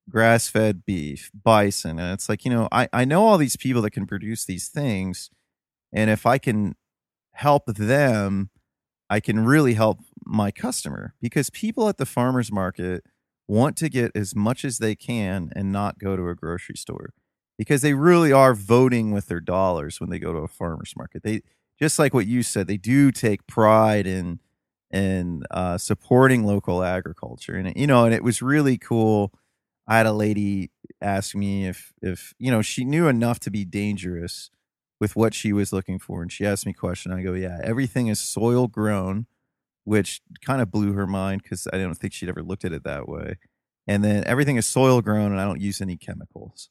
grass 0.10 0.48
fed 0.50 0.86
beef 0.86 1.32
bison 1.44 2.00
and 2.00 2.14
it's 2.14 2.30
like 2.30 2.46
you 2.46 2.52
know 2.52 2.68
i 2.72 2.88
i 2.94 3.06
know 3.06 3.26
all 3.26 3.38
these 3.38 3.56
people 3.56 3.82
that 3.82 3.92
can 3.92 4.06
produce 4.06 4.46
these 4.46 4.68
things 4.68 5.30
and 5.94 6.10
if 6.10 6.26
i 6.26 6.38
can 6.38 6.76
help 7.34 7.66
them 7.68 8.50
I 9.10 9.20
can 9.20 9.46
really 9.46 9.76
help 9.76 10.00
my 10.26 10.52
customer 10.52 11.14
because 11.22 11.50
people 11.52 11.88
at 11.90 11.98
the 11.98 12.06
farmers 12.06 12.52
market 12.52 13.04
want 13.48 13.78
to 13.78 13.90
get 13.90 14.12
as 14.16 14.36
much 14.36 14.66
as 14.66 14.80
they 14.80 14.96
can 14.96 15.52
and 15.56 15.72
not 15.72 16.00
go 16.00 16.16
to 16.16 16.30
a 16.30 16.36
grocery 16.36 16.76
store 16.76 17.14
because 17.58 17.82
they 17.84 17.94
really 17.94 18.32
are 18.32 18.56
voting 18.56 19.12
with 19.12 19.28
their 19.28 19.40
dollars 19.40 20.00
when 20.00 20.10
they 20.10 20.20
go 20.20 20.34
to 20.34 20.40
a 20.40 20.48
farmers 20.48 20.94
market. 20.98 21.24
They 21.24 21.42
just 21.84 22.00
like 22.00 22.14
what 22.14 22.28
you 22.28 22.44
said, 22.44 22.68
they 22.68 22.78
do 22.78 23.12
take 23.12 23.46
pride 23.46 24.08
in 24.08 24.40
in 24.90 25.44
uh, 25.52 25.78
supporting 25.78 26.46
local 26.46 26.82
agriculture, 26.82 27.56
and 27.56 27.74
you 27.76 27.88
know, 27.88 28.06
and 28.06 28.14
it 28.14 28.24
was 28.24 28.42
really 28.42 28.78
cool. 28.78 29.34
I 29.86 29.98
had 29.98 30.06
a 30.06 30.14
lady 30.14 30.72
ask 31.02 31.36
me 31.36 31.68
if 31.68 31.92
if 32.02 32.34
you 32.40 32.52
know 32.52 32.62
she 32.62 32.86
knew 32.86 33.08
enough 33.10 33.40
to 33.42 33.52
be 33.52 33.66
dangerous 33.66 34.50
with 35.02 35.18
what 35.18 35.34
she 35.34 35.52
was 35.52 35.74
looking 35.74 36.00
for, 36.00 36.22
and 36.22 36.32
she 36.32 36.46
asked 36.46 36.66
me 36.66 36.72
a 36.72 36.80
question. 36.80 37.12
I 37.12 37.22
go, 37.22 37.34
"Yeah, 37.34 37.60
everything 37.62 38.08
is 38.08 38.20
soil 38.20 38.68
grown." 38.68 39.28
which 39.86 40.22
kind 40.46 40.62
of 40.62 40.72
blew 40.72 40.94
her 40.94 41.06
mind 41.06 41.44
because 41.44 41.68
I 41.74 41.78
don't 41.78 41.96
think 41.96 42.14
she'd 42.14 42.30
ever 42.30 42.42
looked 42.42 42.64
at 42.64 42.72
it 42.72 42.86
that 42.86 43.06
way. 43.06 43.36
And 43.86 44.02
then 44.02 44.24
everything 44.26 44.56
is 44.56 44.66
soil 44.66 45.02
grown, 45.02 45.34
and 45.34 45.42
I 45.42 45.44
don't 45.44 45.60
use 45.60 45.82
any 45.82 45.98
chemicals, 45.98 46.70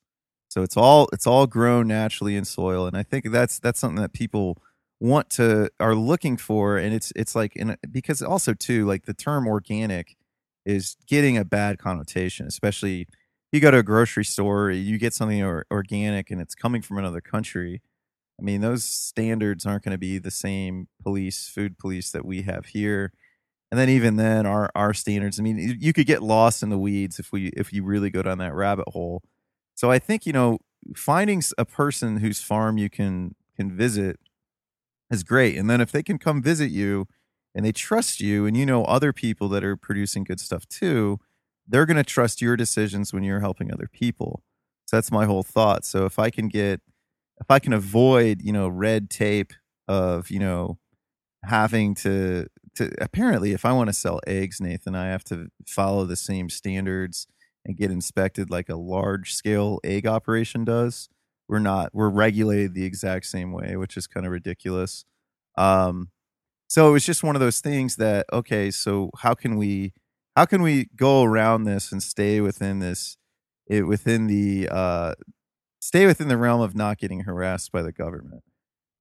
so 0.48 0.62
it's 0.62 0.78
all 0.78 1.08
it's 1.12 1.26
all 1.26 1.46
grown 1.46 1.88
naturally 1.88 2.36
in 2.36 2.46
soil. 2.46 2.86
And 2.86 2.96
I 2.96 3.02
think 3.02 3.30
that's 3.30 3.58
that's 3.58 3.78
something 3.78 4.00
that 4.00 4.14
people 4.14 4.56
want 5.02 5.30
to 5.30 5.70
are 5.80 5.94
looking 5.94 6.36
for, 6.36 6.78
and 6.78 6.94
it's 6.94 7.12
it's 7.16 7.34
like 7.34 7.56
in 7.56 7.72
uh, 7.72 7.76
because 7.90 8.22
also 8.22 8.54
too 8.54 8.86
like 8.86 9.06
the 9.06 9.14
term 9.14 9.46
organic 9.46 10.16
is 10.64 10.96
getting 11.08 11.36
a 11.36 11.44
bad 11.44 11.78
connotation, 11.78 12.46
especially 12.46 13.08
you 13.52 13.60
go 13.60 13.70
to 13.70 13.78
a 13.78 13.82
grocery 13.82 14.24
store, 14.24 14.70
you 14.70 14.98
get 14.98 15.12
something 15.14 15.42
or, 15.42 15.66
organic, 15.70 16.30
and 16.30 16.40
it's 16.40 16.54
coming 16.54 16.82
from 16.82 16.98
another 16.98 17.20
country 17.20 17.82
I 18.40 18.44
mean, 18.44 18.60
those 18.60 18.84
standards 18.84 19.66
aren't 19.66 19.84
going 19.84 19.92
to 19.92 19.98
be 19.98 20.18
the 20.18 20.30
same 20.30 20.88
police, 21.02 21.48
food 21.48 21.78
police 21.78 22.10
that 22.10 22.24
we 22.24 22.42
have 22.42 22.66
here. 22.66 23.12
And 23.70 23.78
then 23.78 23.88
even 23.88 24.16
then, 24.16 24.46
our 24.46 24.70
our 24.74 24.92
standards. 24.92 25.38
I 25.38 25.42
mean, 25.42 25.78
you 25.80 25.92
could 25.92 26.06
get 26.06 26.22
lost 26.22 26.62
in 26.62 26.68
the 26.68 26.78
weeds 26.78 27.18
if 27.18 27.32
we 27.32 27.48
if 27.56 27.72
you 27.72 27.84
really 27.84 28.10
go 28.10 28.22
down 28.22 28.38
that 28.38 28.54
rabbit 28.54 28.88
hole. 28.88 29.22
So 29.74 29.90
I 29.90 29.98
think 29.98 30.26
you 30.26 30.32
know 30.32 30.58
finding 30.96 31.42
a 31.56 31.64
person 31.64 32.18
whose 32.18 32.42
farm 32.42 32.78
you 32.78 32.90
can 32.90 33.34
can 33.56 33.74
visit 33.74 34.18
is 35.12 35.22
great. 35.22 35.56
And 35.56 35.68
then 35.70 35.80
if 35.80 35.92
they 35.92 36.02
can 36.02 36.18
come 36.18 36.42
visit 36.42 36.70
you 36.70 37.06
and 37.54 37.64
they 37.64 37.72
trust 37.72 38.20
you, 38.20 38.46
and 38.46 38.56
you 38.56 38.64
know 38.66 38.84
other 38.84 39.12
people 39.12 39.48
that 39.50 39.62
are 39.62 39.76
producing 39.76 40.24
good 40.24 40.40
stuff 40.40 40.66
too, 40.68 41.18
they're 41.68 41.86
going 41.86 41.96
to 41.96 42.04
trust 42.04 42.40
your 42.40 42.56
decisions 42.56 43.12
when 43.12 43.22
you're 43.22 43.40
helping 43.40 43.72
other 43.72 43.88
people. 43.92 44.42
So 44.86 44.96
that's 44.96 45.12
my 45.12 45.26
whole 45.26 45.42
thought. 45.42 45.84
So 45.84 46.06
if 46.06 46.18
I 46.18 46.30
can 46.30 46.48
get 46.48 46.80
if 47.40 47.50
I 47.50 47.58
can 47.58 47.72
avoid, 47.72 48.42
you 48.42 48.52
know, 48.52 48.68
red 48.68 49.10
tape 49.10 49.52
of, 49.88 50.30
you 50.30 50.38
know, 50.38 50.78
having 51.44 51.94
to 51.96 52.46
to 52.76 52.90
apparently 53.00 53.52
if 53.52 53.64
I 53.64 53.72
want 53.72 53.88
to 53.88 53.94
sell 53.94 54.20
eggs, 54.26 54.60
Nathan, 54.60 54.94
I 54.94 55.08
have 55.08 55.24
to 55.24 55.48
follow 55.66 56.04
the 56.06 56.16
same 56.16 56.48
standards 56.48 57.26
and 57.64 57.76
get 57.76 57.90
inspected 57.90 58.50
like 58.50 58.68
a 58.68 58.76
large 58.76 59.34
scale 59.34 59.78
egg 59.84 60.06
operation 60.06 60.64
does. 60.64 61.08
We're 61.52 61.60
not 61.60 61.90
we're 61.94 62.10
regulated 62.10 62.74
the 62.74 62.86
exact 62.86 63.26
same 63.26 63.52
way, 63.52 63.76
which 63.76 63.96
is 63.98 64.08
kind 64.08 64.26
of 64.26 64.32
ridiculous. 64.32 65.04
Um 65.58 66.10
so 66.68 66.88
it 66.88 66.92
was 66.92 67.04
just 67.06 67.22
one 67.22 67.36
of 67.36 67.40
those 67.40 67.60
things 67.60 67.96
that 67.96 68.26
okay, 68.32 68.70
so 68.72 69.10
how 69.18 69.34
can 69.34 69.58
we 69.58 69.92
how 70.36 70.46
can 70.46 70.62
we 70.62 70.88
go 70.96 71.22
around 71.22 71.64
this 71.64 71.92
and 71.92 72.02
stay 72.02 72.40
within 72.40 72.80
this 72.80 73.18
it 73.68 73.82
within 73.82 74.28
the 74.28 74.68
uh 74.70 75.14
stay 75.80 76.06
within 76.06 76.28
the 76.28 76.38
realm 76.38 76.62
of 76.62 76.74
not 76.74 76.98
getting 76.98 77.20
harassed 77.20 77.72
by 77.72 77.82
the 77.82 77.92
government. 77.92 78.42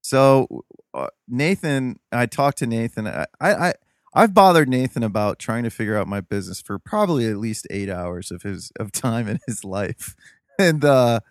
So 0.02 0.66
uh, 0.94 1.08
Nathan, 1.28 2.00
I 2.12 2.26
talked 2.26 2.58
to 2.60 2.68
Nathan. 2.68 3.08
I, 3.08 3.26
I 3.40 3.74
I've 4.14 4.34
bothered 4.34 4.68
Nathan 4.68 5.04
about 5.04 5.40
trying 5.40 5.64
to 5.64 5.70
figure 5.70 5.98
out 5.98 6.08
my 6.08 6.20
business 6.22 6.62
for 6.62 6.80
probably 6.80 7.28
at 7.28 7.38
least 7.38 7.68
eight 7.70 7.90
hours 7.90 8.32
of 8.32 8.42
his 8.42 8.72
of 8.80 8.92
time 8.92 9.28
in 9.30 9.40
his 9.48 9.64
life, 9.64 10.16
and 10.60 10.84
uh, 10.84 11.22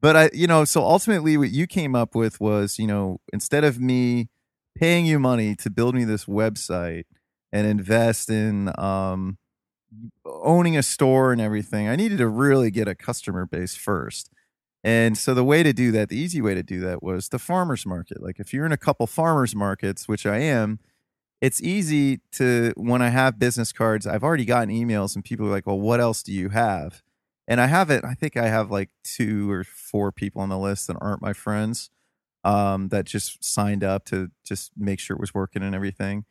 but 0.00 0.16
I, 0.16 0.30
you 0.32 0.46
know, 0.46 0.64
so 0.64 0.82
ultimately 0.82 1.36
what 1.36 1.50
you 1.50 1.66
came 1.66 1.94
up 1.94 2.14
with 2.14 2.40
was, 2.40 2.78
you 2.78 2.86
know, 2.86 3.20
instead 3.32 3.64
of 3.64 3.80
me 3.80 4.28
paying 4.76 5.06
you 5.06 5.18
money 5.18 5.54
to 5.56 5.70
build 5.70 5.94
me 5.94 6.04
this 6.04 6.26
website 6.26 7.04
and 7.52 7.66
invest 7.66 8.28
in 8.30 8.70
um, 8.78 9.38
owning 10.24 10.76
a 10.76 10.82
store 10.82 11.32
and 11.32 11.40
everything, 11.40 11.88
I 11.88 11.96
needed 11.96 12.18
to 12.18 12.28
really 12.28 12.70
get 12.70 12.88
a 12.88 12.94
customer 12.94 13.46
base 13.46 13.74
first. 13.74 14.30
And 14.84 15.18
so 15.18 15.34
the 15.34 15.44
way 15.44 15.62
to 15.62 15.72
do 15.72 15.90
that, 15.92 16.08
the 16.10 16.18
easy 16.18 16.40
way 16.40 16.54
to 16.54 16.62
do 16.62 16.80
that 16.80 17.02
was 17.02 17.30
the 17.30 17.38
farmers 17.38 17.84
market. 17.86 18.22
Like 18.22 18.38
if 18.38 18.52
you're 18.52 18.66
in 18.66 18.72
a 18.72 18.76
couple 18.76 19.06
farmers 19.06 19.54
markets, 19.54 20.06
which 20.06 20.26
I 20.26 20.38
am, 20.38 20.78
it's 21.40 21.62
easy 21.62 22.20
to 22.32 22.72
when 22.76 23.02
I 23.02 23.10
have 23.10 23.38
business 23.38 23.72
cards, 23.72 24.06
I've 24.06 24.24
already 24.24 24.44
gotten 24.44 24.70
emails 24.70 25.14
and 25.14 25.24
people 25.24 25.46
are 25.46 25.50
like, 25.50 25.66
"Well, 25.66 25.80
what 25.80 26.00
else 26.00 26.22
do 26.22 26.32
you 26.32 26.50
have?" 26.50 27.02
And 27.48 27.60
I 27.60 27.66
have 27.66 27.90
it. 27.90 28.04
I 28.04 28.14
think 28.14 28.36
I 28.36 28.48
have 28.48 28.70
like 28.70 28.90
two 29.04 29.50
or 29.50 29.64
four 29.64 30.10
people 30.10 30.42
on 30.42 30.48
the 30.48 30.58
list 30.58 30.88
that 30.88 30.96
aren't 31.00 31.22
my 31.22 31.32
friends 31.32 31.90
um, 32.44 32.88
that 32.88 33.04
just 33.04 33.44
signed 33.44 33.84
up 33.84 34.04
to 34.06 34.30
just 34.44 34.72
make 34.76 35.00
sure 35.00 35.16
it 35.16 35.20
was 35.20 35.34
working 35.34 35.62
and 35.62 35.74
everything. 35.74 36.24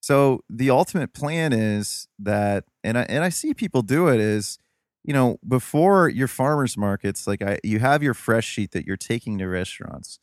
So 0.00 0.40
the 0.50 0.70
ultimate 0.70 1.14
plan 1.14 1.52
is 1.52 2.08
that, 2.18 2.64
and 2.82 2.98
I 2.98 3.02
and 3.02 3.22
I 3.22 3.28
see 3.28 3.54
people 3.54 3.82
do 3.82 4.08
it 4.08 4.18
is, 4.18 4.58
you 5.04 5.12
know, 5.14 5.38
before 5.46 6.08
your 6.08 6.28
farmers 6.28 6.76
markets, 6.76 7.26
like 7.26 7.42
I, 7.42 7.58
you 7.62 7.78
have 7.78 8.02
your 8.02 8.14
fresh 8.14 8.46
sheet 8.46 8.72
that 8.72 8.84
you're 8.84 8.96
taking 8.96 9.38
to 9.38 9.46
restaurants. 9.46 10.18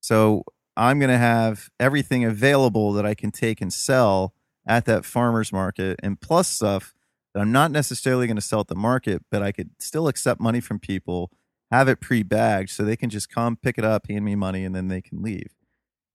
So 0.00 0.44
I'm 0.76 1.00
to 1.10 1.18
have 1.18 1.68
everything 1.80 2.24
available 2.24 2.92
that 2.92 3.06
I 3.06 3.14
can 3.14 3.30
take 3.30 3.60
and 3.60 3.72
sell 3.72 4.34
at 4.66 4.84
that 4.86 5.04
farmers 5.04 5.52
market, 5.52 5.98
and 6.02 6.20
plus 6.20 6.48
stuff 6.48 6.94
that 7.34 7.40
I'm 7.40 7.52
not 7.52 7.70
necessarily 7.70 8.26
going 8.26 8.36
to 8.36 8.42
sell 8.42 8.60
at 8.60 8.68
the 8.68 8.74
market, 8.74 9.22
but 9.30 9.42
I 9.42 9.52
could 9.52 9.70
still 9.78 10.08
accept 10.08 10.40
money 10.40 10.60
from 10.60 10.78
people, 10.78 11.30
have 11.70 11.88
it 11.88 12.00
pre-bagged, 12.00 12.70
so 12.70 12.84
they 12.84 12.96
can 12.96 13.10
just 13.10 13.28
come 13.28 13.56
pick 13.56 13.76
it 13.76 13.84
up, 13.84 14.08
hand 14.08 14.24
me 14.24 14.36
money, 14.36 14.64
and 14.64 14.74
then 14.74 14.88
they 14.88 15.02
can 15.02 15.22
leave. 15.22 15.50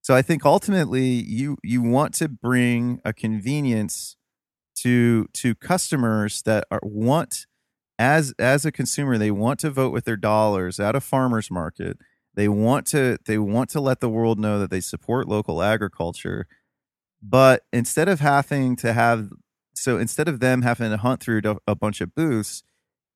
So 0.01 0.15
I 0.15 0.21
think 0.21 0.45
ultimately 0.45 1.05
you 1.05 1.57
you 1.61 1.81
want 1.81 2.13
to 2.15 2.29
bring 2.29 3.01
a 3.03 3.13
convenience 3.13 4.15
to 4.77 5.27
to 5.33 5.55
customers 5.55 6.41
that 6.43 6.65
are 6.71 6.79
want 6.81 7.45
as 7.99 8.33
as 8.39 8.65
a 8.65 8.71
consumer 8.71 9.17
they 9.17 9.29
want 9.29 9.59
to 9.59 9.69
vote 9.69 9.91
with 9.91 10.05
their 10.05 10.17
dollars 10.17 10.79
at 10.79 10.95
a 10.95 11.01
farmers 11.01 11.51
market. 11.51 11.97
They 12.33 12.47
want 12.47 12.87
to 12.87 13.17
they 13.25 13.37
want 13.37 13.69
to 13.71 13.81
let 13.81 13.99
the 13.99 14.09
world 14.09 14.39
know 14.39 14.57
that 14.59 14.71
they 14.71 14.79
support 14.79 15.27
local 15.27 15.61
agriculture. 15.61 16.47
But 17.21 17.63
instead 17.73 18.07
of 18.07 18.21
having 18.21 18.77
to 18.77 18.93
have 18.93 19.29
so 19.79 19.97
instead 19.97 20.27
of 20.27 20.39
them 20.39 20.61
having 20.61 20.89
to 20.91 20.97
hunt 20.97 21.21
through 21.21 21.41
a 21.67 21.75
bunch 21.75 22.01
of 22.01 22.13
booths, 22.13 22.63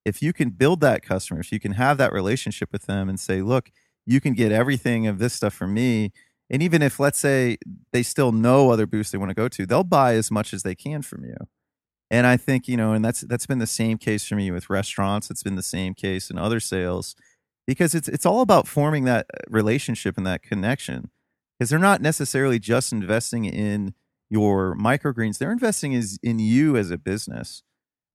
if 0.06 0.22
you 0.22 0.34
can 0.34 0.50
build 0.50 0.82
that 0.82 1.04
customer, 1.04 1.40
if 1.40 1.52
you 1.52 1.60
can 1.60 1.74
have 1.74 1.98
that 1.98 2.14
relationship 2.14 2.70
with 2.72 2.86
them 2.86 3.10
and 3.10 3.20
say, 3.20 3.42
look, 3.42 3.72
you 4.06 4.20
can 4.20 4.34
get 4.34 4.52
everything 4.52 5.08
of 5.08 5.20
this 5.20 5.34
stuff 5.34 5.54
from 5.54 5.74
me. 5.74 6.12
And 6.50 6.62
even 6.62 6.82
if, 6.82 7.00
let's 7.00 7.20
say, 7.20 7.58
they 7.94 8.04
still 8.04 8.32
know 8.32 8.70
other 8.70 8.86
booths 8.86 9.12
they 9.12 9.18
want 9.18 9.30
to 9.30 9.36
go 9.36 9.48
to, 9.48 9.66
they'll 9.66 9.84
buy 9.84 10.16
as 10.16 10.30
much 10.30 10.54
as 10.54 10.64
they 10.64 10.76
can 10.76 11.02
from 11.02 11.24
you. 11.24 11.38
And 12.12 12.28
I 12.28 12.38
think, 12.38 12.68
you 12.68 12.78
know, 12.78 12.94
and 12.94 13.04
that's 13.04 13.22
that's 13.22 13.48
been 13.48 13.60
the 13.60 13.66
same 13.66 13.98
case 13.98 14.28
for 14.28 14.36
me 14.36 14.52
with 14.52 14.70
restaurants. 14.70 15.32
It's 15.32 15.42
been 15.42 15.56
the 15.56 15.64
same 15.64 15.94
case 15.94 16.30
in 16.30 16.38
other 16.38 16.60
sales 16.60 17.16
because 17.66 17.96
it's 17.96 18.08
it's 18.08 18.26
all 18.26 18.42
about 18.42 18.68
forming 18.68 19.06
that 19.06 19.26
uh, 19.34 19.40
relationship 19.50 20.18
and 20.18 20.28
that 20.28 20.44
connection. 20.44 21.10
Because 21.58 21.70
they're 21.70 21.80
not 21.80 22.02
necessarily 22.02 22.60
just 22.60 22.92
investing 22.92 23.46
in 23.46 23.96
your 24.34 24.76
microgreens, 24.76 25.38
they're 25.38 25.52
investing 25.52 25.94
is 25.94 26.18
in 26.24 26.40
you 26.40 26.76
as 26.76 26.90
a 26.90 26.98
business. 26.98 27.62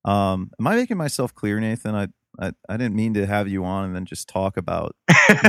Um, 0.03 0.51
am 0.59 0.67
I 0.67 0.75
making 0.75 0.97
myself 0.97 1.33
clear, 1.33 1.59
Nathan? 1.61 1.95
I, 1.95 2.07
I, 2.39 2.51
I 2.67 2.75
didn't 2.75 2.95
mean 2.95 3.13
to 3.13 3.25
have 3.25 3.47
you 3.47 3.63
on 3.63 3.85
and 3.85 3.95
then 3.95 4.05
just 4.05 4.27
talk 4.27 4.57
about 4.57 4.95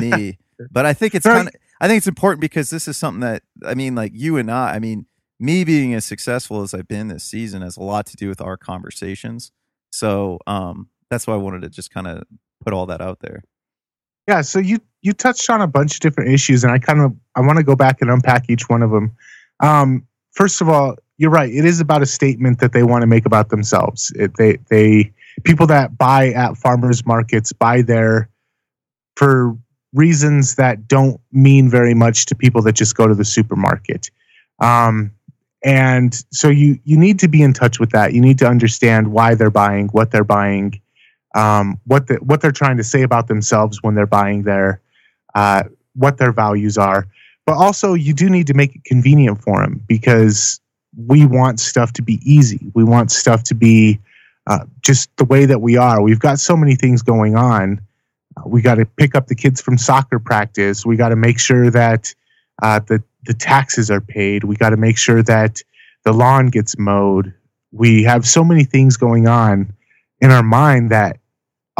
me, 0.01 0.39
but 0.71 0.87
I 0.87 0.93
think 0.93 1.16
it's 1.16 1.27
kind 1.27 1.49
of 1.49 1.55
I 1.81 1.89
think 1.89 1.99
it's 1.99 2.07
important 2.07 2.41
because 2.41 2.71
this 2.71 2.87
is 2.87 2.97
something 2.97 3.21
that 3.21 3.43
I 3.66 3.75
mean, 3.75 3.97
like 3.97 4.12
you 4.14 4.37
and 4.37 4.49
I. 4.49 4.75
I 4.75 4.79
mean, 4.79 5.07
me 5.41 5.64
being 5.64 5.93
as 5.93 6.05
successful 6.05 6.62
as 6.62 6.73
I've 6.73 6.87
been 6.87 7.09
this 7.09 7.25
season 7.25 7.62
has 7.62 7.77
a 7.77 7.83
lot 7.83 8.07
to 8.07 8.16
do 8.16 8.29
with 8.29 8.41
our 8.41 8.57
conversations. 8.57 9.51
So 9.91 10.39
um, 10.47 10.89
that's 11.11 11.27
why 11.27 11.35
I 11.35 11.39
wanted 11.39 11.62
to 11.62 11.68
just 11.68 11.91
kind 11.91 12.07
of 12.07 12.23
put 12.64 12.73
all 12.73 12.87
that 12.87 13.01
out 13.01 13.18
there. 13.21 13.43
Yeah. 14.29 14.43
So 14.43 14.61
you 14.61 14.79
you 15.03 15.14
touched 15.14 15.51
on 15.51 15.61
a 15.61 15.66
bunch 15.66 15.95
of 15.95 16.01
different 16.01 16.31
issues, 16.31 16.62
and 16.62 16.73
I 16.73 16.79
kind 16.79 17.01
of 17.01 17.12
I 17.35 17.41
want 17.41 17.57
to 17.57 17.64
go 17.64 17.75
back 17.75 18.01
and 18.03 18.09
unpack 18.11 18.45
each 18.49 18.68
one 18.68 18.83
of 18.83 18.93
them. 18.93 19.16
Um, 19.61 20.07
first 20.33 20.61
of 20.61 20.68
all, 20.68 20.97
you're 21.18 21.31
right. 21.31 21.53
It 21.53 21.64
is 21.64 21.81
about 21.81 22.03
a 22.03 22.07
statement 22.07 22.61
that 22.61 22.72
they 22.72 22.83
want 22.83 23.03
to 23.03 23.07
make 23.07 23.26
about 23.26 23.51
themselves. 23.51 24.11
It, 24.16 24.37
they 24.37 24.57
they 24.70 25.12
people 25.45 25.66
that 25.66 25.99
buy 25.99 26.28
at 26.31 26.57
farmers 26.57 27.05
markets 27.05 27.53
buy 27.53 27.83
there 27.83 28.31
for 29.16 29.57
reasons 29.93 30.55
that 30.55 30.89
don't 30.89 31.20
mean 31.33 31.68
very 31.68 31.95
much 31.95 32.26
to 32.26 32.35
people 32.35 32.62
that 32.62 32.72
just 32.72 32.95
go 32.95 33.07
to 33.07 33.14
the 33.14 33.24
supermarket. 33.24 34.11
Um, 34.61 35.12
and 35.62 36.14
so 36.33 36.49
you 36.49 36.78
you 36.85 36.97
need 36.97 37.18
to 37.18 37.28
be 37.28 37.43
in 37.43 37.53
touch 37.53 37.78
with 37.78 37.91
that. 37.91 38.14
You 38.14 38.22
need 38.22 38.39
to 38.39 38.47
understand 38.47 39.12
why 39.12 39.35
they're 39.35 39.51
buying, 39.51 39.89
what 39.89 40.11
they're 40.11 40.24
buying, 40.24 40.81
um, 41.35 41.78
what 41.85 42.07
the, 42.07 42.14
what 42.16 42.41
they're 42.41 42.51
trying 42.51 42.78
to 42.78 42.85
say 42.85 43.03
about 43.03 43.28
themselves 43.28 43.83
when 43.83 43.95
they're 43.95 44.07
buying 44.07 44.45
there, 44.45 44.81
uh, 45.35 45.64
what 45.95 46.16
their 46.16 46.33
values 46.33 46.78
are 46.78 47.09
but 47.47 47.57
also 47.57 47.95
you 47.95 48.14
do 48.14 48.28
need 48.28 48.47
to 48.47 48.55
make 48.55 48.74
it 48.74 48.84
convenient 48.84 49.43
for 49.43 49.61
them 49.61 49.82
because 49.88 50.61
we 51.07 51.26
want 51.26 51.61
stuff 51.61 51.93
to 51.95 52.03
be 52.03 52.20
easy. 52.24 52.70
We 52.74 52.84
want 52.84 53.11
stuff 53.11 53.43
to 53.45 53.55
be 53.55 54.01
uh, 54.47 54.64
just 54.82 55.14
the 55.16 55.24
way 55.24 55.47
that 55.47 55.61
we 55.61 55.76
are. 55.76 56.03
We've 56.03 56.18
got 56.18 56.41
so 56.41 56.57
many 56.57 56.74
things 56.74 57.03
going 57.03 57.36
on. 57.36 57.80
Uh, 58.36 58.43
we 58.47 58.62
got 58.62 58.76
to 58.76 58.86
pick 58.86 59.14
up 59.14 59.26
the 59.28 59.34
kids 59.34 59.61
from 59.61 59.78
soccer 59.78 60.18
practice. 60.18 60.84
We 60.84 60.97
got 60.97 61.11
to 61.11 61.16
make 61.16 61.38
sure 61.38 61.70
that 61.70 62.14
uh, 62.62 62.80
the 62.80 63.03
the 63.24 63.34
taxes 63.34 63.91
are 63.91 64.01
paid. 64.01 64.45
We 64.45 64.57
got 64.57 64.70
to 64.70 64.78
make 64.78 64.97
sure 64.97 65.22
that 65.22 65.62
the 66.05 66.12
lawn 66.12 66.49
gets 66.49 66.78
mowed. 66.78 67.32
We 67.70 68.03
have 68.05 68.26
so 68.26 68.43
many 68.43 68.64
things 68.64 68.97
going 68.97 69.28
on 69.28 69.72
in 70.20 70.30
our 70.30 70.43
mind 70.43 70.91
that 70.91 71.20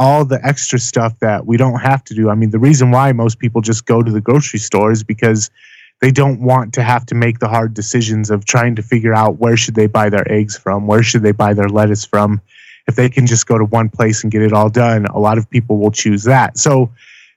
all 0.01 0.24
the 0.24 0.40
extra 0.44 0.78
stuff 0.78 1.16
that 1.20 1.44
we 1.44 1.59
don't 1.59 1.78
have 1.78 2.03
to 2.03 2.14
do. 2.14 2.30
I 2.30 2.34
mean, 2.34 2.51
the 2.51 2.59
reason 2.59 2.90
why 2.90 3.12
most 3.12 3.38
people 3.38 3.61
just 3.61 3.84
go 3.84 4.03
to 4.03 4.11
the 4.11 4.20
grocery 4.20 4.59
store 4.59 4.90
is 4.90 5.05
because 5.05 5.51
they 6.01 6.11
don't 6.11 6.40
want 6.40 6.72
to 6.74 6.82
have 6.82 7.05
to 7.07 7.14
make 7.14 7.38
the 7.38 7.48
hard 7.48 7.74
decisions 7.74 8.30
of 8.30 8.46
trying 8.46 8.74
to 8.76 8.82
figure 8.82 9.12
out 9.12 9.38
where 9.38 9.59
should 9.59 9.74
they 9.74 9.86
buy 9.86 10.09
their 10.09 10.26
eggs 10.32 10.57
from, 10.57 10.86
where 10.86 11.03
should 11.03 11.22
they 11.22 11.32
buy 11.32 11.53
their 11.53 11.68
lettuce 11.68 12.07
from. 12.07 12.40
If 12.88 12.96
they 12.96 13.11
can 13.11 13.26
just 13.26 13.46
go 13.46 13.59
to 13.59 13.66
one 13.66 13.90
place 13.90 14.22
and 14.22 14.32
get 14.32 14.40
it 14.40 14.55
all 14.55 14.70
done, 14.70 15.05
a 15.05 15.18
lot 15.18 15.36
of 15.36 15.48
people 15.51 15.78
will 15.78 15.90
choose 15.90 16.24
that. 16.24 16.57
So 16.57 16.90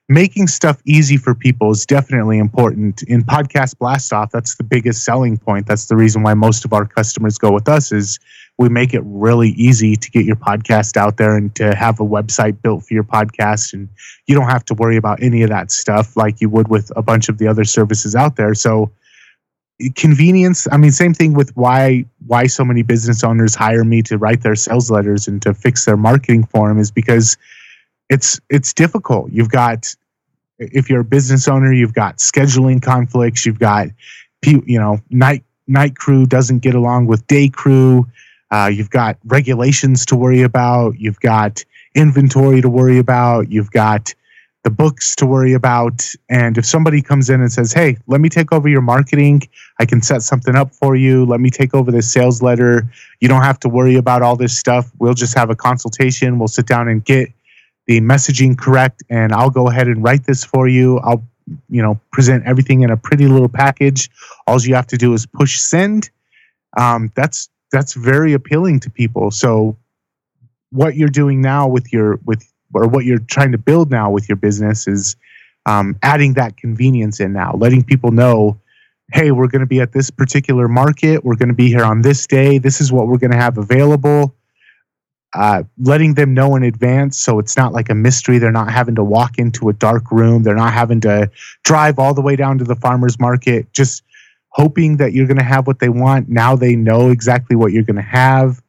making 0.08 0.48
stuff 0.48 0.82
easy 0.86 1.18
for 1.18 1.36
people 1.36 1.70
is 1.72 1.86
definitely 1.86 2.38
important. 2.38 3.04
In 3.04 3.24
podcast 3.24 3.78
blast 3.78 4.14
off, 4.14 4.32
that's 4.32 4.56
the 4.56 4.64
biggest 4.64 5.04
selling 5.04 5.38
point. 5.38 5.68
That's 5.68 5.88
the 5.88 5.98
reason 5.98 6.24
why 6.24 6.34
most 6.34 6.64
of 6.64 6.72
our 6.72 6.86
customers 6.86 7.38
go 7.38 7.52
with 7.52 7.68
us 7.68 7.92
is 7.92 8.20
we 8.58 8.70
make 8.70 8.94
it 8.94 9.02
really 9.06 9.50
easy 9.50 9.96
to 9.96 10.12
get 10.12 10.26
your 10.26 10.36
podcast 10.36 10.96
out 10.96 11.18
there 11.18 11.36
and 11.36 11.54
to 11.56 11.74
have 11.76 12.00
a 12.00 12.06
website 12.06 12.62
built 12.62 12.86
for 12.86 12.94
your 12.94 13.04
podcast. 13.04 13.74
And 13.74 13.90
you 14.28 14.36
don't 14.36 14.50
have 14.50 14.64
to 14.66 14.74
worry 14.76 14.96
about 14.96 15.24
any 15.24 15.42
of 15.42 15.50
that 15.50 15.72
stuff 15.72 16.16
like 16.16 16.40
you 16.40 16.50
would 16.50 16.68
with 16.68 16.92
a 16.96 17.02
bunch 17.02 17.30
of 17.30 17.40
the 17.40 17.48
other 17.48 17.64
services 17.64 18.16
out 18.16 18.36
there. 18.36 18.54
So 18.54 18.92
convenience 19.96 20.68
i 20.72 20.78
mean 20.78 20.92
same 20.92 21.16
thing 21.16 21.34
with 21.34 21.50
why 21.58 22.06
why 22.28 22.46
so 22.46 22.64
many 22.64 22.84
business 22.84 23.24
owners 23.24 23.56
hire 23.56 23.84
me 23.84 24.04
to 24.04 24.20
write 24.20 24.42
their 24.44 24.56
sales 24.56 24.92
letters 24.92 25.28
and 25.28 25.42
to 25.42 25.52
fix 25.52 25.84
their 25.84 25.98
marketing 25.98 26.46
for 26.46 26.70
them 26.70 26.78
is 26.78 26.92
because 26.92 27.36
it's 28.10 28.40
it's 28.50 28.74
difficult. 28.74 29.32
You've 29.32 29.50
got 29.50 29.94
if 30.60 30.90
you're 30.90 31.02
a 31.02 31.06
business 31.06 31.48
owner 31.48 31.74
you've 31.74 31.94
got 31.94 32.18
scheduling 32.18 32.82
conflicts. 32.82 33.46
You've 33.46 33.60
got 33.60 33.88
you 34.46 34.80
know 34.80 35.00
night 35.10 35.44
night 35.68 35.96
crew 35.96 36.26
doesn't 36.26 36.60
get 36.60 36.76
along 36.76 37.08
with 37.08 37.26
day 37.28 37.50
crew 37.50 38.08
uh, 38.54 38.68
you've 38.68 38.92
got 38.92 39.18
regulations 39.26 40.06
to 40.06 40.16
worry 40.16 40.44
about. 40.44 41.00
You've 41.00 41.20
got 41.20 41.66
inventory 41.96 42.62
to 42.62 42.70
worry 42.70 43.00
about. 43.00 43.52
You've 43.52 43.72
got 43.72 44.14
the 44.64 44.70
books 44.70 45.16
to 45.16 45.26
worry 45.26 45.54
about. 45.54 46.08
And 46.30 46.56
if 46.56 46.66
somebody 46.66 47.02
comes 47.02 47.32
in 47.32 47.42
and 47.42 47.52
says, 47.52 47.74
Hey, 47.74 47.98
let 48.06 48.22
me 48.22 48.30
take 48.30 48.54
over 48.54 48.70
your 48.70 48.82
marketing, 48.82 49.42
I 49.80 49.86
can 49.86 50.04
set 50.04 50.22
something 50.22 50.56
up 50.56 50.72
for 50.72 50.96
you. 50.96 51.26
Let 51.26 51.40
me 51.40 51.50
take 51.50 51.74
over 51.74 51.92
this 51.92 52.14
sales 52.14 52.44
letter. 52.44 52.88
You 53.20 53.28
don't 53.28 53.42
have 53.42 53.60
to 53.62 53.70
worry 53.70 53.96
about 53.96 54.22
all 54.22 54.36
this 54.36 54.56
stuff. 54.56 54.92
We'll 55.00 55.16
just 55.16 55.36
have 55.36 55.50
a 55.50 55.56
consultation. 55.56 56.38
We'll 56.38 56.48
sit 56.48 56.68
down 56.68 56.88
and 56.88 57.04
get 57.04 57.30
the 57.88 58.02
messaging 58.02 58.56
correct. 58.56 59.02
And 59.10 59.34
I'll 59.34 59.50
go 59.50 59.68
ahead 59.68 59.88
and 59.88 60.04
write 60.04 60.26
this 60.26 60.44
for 60.44 60.68
you. 60.68 61.00
I'll, 61.00 61.24
you 61.70 61.82
know, 61.82 62.00
present 62.12 62.46
everything 62.46 62.82
in 62.82 62.92
a 62.92 62.98
pretty 62.98 63.28
little 63.28 63.50
package. 63.50 64.12
All 64.46 64.62
you 64.62 64.76
have 64.76 64.88
to 64.88 64.98
do 64.98 65.12
is 65.14 65.26
push 65.26 65.58
send. 65.58 66.12
Um, 66.78 67.12
that's 67.16 67.50
that's 67.74 67.96
very 67.96 68.34
appealing 68.34 68.80
to 68.82 68.90
people. 68.90 69.32
So 69.32 69.78
what 70.72 70.96
you're 70.96 71.10
doing 71.24 71.42
now 71.42 71.68
with 71.68 71.92
your 71.94 72.20
with 72.26 72.42
or 72.74 72.88
what 72.88 73.06
you're 73.06 73.26
trying 73.36 73.52
to 73.54 73.60
build 73.60 73.92
now 73.92 74.12
with 74.16 74.30
your 74.30 74.38
business 74.38 74.88
is 74.88 75.18
um, 75.66 75.98
adding 76.04 76.36
that 76.36 76.58
convenience 76.58 77.20
in 77.20 77.34
now, 77.34 77.54
letting 77.58 77.84
people 77.84 78.12
know, 78.12 78.60
hey, 79.14 79.32
we're 79.32 79.50
going 79.54 79.62
to 79.62 79.68
be 79.76 79.82
at 79.82 79.92
this 79.94 80.12
particular 80.12 80.68
market. 80.70 81.26
We're 81.26 81.36
going 81.36 81.50
to 81.50 81.56
be 81.56 81.70
here 81.70 81.86
on 81.86 82.02
this 82.04 82.28
day. 82.28 82.60
This 82.60 82.82
is 82.82 82.92
what 82.92 83.08
we're 83.08 83.20
going 83.20 83.32
to 83.32 83.44
have 83.46 83.58
available. 83.58 84.36
uh, 85.34 85.64
letting 85.80 86.16
them 86.16 86.36
know 86.36 86.56
in 86.58 86.64
advance 86.64 87.20
so 87.20 87.40
it's 87.40 87.58
not 87.58 87.74
like 87.74 87.90
a 87.90 87.96
mystery. 87.96 88.38
They're 88.40 88.52
not 88.52 88.72
having 88.72 88.96
to 88.96 89.04
walk 89.04 89.40
into 89.40 89.70
a 89.70 89.74
dark 89.74 90.12
room. 90.12 90.44
They're 90.44 90.56
not 90.56 90.74
having 90.74 91.02
to 91.04 91.32
drive 91.64 92.00
all 92.00 92.14
the 92.14 92.22
way 92.22 92.36
down 92.36 92.60
to 92.60 92.66
the 92.66 92.76
farmer's 92.76 93.20
market, 93.20 93.74
just 93.74 94.04
hoping 94.54 94.98
that 94.98 95.14
you're 95.14 95.28
going 95.28 95.38
to 95.38 95.44
have 95.44 95.68
what 95.68 95.80
they 95.80 95.90
want. 95.90 96.30
Now 96.30 96.56
they 96.56 96.76
know 96.76 97.10
exactly 97.10 97.56
what 97.56 97.72
you're 97.72 97.84
going 97.84 97.96
to 97.96 98.02
have. 98.02 98.62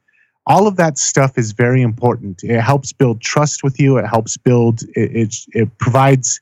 All 0.46 0.66
of 0.66 0.76
that 0.76 0.98
stuff 0.98 1.38
is 1.38 1.52
very 1.52 1.82
important. 1.82 2.42
It 2.42 2.60
helps 2.60 2.92
build 2.92 3.20
trust 3.20 3.62
with 3.62 3.78
you. 3.78 3.98
It 3.98 4.06
helps 4.06 4.36
build, 4.36 4.82
it, 4.94 5.16
it, 5.16 5.36
it 5.52 5.78
provides 5.78 6.40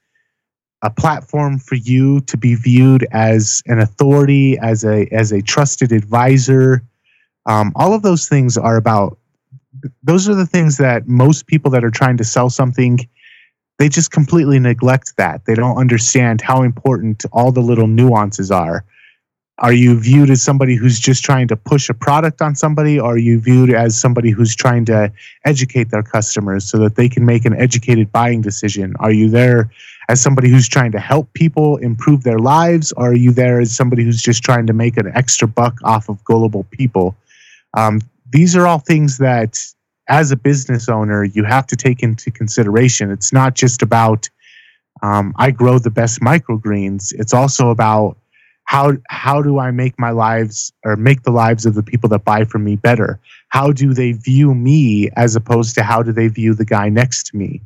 a 0.82 0.90
platform 0.90 1.58
for 1.58 1.76
you 1.76 2.20
to 2.22 2.36
be 2.36 2.54
viewed 2.54 3.06
as 3.12 3.62
an 3.66 3.78
authority, 3.78 4.58
as 4.58 4.84
a, 4.84 5.06
as 5.12 5.32
a 5.32 5.42
trusted 5.42 5.92
advisor. 5.92 6.82
Um, 7.46 7.72
all 7.76 7.94
of 7.94 8.02
those 8.02 8.28
things 8.28 8.56
are 8.56 8.76
about 8.76 9.18
those 10.02 10.28
are 10.28 10.34
the 10.34 10.46
things 10.46 10.76
that 10.76 11.08
most 11.08 11.46
people 11.46 11.70
that 11.70 11.82
are 11.84 11.90
trying 11.90 12.16
to 12.18 12.24
sell 12.24 12.50
something 12.50 13.00
they 13.78 13.88
just 13.88 14.12
completely 14.12 14.60
neglect 14.60 15.14
that 15.16 15.44
they 15.46 15.54
don't 15.54 15.76
understand 15.76 16.40
how 16.40 16.62
important 16.62 17.24
all 17.32 17.50
the 17.50 17.60
little 17.60 17.88
nuances 17.88 18.50
are 18.50 18.84
are 19.58 19.72
you 19.72 20.00
viewed 20.00 20.30
as 20.30 20.42
somebody 20.42 20.74
who's 20.74 20.98
just 20.98 21.22
trying 21.22 21.46
to 21.48 21.56
push 21.56 21.88
a 21.88 21.94
product 21.94 22.40
on 22.40 22.54
somebody 22.54 22.98
or 22.98 23.14
are 23.14 23.18
you 23.18 23.38
viewed 23.38 23.72
as 23.72 23.98
somebody 23.98 24.30
who's 24.30 24.56
trying 24.56 24.84
to 24.86 25.12
educate 25.44 25.90
their 25.90 26.02
customers 26.02 26.68
so 26.68 26.78
that 26.78 26.96
they 26.96 27.08
can 27.08 27.26
make 27.26 27.44
an 27.44 27.54
educated 27.54 28.10
buying 28.10 28.40
decision? 28.40 28.94
Are 28.98 29.12
you 29.12 29.28
there 29.28 29.70
as 30.08 30.22
somebody 30.22 30.48
who's 30.48 30.68
trying 30.68 30.90
to 30.92 30.98
help 30.98 31.32
people 31.34 31.76
improve 31.76 32.22
their 32.22 32.38
lives 32.38 32.92
or 32.92 33.10
are 33.10 33.14
you 33.14 33.30
there 33.30 33.60
as 33.60 33.74
somebody 33.76 34.04
who's 34.04 34.22
just 34.22 34.42
trying 34.42 34.66
to 34.66 34.72
make 34.72 34.96
an 34.96 35.12
extra 35.14 35.46
buck 35.46 35.78
off 35.84 36.08
of 36.08 36.24
gullible 36.24 36.64
people? 36.70 37.14
Um, 37.74 38.00
these 38.30 38.56
are 38.56 38.66
all 38.66 38.78
things 38.78 39.18
that 39.18 39.62
as 40.08 40.30
a 40.30 40.36
business 40.36 40.88
owner 40.88 41.24
you 41.24 41.44
have 41.44 41.66
to 41.68 41.76
take 41.76 42.02
into 42.02 42.30
consideration. 42.30 43.10
It's 43.10 43.32
not 43.32 43.54
just 43.54 43.82
about 43.82 44.28
um, 45.02 45.34
i 45.36 45.50
grow 45.50 45.78
the 45.78 45.90
best 45.90 46.20
microgreens. 46.20 47.12
It's 47.18 47.34
also 47.34 47.70
about 47.70 48.16
how 48.64 48.92
how 49.08 49.42
do 49.42 49.58
i 49.58 49.70
make 49.70 49.98
my 49.98 50.10
lives 50.10 50.72
or 50.84 50.96
make 50.96 51.22
the 51.22 51.30
lives 51.30 51.66
of 51.66 51.74
the 51.74 51.82
people 51.82 52.08
that 52.08 52.24
buy 52.24 52.44
from 52.44 52.64
me 52.64 52.76
better 52.76 53.18
how 53.48 53.72
do 53.72 53.92
they 53.94 54.12
view 54.12 54.54
me 54.54 55.10
as 55.16 55.36
opposed 55.36 55.74
to 55.74 55.82
how 55.82 56.02
do 56.02 56.12
they 56.12 56.28
view 56.28 56.54
the 56.54 56.64
guy 56.64 56.88
next 56.88 57.26
to 57.26 57.36
me 57.36 57.60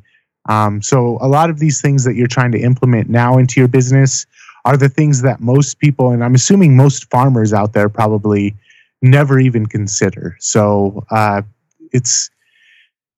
um, 0.49 0.81
so 0.81 1.17
a 1.19 1.27
lot 1.27 1.49
of 1.49 1.59
these 1.59 1.81
things 1.81 2.05
that 2.05 2.15
you're 2.15 2.25
trying 2.25 2.53
to 2.53 2.59
implement 2.59 3.09
now 3.09 3.37
into 3.37 3.59
your 3.59 3.67
business 3.67 4.25
are 4.63 4.77
the 4.77 4.87
things 4.87 5.21
that 5.21 5.39
most 5.39 5.79
people 5.79 6.11
and 6.11 6.23
i'm 6.23 6.35
assuming 6.35 6.75
most 6.75 7.09
farmers 7.09 7.53
out 7.53 7.73
there 7.73 7.89
probably 7.89 8.55
never 9.01 9.39
even 9.39 9.65
consider. 9.65 10.37
So 10.39 11.05
uh, 11.09 11.43
it's 11.91 12.29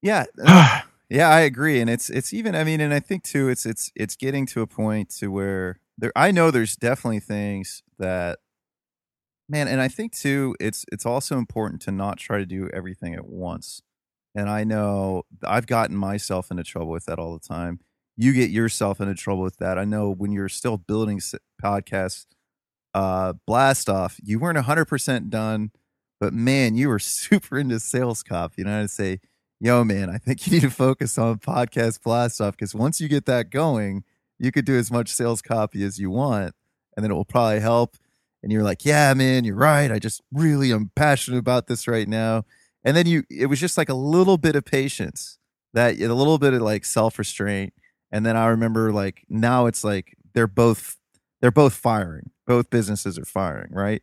yeah, 0.02 0.26
uh, 0.46 0.82
yeah, 1.10 1.30
I 1.30 1.42
agree, 1.42 1.80
and 1.80 1.90
it's 1.90 2.10
it's 2.10 2.34
even. 2.34 2.56
I 2.56 2.64
mean, 2.64 2.82
and 2.82 2.94
I 2.94 3.00
think 3.00 3.24
too, 3.24 3.50
it's 3.50 3.66
it's 3.66 3.92
it's 3.96 4.16
getting 4.16 4.46
to 4.48 4.62
a 4.62 4.68
point 4.68 5.10
to 5.18 5.30
where 5.30 5.80
there. 6.00 6.12
I 6.16 6.32
know 6.32 6.52
there's 6.52 6.76
definitely 6.76 7.20
things 7.20 7.84
that 7.98 8.40
man, 9.48 9.68
and 9.68 9.82
I 9.82 9.88
think 9.88 10.14
too, 10.14 10.56
it's 10.60 10.86
it's 10.92 11.06
also 11.06 11.38
important 11.38 11.82
to 11.84 11.92
not 11.92 12.18
try 12.18 12.38
to 12.38 12.46
do 12.46 12.70
everything 12.74 13.16
at 13.16 13.26
once. 13.26 13.82
And 14.36 14.50
I 14.50 14.64
know 14.64 15.24
I've 15.44 15.68
gotten 15.68 15.96
myself 15.96 16.52
into 16.52 16.64
trouble 16.64 16.92
with 16.92 17.06
that 17.06 17.20
all 17.20 17.34
the 17.34 17.46
time. 17.46 17.80
You 18.16 18.34
get 18.34 18.52
yourself 18.52 19.02
into 19.02 19.16
trouble 19.16 19.44
with 19.44 19.58
that. 19.58 19.78
I 19.78 19.86
know 19.86 20.12
when 20.12 20.32
you're 20.32 20.50
still 20.50 20.78
building 20.78 21.20
podcasts 21.62 22.26
uh, 22.94 23.34
blast 23.48 23.90
off, 23.90 24.18
you 24.24 24.40
weren't 24.40 24.58
100% 24.58 25.30
done, 25.30 25.72
but 26.20 26.34
man, 26.34 26.76
you 26.76 26.90
were 26.90 27.00
super 27.00 27.58
into 27.60 27.80
sales 27.80 28.24
cop. 28.24 28.54
You 28.58 28.66
know, 28.66 28.82
I'd 28.82 28.90
say, 28.90 29.20
yo, 29.60 29.84
man, 29.84 30.10
I 30.10 30.18
think 30.18 30.46
you 30.46 30.54
need 30.54 30.62
to 30.62 30.70
focus 30.70 31.18
on 31.18 31.40
podcast 31.40 32.02
blast 32.04 32.42
off 32.42 32.56
because 32.56 32.76
once 32.76 33.02
you 33.02 33.08
get 33.08 33.26
that 33.26 33.50
going, 33.50 34.04
you 34.40 34.52
could 34.52 34.66
do 34.66 34.78
as 34.78 34.92
much 34.92 35.10
sales 35.10 35.42
copy 35.42 35.84
as 35.84 36.00
you 36.00 36.10
want, 36.10 36.54
and 36.96 37.04
then 37.04 37.12
it 37.12 37.16
will 37.16 37.26
probably 37.26 37.60
help. 37.60 37.98
And 38.42 38.52
you're 38.52 38.64
like, 38.64 38.86
yeah, 38.86 39.14
man, 39.14 39.44
you're 39.44 39.56
right. 39.56 39.92
I 39.92 40.00
just 40.00 40.22
really 40.32 40.72
am 40.72 40.92
passionate 40.96 41.40
about 41.40 41.68
this 41.68 41.88
right 41.88 42.08
now. 42.08 42.46
And 42.86 42.96
then 42.96 43.06
you, 43.06 43.24
it 43.30 43.48
was 43.48 43.60
just 43.60 43.78
like 43.78 43.90
a 43.90 43.94
little 43.94 44.38
bit 44.38 44.56
of 44.56 44.64
patience, 44.64 45.38
that 45.74 46.00
a 46.00 46.14
little 46.14 46.38
bit 46.38 46.54
of 46.54 46.62
like 46.62 46.86
self 46.86 47.20
restraint. 47.20 47.74
And 48.12 48.26
then 48.26 48.38
I 48.38 48.48
remember 48.48 48.92
like 48.92 49.26
now 49.30 49.66
it's 49.66 49.84
like 49.84 50.16
they're 50.34 50.48
both 50.48 50.96
they're 51.42 51.52
both 51.52 51.74
firing. 51.74 52.32
Both 52.48 52.70
businesses 52.70 53.20
are 53.20 53.26
firing, 53.26 53.72
right? 53.72 54.02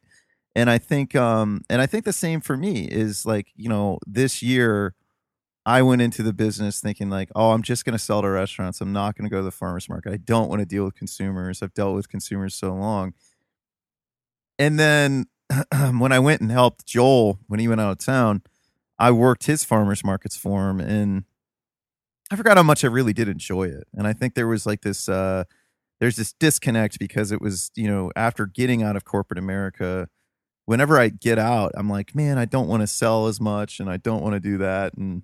And 0.54 0.70
I 0.70 0.78
think 0.78 1.16
um 1.16 1.62
and 1.70 1.80
I 1.80 1.86
think 1.86 2.04
the 2.04 2.12
same 2.12 2.40
for 2.40 2.56
me 2.56 2.84
is 2.84 3.24
like, 3.24 3.48
you 3.56 3.68
know, 3.68 3.98
this 4.06 4.42
year 4.42 4.94
I 5.66 5.82
went 5.82 6.00
into 6.00 6.22
the 6.22 6.32
business 6.32 6.80
thinking 6.80 7.10
like, 7.10 7.28
oh, 7.34 7.50
I'm 7.50 7.62
just 7.62 7.84
going 7.84 7.92
to 7.92 7.98
sell 7.98 8.22
to 8.22 8.30
restaurants. 8.30 8.80
I'm 8.80 8.92
not 8.92 9.16
going 9.16 9.28
to 9.28 9.30
go 9.30 9.38
to 9.38 9.44
the 9.44 9.50
farmers 9.50 9.88
market. 9.88 10.12
I 10.12 10.16
don't 10.16 10.48
want 10.48 10.60
to 10.60 10.66
deal 10.66 10.84
with 10.84 10.94
consumers. 10.94 11.60
I've 11.60 11.74
dealt 11.74 11.96
with 11.96 12.08
consumers 12.08 12.54
so 12.54 12.72
long. 12.72 13.14
And 14.60 14.78
then 14.78 15.26
when 15.98 16.12
I 16.12 16.20
went 16.20 16.40
and 16.40 16.52
helped 16.52 16.86
Joel 16.86 17.40
when 17.48 17.58
he 17.58 17.66
went 17.66 17.80
out 17.80 17.90
of 17.90 17.98
town, 17.98 18.42
I 18.96 19.10
worked 19.10 19.46
his 19.46 19.64
farmers 19.64 20.04
markets 20.04 20.36
for 20.36 20.70
him 20.70 20.78
and 20.78 21.24
I 22.30 22.36
forgot 22.36 22.56
how 22.56 22.62
much 22.62 22.84
I 22.84 22.88
really 22.88 23.12
did 23.12 23.28
enjoy 23.28 23.64
it. 23.64 23.88
And 23.92 24.06
I 24.06 24.12
think 24.12 24.34
there 24.34 24.46
was 24.46 24.66
like 24.66 24.82
this 24.82 25.08
uh 25.08 25.44
there's 25.98 26.16
this 26.16 26.32
disconnect 26.32 26.98
because 26.98 27.32
it 27.32 27.40
was 27.40 27.70
you 27.74 27.88
know 27.88 28.12
after 28.14 28.46
getting 28.46 28.82
out 28.82 28.96
of 28.96 29.04
corporate 29.04 29.38
america 29.38 30.08
whenever 30.66 30.98
i 30.98 31.08
get 31.08 31.38
out 31.38 31.72
i'm 31.74 31.88
like 31.88 32.14
man 32.14 32.36
i 32.38 32.44
don't 32.44 32.68
want 32.68 32.82
to 32.82 32.86
sell 32.86 33.28
as 33.28 33.40
much 33.40 33.80
and 33.80 33.88
i 33.88 33.96
don't 33.96 34.22
want 34.22 34.34
to 34.34 34.40
do 34.40 34.58
that 34.58 34.92
and, 34.94 35.22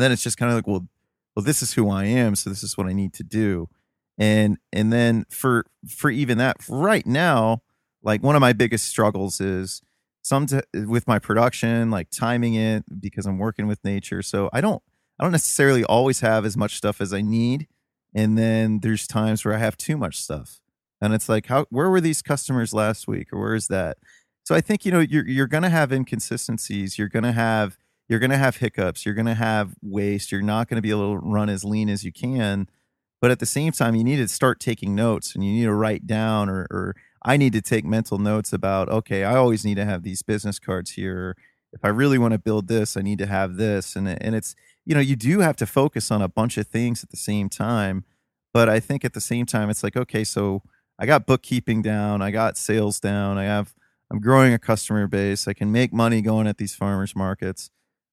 and 0.00 0.04
then 0.04 0.12
it's 0.12 0.22
just 0.22 0.38
kind 0.38 0.50
of 0.50 0.56
like 0.56 0.66
well 0.66 0.88
well 1.36 1.44
this 1.44 1.62
is 1.62 1.74
who 1.74 1.90
i 1.90 2.06
am 2.06 2.34
so 2.34 2.48
this 2.48 2.62
is 2.62 2.78
what 2.78 2.86
i 2.86 2.92
need 2.94 3.12
to 3.12 3.22
do. 3.22 3.68
And 4.16 4.56
and 4.72 4.90
then 4.90 5.26
for 5.28 5.66
for 5.86 6.10
even 6.10 6.38
that 6.38 6.56
right 6.70 7.06
now 7.06 7.60
like 8.02 8.22
one 8.22 8.34
of 8.34 8.40
my 8.40 8.54
biggest 8.54 8.86
struggles 8.86 9.40
is 9.42 9.82
some 10.22 10.46
t- 10.46 10.60
with 10.74 11.06
my 11.06 11.18
production 11.18 11.90
like 11.90 12.08
timing 12.10 12.54
it 12.54 12.84
because 12.98 13.26
i'm 13.26 13.36
working 13.36 13.66
with 13.66 13.84
nature. 13.84 14.22
So 14.22 14.48
i 14.54 14.62
don't 14.62 14.82
i 15.18 15.24
don't 15.24 15.32
necessarily 15.32 15.84
always 15.84 16.20
have 16.20 16.46
as 16.46 16.56
much 16.56 16.76
stuff 16.76 17.00
as 17.02 17.12
i 17.12 17.20
need. 17.20 17.68
And 18.14 18.38
then 18.38 18.80
there's 18.80 19.06
times 19.06 19.44
where 19.44 19.54
I 19.54 19.58
have 19.58 19.76
too 19.76 19.96
much 19.96 20.16
stuff, 20.16 20.60
and 21.00 21.14
it's 21.14 21.28
like, 21.28 21.46
how 21.46 21.66
where 21.70 21.88
were 21.88 22.00
these 22.00 22.22
customers 22.22 22.74
last 22.74 23.06
week, 23.06 23.32
or 23.32 23.38
where 23.38 23.54
is 23.54 23.68
that? 23.68 23.98
So 24.42 24.54
I 24.54 24.60
think 24.60 24.84
you 24.84 24.90
know 24.90 24.98
you're 24.98 25.28
you're 25.28 25.46
going 25.46 25.62
to 25.62 25.68
have 25.68 25.92
inconsistencies. 25.92 26.98
You're 26.98 27.08
going 27.08 27.22
to 27.22 27.32
have 27.32 27.78
you're 28.10 28.18
going 28.18 28.30
to 28.30 28.36
have 28.36 28.56
hiccups. 28.56 29.06
You're 29.06 29.14
going 29.14 29.26
to 29.26 29.34
have 29.34 29.76
waste. 29.82 30.32
You're 30.32 30.42
not 30.42 30.68
going 30.68 30.76
to 30.76 30.82
be 30.82 30.90
able 30.90 31.14
to 31.14 31.26
run 31.26 31.48
as 31.48 31.64
lean 31.64 31.88
as 31.88 32.04
you 32.04 32.12
can. 32.12 32.68
But 33.22 33.30
at 33.30 33.38
the 33.38 33.46
same 33.46 33.72
time, 33.72 33.94
you 33.94 34.04
need 34.04 34.16
to 34.16 34.28
start 34.28 34.60
taking 34.60 34.94
notes, 34.94 35.34
and 35.34 35.44
you 35.44 35.52
need 35.52 35.64
to 35.64 35.74
write 35.74 36.06
down, 36.06 36.48
or, 36.48 36.66
or 36.70 36.96
I 37.22 37.36
need 37.36 37.52
to 37.52 37.62
take 37.62 37.84
mental 37.84 38.18
notes 38.18 38.52
about. 38.52 38.88
Okay, 38.88 39.24
I 39.24 39.36
always 39.36 39.64
need 39.64 39.76
to 39.76 39.84
have 39.84 40.02
these 40.02 40.22
business 40.22 40.58
cards 40.58 40.92
here. 40.92 41.36
If 41.72 41.84
I 41.84 41.88
really 41.88 42.18
want 42.18 42.32
to 42.32 42.38
build 42.38 42.66
this, 42.66 42.96
I 42.96 43.02
need 43.02 43.18
to 43.18 43.26
have 43.26 43.56
this, 43.56 43.94
and 43.94 44.08
and 44.08 44.34
it's 44.34 44.56
you 44.84 44.94
know, 44.94 45.00
you 45.00 45.14
do 45.16 45.40
have 45.40 45.56
to 45.56 45.66
focus 45.66 46.10
on 46.10 46.22
a 46.22 46.28
bunch 46.28 46.56
of 46.58 46.66
things 46.66 47.04
at 47.04 47.10
the 47.10 47.16
same 47.16 47.48
time. 47.48 48.04
But 48.52 48.68
I 48.68 48.80
think 48.80 49.04
at 49.04 49.12
the 49.12 49.20
same 49.20 49.46
time, 49.46 49.70
it's 49.70 49.84
like, 49.84 49.96
okay, 49.96 50.24
so 50.24 50.62
I 50.98 51.06
got 51.06 51.26
bookkeeping 51.26 51.82
down, 51.82 52.22
I 52.22 52.32
got 52.32 52.56
sales 52.56 52.98
down, 52.98 53.38
I 53.38 53.44
have, 53.44 53.72
I'm 54.10 54.18
growing 54.18 54.52
a 54.52 54.58
customer 54.58 55.06
base, 55.06 55.46
I 55.46 55.52
can 55.52 55.70
make 55.70 55.92
money 55.92 56.20
going 56.22 56.48
at 56.48 56.58
these 56.58 56.74
farmers 56.74 57.14
markets, 57.14 57.70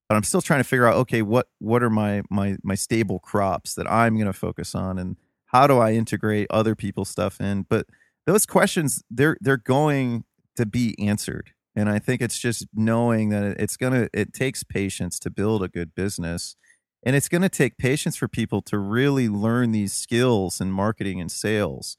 but 0.10 0.16
I'm 0.16 0.24
still 0.24 0.42
trying 0.42 0.60
to 0.60 0.64
figure 0.64 0.88
out, 0.88 0.96
okay, 0.96 1.22
what 1.22 1.48
what 1.60 1.84
are 1.84 1.90
my 1.90 2.24
my 2.30 2.58
my 2.64 2.76
stable 2.76 3.20
crops 3.20 3.76
that 3.76 3.90
I'm 3.92 4.16
going 4.16 4.28
to 4.28 4.34
focus 4.34 4.76
on, 4.76 4.98
and 5.00 5.18
how 5.48 5.68
do 5.68 5.78
I 5.80 5.94
integrate 5.94 6.48
other 6.50 6.76
people's 6.76 7.10
stuff 7.10 7.40
in? 7.42 7.66
But 7.70 7.88
those 8.26 8.46
questions, 8.46 9.04
they're 9.10 9.38
they're 9.42 9.58
going 9.58 10.26
to 10.56 10.66
be 10.66 10.96
answered 11.00 11.52
and 11.78 11.90
I 11.90 12.00
think 12.00 12.24
it's 12.24 12.40
just 12.40 12.66
knowing 12.74 13.30
that 13.30 13.44
it's 13.62 13.78
going 13.78 13.94
to, 13.94 14.10
it 14.12 14.34
takes 14.34 14.64
patience 14.64 15.20
to 15.20 15.30
build 15.30 15.62
a 15.62 15.68
good 15.68 15.94
business. 15.94 16.56
And 17.04 17.16
it's 17.16 17.30
going 17.30 17.44
to 17.44 17.50
take 17.50 17.78
patience 17.78 18.16
for 18.16 18.28
people 18.28 18.64
to 18.64 18.80
really 18.80 19.30
learn 19.30 19.74
these 19.74 19.94
skills 19.94 20.60
in 20.60 20.72
marketing 20.72 21.22
and 21.22 21.32
sales. 21.32 21.96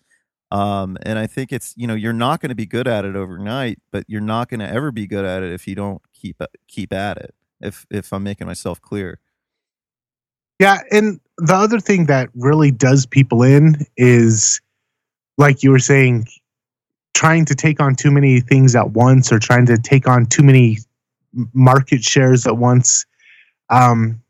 Um, 0.51 0.99
and 1.03 1.17
I 1.17 1.29
think 1.29 1.53
it's, 1.53 1.75
you 1.77 1.87
know, 1.87 1.95
you're 1.95 2.13
not 2.13 2.41
going 2.41 2.49
to 2.49 2.57
be 2.57 2.67
good 2.67 2.89
at 2.89 3.05
it 3.05 3.15
overnight, 3.15 3.79
but 3.93 4.03
you're 4.09 4.21
not 4.21 4.49
going 4.49 4.59
to 4.59 4.69
ever 4.69 4.91
be 4.91 5.07
good 5.07 5.25
at 5.25 5.45
it 5.45 5.53
if 5.53 5.69
you 5.69 5.77
don't 5.77 6.03
keep, 6.13 6.43
keep 6.67 6.93
at 6.93 7.17
it. 7.19 7.37
If, 7.61 7.87
if 7.91 8.13
I'm 8.13 8.23
making 8.23 8.47
myself 8.47 8.81
clear. 8.81 9.21
Yeah. 10.59 10.81
And 10.91 11.21
the 11.39 11.55
other 11.55 11.81
thing 11.81 12.07
that 12.07 12.31
really 12.35 12.71
does 12.71 13.07
people 13.07 13.43
in 13.43 13.87
is, 13.97 14.61
like 15.37 15.63
you 15.63 15.71
were 15.71 15.79
saying, 15.79 16.27
trying 17.15 17.45
to 17.45 17.55
take 17.55 17.81
on 17.81 17.95
too 17.95 18.11
many 18.11 18.41
things 18.41 18.77
at 18.77 18.91
once 18.91 19.33
or 19.33 19.39
trying 19.39 19.67
to 19.67 19.77
take 19.77 20.07
on 20.09 20.27
too 20.27 20.43
many 20.43 20.79
market 21.53 22.03
shares 22.03 22.47
at 22.47 22.57
once. 22.57 23.07
Um, 23.71 24.23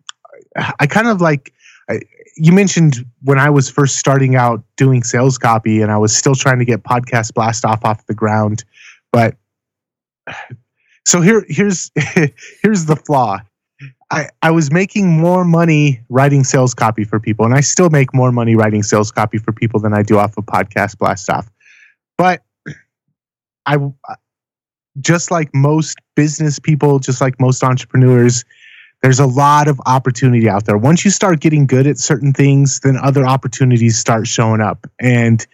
I 0.80 0.86
kind 0.86 1.06
of 1.06 1.20
like 1.20 1.52
I, 1.88 2.00
you 2.36 2.52
mentioned 2.52 3.04
when 3.22 3.38
I 3.38 3.50
was 3.50 3.68
first 3.68 3.98
starting 3.98 4.36
out 4.36 4.62
doing 4.76 5.02
sales 5.02 5.38
copy 5.38 5.80
and 5.80 5.90
I 5.92 5.98
was 5.98 6.16
still 6.16 6.34
trying 6.34 6.58
to 6.60 6.64
get 6.64 6.82
podcast 6.82 7.34
blast 7.34 7.64
off 7.64 7.84
off 7.84 8.06
the 8.06 8.14
ground, 8.14 8.64
but 9.12 9.36
so 11.08 11.22
here 11.22 11.46
here's 11.48 11.90
here's 12.62 12.84
the 12.84 12.94
flaw. 12.94 13.38
I, 14.10 14.28
I 14.42 14.50
was 14.50 14.70
making 14.70 15.08
more 15.08 15.44
money 15.44 16.00
writing 16.08 16.44
sales 16.44 16.74
copy 16.74 17.04
for 17.04 17.18
people, 17.18 17.46
and 17.46 17.54
I 17.54 17.60
still 17.60 17.88
make 17.88 18.14
more 18.14 18.30
money 18.30 18.56
writing 18.56 18.82
sales 18.82 19.10
copy 19.10 19.38
for 19.38 19.52
people 19.52 19.80
than 19.80 19.94
I 19.94 20.02
do 20.02 20.18
off 20.18 20.36
of 20.36 20.44
podcast 20.44 20.98
blast 20.98 21.30
off. 21.30 21.50
But 22.18 22.42
I 23.64 23.78
just 25.00 25.30
like 25.30 25.54
most 25.54 25.98
business 26.14 26.58
people, 26.58 26.98
just 26.98 27.20
like 27.20 27.40
most 27.40 27.62
entrepreneurs, 27.64 28.44
there's 29.02 29.20
a 29.20 29.26
lot 29.26 29.68
of 29.68 29.80
opportunity 29.86 30.48
out 30.48 30.66
there. 30.66 30.76
Once 30.76 31.04
you 31.04 31.10
start 31.10 31.40
getting 31.40 31.66
good 31.66 31.86
at 31.86 31.98
certain 31.98 32.32
things, 32.34 32.80
then 32.80 32.98
other 32.98 33.26
opportunities 33.26 33.96
start 33.96 34.26
showing 34.26 34.60
up. 34.60 34.86
And 35.00 35.46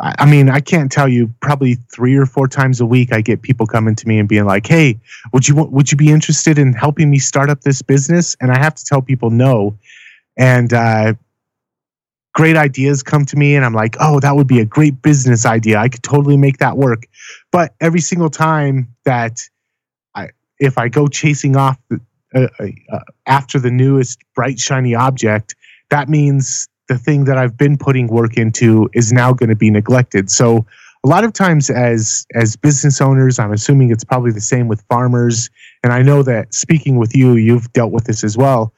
I 0.00 0.26
mean, 0.26 0.48
I 0.48 0.60
can't 0.60 0.90
tell 0.90 1.08
you. 1.08 1.32
Probably 1.40 1.74
three 1.92 2.16
or 2.16 2.26
four 2.26 2.48
times 2.48 2.80
a 2.80 2.86
week, 2.86 3.12
I 3.12 3.20
get 3.20 3.42
people 3.42 3.66
coming 3.66 3.94
to 3.96 4.08
me 4.08 4.18
and 4.18 4.28
being 4.28 4.44
like, 4.44 4.66
"Hey, 4.66 4.98
would 5.32 5.48
you 5.48 5.54
would 5.54 5.90
you 5.90 5.96
be 5.96 6.10
interested 6.10 6.58
in 6.58 6.72
helping 6.72 7.10
me 7.10 7.18
start 7.18 7.50
up 7.50 7.62
this 7.62 7.82
business?" 7.82 8.36
And 8.40 8.50
I 8.50 8.58
have 8.58 8.74
to 8.74 8.84
tell 8.84 9.02
people 9.02 9.30
no. 9.30 9.76
And 10.36 10.72
uh, 10.72 11.14
great 12.34 12.56
ideas 12.56 13.02
come 13.02 13.24
to 13.26 13.36
me, 13.36 13.56
and 13.56 13.64
I'm 13.64 13.74
like, 13.74 13.96
"Oh, 14.00 14.20
that 14.20 14.36
would 14.36 14.46
be 14.46 14.60
a 14.60 14.64
great 14.64 15.02
business 15.02 15.46
idea. 15.46 15.78
I 15.78 15.88
could 15.88 16.02
totally 16.02 16.36
make 16.36 16.58
that 16.58 16.76
work." 16.76 17.06
But 17.50 17.74
every 17.80 18.00
single 18.00 18.30
time 18.30 18.94
that 19.04 19.40
I, 20.14 20.30
if 20.60 20.78
I 20.78 20.88
go 20.88 21.08
chasing 21.08 21.56
off 21.56 21.78
the, 21.88 22.00
uh, 22.34 22.48
uh, 22.92 23.00
after 23.26 23.58
the 23.58 23.70
newest 23.70 24.20
bright 24.34 24.58
shiny 24.60 24.94
object, 24.94 25.54
that 25.90 26.08
means 26.08 26.68
the 26.88 26.98
thing 26.98 27.24
that 27.24 27.38
I've 27.38 27.56
been 27.56 27.76
putting 27.76 28.08
work 28.08 28.36
into 28.36 28.88
is 28.94 29.12
now 29.12 29.32
going 29.32 29.50
to 29.50 29.56
be 29.56 29.70
neglected. 29.70 30.30
So 30.30 30.66
a 31.04 31.08
lot 31.08 31.24
of 31.24 31.32
times 31.32 31.70
as 31.70 32.26
as 32.34 32.56
business 32.56 33.00
owners, 33.00 33.38
I'm 33.38 33.52
assuming 33.52 33.90
it's 33.90 34.04
probably 34.04 34.32
the 34.32 34.40
same 34.40 34.68
with 34.68 34.82
farmers, 34.88 35.48
and 35.82 35.92
I 35.92 36.02
know 36.02 36.22
that 36.24 36.52
speaking 36.52 36.96
with 36.96 37.14
you, 37.14 37.34
you've 37.34 37.72
dealt 37.72 37.92
with 37.92 38.04
this 38.04 38.24
as 38.24 38.36
well. 38.36 38.72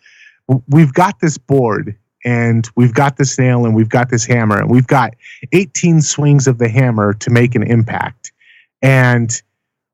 We've 0.68 0.92
got 0.92 1.20
this 1.20 1.38
board 1.38 1.96
and 2.24 2.68
we've 2.76 2.92
got 2.92 3.16
this 3.16 3.38
nail 3.38 3.64
and 3.64 3.74
we've 3.74 3.88
got 3.88 4.10
this 4.10 4.26
hammer 4.26 4.58
and 4.58 4.68
we've 4.68 4.86
got 4.86 5.14
18 5.52 6.02
swings 6.02 6.46
of 6.46 6.58
the 6.58 6.68
hammer 6.68 7.14
to 7.14 7.30
make 7.30 7.54
an 7.54 7.62
impact. 7.62 8.32
And 8.82 9.30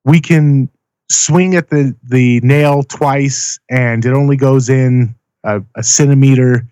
we 0.05 0.21
can 0.21 0.69
swing 1.11 1.55
at 1.55 1.71
the 1.71 1.95
the 2.03 2.41
nail 2.41 2.83
twice 2.83 3.61
and 3.71 4.05
it 4.05 4.13
only 4.13 4.37
goes 4.37 4.69
in 4.69 5.15
a, 5.45 5.63
a 5.77 5.83
centimeter 5.83 6.67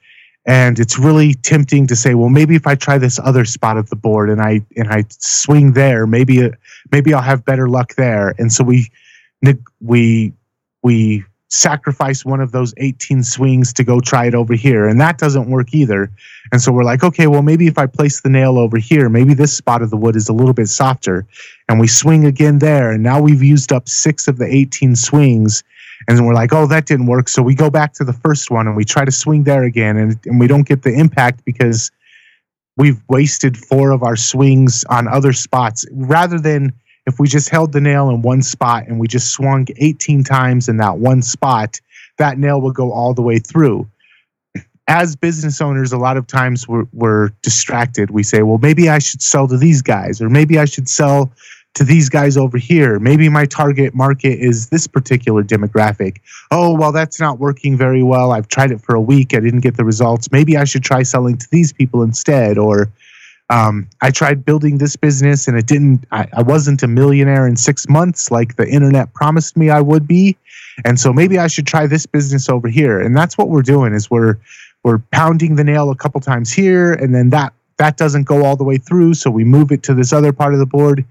and 0.47 0.79
it's 0.79 0.99
really 0.99 1.35
tempting 1.35 1.87
to 1.87 1.97
say 1.97 2.15
well 2.15 2.29
maybe 2.29 2.55
if 2.55 2.67
i 2.67 2.75
try 2.75 2.99
this 2.99 3.19
other 3.19 3.45
spot 3.45 3.77
of 3.77 3.89
the 3.91 3.97
board 3.97 4.29
and 4.29 4.41
i 4.43 4.61
and 4.77 4.89
i 4.89 5.05
swing 5.09 5.73
there 5.73 6.07
maybe 6.07 6.51
maybe 6.93 7.15
i'll 7.15 7.23
have 7.23 7.45
better 7.45 7.69
luck 7.69 7.95
there. 7.97 8.35
And 8.39 8.53
so 8.53 8.65
we 8.65 8.91
we 9.81 10.33
we 10.83 11.25
sacrifice 11.49 12.25
one 12.25 12.41
of 12.41 12.51
those 12.51 12.75
18 12.79 13.23
swings 13.23 13.73
to 13.75 13.85
go 13.85 14.01
try 14.01 14.27
it 14.27 14.35
over 14.35 14.55
here. 14.55 14.89
And 14.89 15.01
that 15.01 15.19
doesn't 15.19 15.49
work 15.49 15.73
either. 15.73 16.11
And 16.51 16.61
so 16.61 16.73
we're 16.73 16.85
like 16.85 17.05
okay 17.05 17.27
well 17.27 17.43
maybe 17.43 17.67
if 17.67 17.79
i 17.79 17.87
place 17.87 18.21
the 18.21 18.31
nail 18.31 18.59
over 18.59 18.79
here 18.79 19.09
maybe 19.09 19.35
this 19.35 19.53
spot 19.53 19.83
of 19.83 19.91
the 19.91 19.97
wood 19.97 20.17
is 20.17 20.29
a 20.29 20.33
little 20.33 20.55
bit 20.55 20.69
softer. 20.69 21.27
And 21.69 21.81
we 21.81 21.87
swing 21.87 22.25
again 22.25 22.59
there. 22.59 22.91
And 22.93 23.03
now 23.03 23.21
we've 23.21 23.43
used 23.43 23.73
up 23.73 23.89
6 23.89 24.29
of 24.29 24.39
the 24.39 24.47
18 24.47 24.97
swings 24.97 25.65
and 26.09 26.27
we're 26.27 26.35
like, 26.35 26.53
oh, 26.53 26.67
that 26.67 26.87
didn't 26.87 27.07
work. 27.07 27.29
So 27.29 27.43
we 27.43 27.55
go 27.55 27.71
back 27.71 27.93
to 27.95 28.05
the 28.05 28.13
first 28.13 28.51
one 28.51 28.67
and 28.67 28.77
we 28.77 28.85
try 28.85 29.05
to 29.05 29.13
swing 29.13 29.45
there 29.45 29.63
again, 29.63 29.97
and, 29.97 30.19
and 30.27 30.41
we 30.41 30.47
don't 30.47 30.67
get 30.67 30.83
the 30.83 30.93
impact 30.93 31.45
because 31.45 31.91
we've 32.77 33.01
wasted 33.09 33.57
four 33.57 33.91
of 33.91 34.03
our 34.03 34.17
swings 34.17 34.85
on 34.91 35.09
other 35.09 35.33
spots 35.33 35.87
rather 35.93 36.39
than 36.39 36.73
if 37.07 37.19
we 37.19 37.29
just 37.29 37.49
held 37.49 37.73
the 37.73 37.81
nail 37.81 38.09
in 38.09 38.23
one 38.23 38.43
spot 38.43 38.87
and 38.87 38.99
we 38.99 39.07
just 39.07 39.31
swung 39.31 39.67
18 39.77 40.25
times 40.25 40.69
in 40.69 40.79
that 40.79 40.99
one 40.99 41.23
spot, 41.23 41.81
that 42.19 42.39
nail 42.39 42.61
will 42.61 42.73
go 42.73 42.93
all 42.93 43.15
the 43.15 43.23
way 43.23 43.39
through. 43.39 43.89
As 44.87 45.17
business 45.17 45.61
owners, 45.61 45.93
a 45.93 45.99
lot 45.99 46.17
of 46.17 46.27
times 46.27 46.69
we're, 46.69 46.87
we're 46.93 47.31
distracted. 47.43 48.11
We 48.11 48.23
say, 48.23 48.43
well, 48.43 48.59
maybe 48.59 48.89
I 48.89 48.99
should 48.99 49.23
sell 49.23 49.49
to 49.49 49.57
these 49.57 49.83
guys, 49.83 50.21
or 50.21 50.29
maybe 50.29 50.59
I 50.59 50.67
should 50.67 50.89
sell 50.89 51.33
to 51.75 51.85
these 51.85 52.09
guys 52.09 52.37
over 52.37 52.57
here. 52.57 52.99
Maybe 52.99 53.29
my 53.29 53.47
target 53.47 53.95
market 53.95 54.39
is 54.39 54.69
this 54.69 54.87
particular 54.87 55.43
demographic. 55.43 56.19
Oh, 56.51 56.75
well, 56.75 56.93
that's 56.93 57.19
not 57.19 57.39
working 57.39 57.77
very 57.77 58.03
well. 58.03 58.33
I've 58.33 58.49
tried 58.49 58.71
it 58.71 58.81
for 58.81 58.95
a 58.95 59.01
week. 59.01 59.35
I 59.35 59.41
didn't 59.41 59.61
get 59.61 59.77
the 59.77 59.85
results. 59.85 60.31
Maybe 60.31 60.57
I 60.57 60.65
should 60.65 60.85
try 60.85 61.03
selling 61.03 61.37
to 61.37 61.47
these 61.51 61.73
people 61.73 62.03
instead. 62.03 62.59
Or 62.59 62.93
um, 63.51 63.89
I 64.01 64.13
tried 64.13 64.45
building 64.45 64.79
this 64.79 64.95
business 64.95 65.49
and 65.49 65.59
it 65.59 65.67
didn't, 65.67 66.05
I, 66.13 66.29
I 66.33 66.43
wasn't 66.43 66.83
a 66.85 66.89
millionaire 66.89 67.47
in 67.47 67.57
six 67.57 67.89
months 67.89 68.31
like 68.31 68.57
the 68.57 68.69
internet 68.69 69.13
promised 69.13 69.57
me 69.57 69.71
I 69.71 69.81
would 69.81 70.07
be. 70.07 70.37
And 70.85 70.99
so 70.99 71.13
maybe 71.13 71.39
I 71.39 71.49
should 71.49 71.67
try 71.67 71.87
this 71.87 72.07
business 72.07 72.49
over 72.49 72.69
here. 72.69 73.01
And 73.01 73.17
that's 73.17 73.37
what 73.37 73.49
we're 73.49 73.63
doing 73.63 73.95
is 73.95 74.11
we're, 74.11 74.39
we're 74.85 74.99
pounding 75.11 75.57
the 75.57 75.65
nail 75.65 75.91
a 75.91 75.97
couple 75.97 76.21
times 76.21 76.53
here 76.53 76.93
and 76.93 77.15
then 77.15 77.31
that 77.31 77.53
that 77.77 77.97
doesn't 77.97 78.25
go 78.25 78.45
all 78.45 78.55
the 78.55 78.63
way 78.63 78.79
through 78.79 79.15
so 79.15 79.31
we 79.31 79.43
move 79.43 79.73
it 79.73 79.83
to 79.83 79.95
this 79.95 80.13
other 80.13 80.33
part 80.33 80.53
of 80.53 80.61
the 80.61 80.67
board 80.67 81.05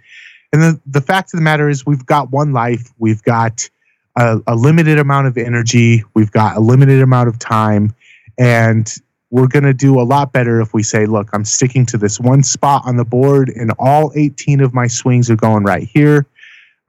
and 0.54 0.62
the, 0.62 0.80
the 0.86 1.02
fact 1.02 1.34
of 1.34 1.40
the 1.40 1.44
matter 1.44 1.68
is, 1.68 1.86
we've 1.86 2.06
got 2.06 2.32
one 2.32 2.54
life, 2.54 2.94
we've 3.00 3.24
got 3.24 3.68
a, 4.16 4.40
a 4.46 4.56
limited 4.56 5.00
amount 5.00 5.26
of 5.26 5.36
energy, 5.36 6.04
we've 6.14 6.32
got 6.32 6.56
a 6.56 6.60
limited 6.60 7.02
amount 7.02 7.28
of 7.28 7.40
time, 7.40 7.94
and 8.38 8.96
we're 9.32 9.48
going 9.48 9.64
to 9.64 9.74
do 9.74 10.00
a 10.00 10.04
lot 10.04 10.32
better 10.32 10.62
if 10.62 10.72
we 10.72 10.84
say, 10.84 11.08
look, 11.08 11.30
I'm 11.34 11.44
sticking 11.44 11.88
to 11.88 11.98
this 11.98 12.20
one 12.20 12.44
spot 12.44 12.84
on 12.86 12.98
the 12.98 13.04
board, 13.04 13.50
and 13.50 13.72
all 13.80 14.12
18 14.16 14.62
of 14.62 14.76
my 14.76 14.86
swings 14.86 15.32
are 15.32 15.36
going 15.36 15.64
right 15.64 15.90
here. 15.92 16.28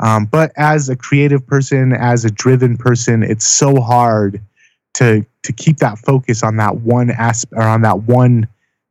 Um, 0.00 0.26
but 0.26 0.52
as 0.56 0.90
a 0.90 0.96
creative 0.96 1.46
person, 1.46 1.94
as 1.94 2.26
a 2.26 2.30
driven 2.30 2.76
person, 2.76 3.22
it's 3.22 3.48
so 3.48 3.80
hard 3.80 4.42
to 4.94 5.24
to 5.42 5.52
keep 5.52 5.78
that 5.78 5.98
focus 5.98 6.42
on 6.42 6.56
that 6.56 6.76
one 6.76 7.10
aspect 7.10 7.54
or 7.54 7.66
on 7.66 7.82
that 7.82 8.02
one 8.02 8.46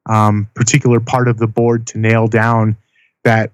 um, 0.08 0.48
particular 0.54 1.00
part 1.00 1.28
of 1.28 1.38
the 1.38 1.48
board 1.48 1.88
to 1.88 1.98
nail 1.98 2.28
down 2.28 2.76
that 3.24 3.52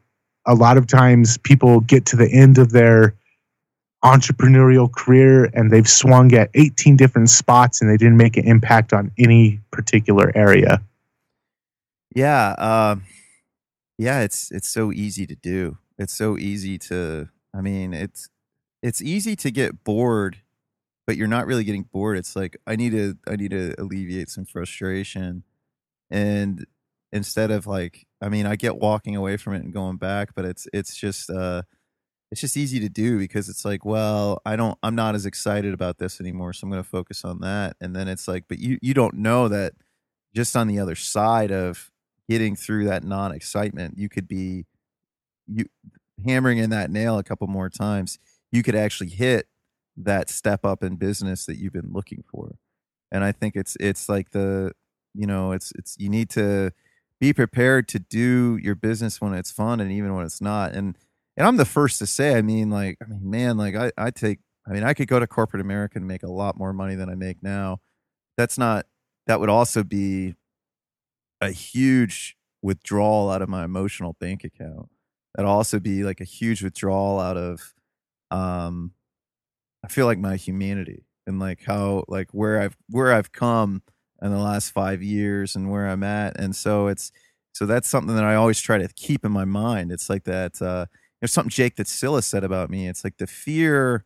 a 0.49 0.55
lot 0.55 0.77
of 0.77 0.87
times 0.87 1.37
people 1.37 1.79
get 1.81 2.07
to 2.07 2.15
the 2.15 2.29
end 2.29 2.57
of 2.57 2.71
their 2.71 3.13
entrepreneurial 4.03 4.91
career 4.91 5.45
and 5.53 5.71
they've 5.71 5.87
swung 5.87 6.33
at 6.33 6.49
18 6.55 6.97
different 6.97 7.29
spots 7.29 7.81
and 7.81 7.89
they 7.89 7.97
didn't 7.97 8.17
make 8.17 8.35
an 8.35 8.45
impact 8.45 8.91
on 8.91 9.11
any 9.19 9.59
particular 9.71 10.31
area. 10.35 10.81
Yeah, 12.15 12.55
uh, 12.57 12.95
yeah, 13.99 14.21
it's 14.21 14.49
it's 14.49 14.67
so 14.67 14.91
easy 14.91 15.27
to 15.27 15.35
do. 15.35 15.77
It's 15.99 16.13
so 16.13 16.37
easy 16.37 16.79
to. 16.79 17.29
I 17.53 17.61
mean, 17.61 17.93
it's 17.93 18.29
it's 18.81 19.01
easy 19.01 19.35
to 19.35 19.51
get 19.51 19.83
bored, 19.83 20.37
but 21.05 21.15
you're 21.17 21.27
not 21.27 21.45
really 21.45 21.63
getting 21.63 21.83
bored. 21.83 22.17
It's 22.17 22.35
like 22.35 22.57
I 22.65 22.75
need 22.75 22.93
to 22.93 23.17
I 23.27 23.35
need 23.35 23.51
to 23.51 23.75
alleviate 23.77 24.29
some 24.29 24.45
frustration, 24.45 25.43
and 26.09 26.65
instead 27.11 27.51
of 27.51 27.67
like 27.67 28.07
I 28.21 28.29
mean, 28.29 28.45
I 28.45 28.55
get 28.55 28.77
walking 28.77 29.15
away 29.15 29.37
from 29.37 29.53
it 29.53 29.63
and 29.63 29.73
going 29.73 29.97
back, 29.97 30.35
but 30.35 30.45
it's 30.45 30.67
it's 30.73 30.95
just 30.95 31.29
uh 31.29 31.63
it's 32.31 32.41
just 32.41 32.57
easy 32.57 32.79
to 32.81 32.89
do 32.89 33.17
because 33.19 33.49
it's 33.49 33.65
like, 33.65 33.85
well, 33.85 34.41
I 34.45 34.55
don't 34.55 34.77
I'm 34.83 34.95
not 34.95 35.15
as 35.15 35.25
excited 35.25 35.73
about 35.73 35.97
this 35.99 36.21
anymore, 36.21 36.53
so 36.53 36.65
I'm 36.65 36.71
going 36.71 36.83
to 36.83 36.89
focus 36.89 37.25
on 37.25 37.39
that. 37.41 37.75
And 37.81 37.95
then 37.95 38.07
it's 38.07 38.27
like, 38.27 38.45
but 38.49 38.59
you 38.59 38.79
you 38.81 38.93
don't 38.93 39.15
know 39.15 39.47
that 39.49 39.73
just 40.35 40.55
on 40.55 40.67
the 40.67 40.79
other 40.79 40.95
side 40.95 41.51
of 41.51 41.91
getting 42.29 42.55
through 42.55 42.85
that 42.85 43.03
non-excitement, 43.03 43.97
you 43.97 44.09
could 44.09 44.27
be 44.27 44.65
you 45.47 45.65
hammering 46.25 46.57
in 46.59 46.69
that 46.71 46.91
nail 46.91 47.17
a 47.17 47.23
couple 47.23 47.47
more 47.47 47.69
times, 47.69 48.19
you 48.51 48.63
could 48.63 48.75
actually 48.75 49.09
hit 49.09 49.47
that 49.97 50.29
step 50.29 50.65
up 50.65 50.83
in 50.83 50.95
business 50.95 51.45
that 51.45 51.57
you've 51.57 51.73
been 51.73 51.91
looking 51.91 52.23
for. 52.29 52.57
And 53.11 53.23
I 53.23 53.31
think 53.31 53.55
it's 53.55 53.75
it's 53.79 54.09
like 54.09 54.31
the 54.31 54.73
you 55.15 55.27
know, 55.27 55.51
it's 55.53 55.71
it's 55.77 55.95
you 55.99 56.09
need 56.09 56.29
to 56.31 56.71
be 57.19 57.33
prepared 57.33 57.87
to 57.89 57.99
do 57.99 58.57
your 58.61 58.75
business 58.75 59.19
when 59.19 59.33
it's 59.33 59.51
fun 59.51 59.79
and 59.79 59.91
even 59.91 60.15
when 60.15 60.25
it's 60.25 60.41
not. 60.41 60.73
And 60.73 60.97
and 61.37 61.47
I'm 61.47 61.57
the 61.57 61.65
first 61.65 61.99
to 61.99 62.05
say, 62.05 62.35
I 62.35 62.41
mean, 62.41 62.69
like, 62.69 62.97
I 63.01 63.07
mean, 63.07 63.29
man, 63.29 63.57
like 63.57 63.75
I, 63.75 63.91
I 63.97 64.11
take 64.11 64.39
I 64.67 64.73
mean, 64.73 64.83
I 64.83 64.93
could 64.93 65.07
go 65.07 65.19
to 65.19 65.27
corporate 65.27 65.61
America 65.61 65.97
and 65.97 66.07
make 66.07 66.23
a 66.23 66.31
lot 66.31 66.57
more 66.57 66.73
money 66.73 66.95
than 66.95 67.09
I 67.09 67.15
make 67.15 67.41
now. 67.41 67.79
That's 68.37 68.57
not 68.57 68.85
that 69.27 69.39
would 69.39 69.49
also 69.49 69.83
be 69.83 70.35
a 71.41 71.51
huge 71.51 72.37
withdrawal 72.61 73.29
out 73.29 73.41
of 73.41 73.49
my 73.49 73.63
emotional 73.63 74.15
bank 74.19 74.43
account. 74.43 74.89
That'd 75.35 75.49
also 75.49 75.79
be 75.79 76.03
like 76.03 76.21
a 76.21 76.25
huge 76.25 76.63
withdrawal 76.63 77.19
out 77.19 77.37
of 77.37 77.73
um 78.31 78.93
I 79.83 79.87
feel 79.87 80.05
like 80.05 80.19
my 80.19 80.35
humanity 80.35 81.05
and 81.25 81.39
like 81.39 81.63
how 81.63 82.03
like 82.07 82.29
where 82.31 82.61
I've 82.61 82.77
where 82.89 83.13
I've 83.13 83.31
come 83.31 83.81
in 84.21 84.31
the 84.31 84.39
last 84.39 84.71
five 84.71 85.01
years 85.01 85.55
and 85.55 85.69
where 85.71 85.87
I'm 85.87 86.03
at. 86.03 86.39
And 86.39 86.55
so 86.55 86.87
it's 86.87 87.11
so 87.53 87.65
that's 87.65 87.87
something 87.87 88.15
that 88.15 88.23
I 88.23 88.35
always 88.35 88.59
try 88.61 88.77
to 88.77 88.87
keep 88.89 89.25
in 89.25 89.31
my 89.31 89.45
mind. 89.45 89.91
It's 89.91 90.09
like 90.09 90.23
that. 90.25 90.61
Uh, 90.61 90.85
there's 91.19 91.31
something 91.33 91.49
Jake 91.49 91.75
Desyllas 91.75 92.23
said 92.23 92.43
about 92.43 92.69
me. 92.69 92.87
It's 92.87 93.03
like 93.03 93.17
the 93.17 93.27
fear. 93.27 94.05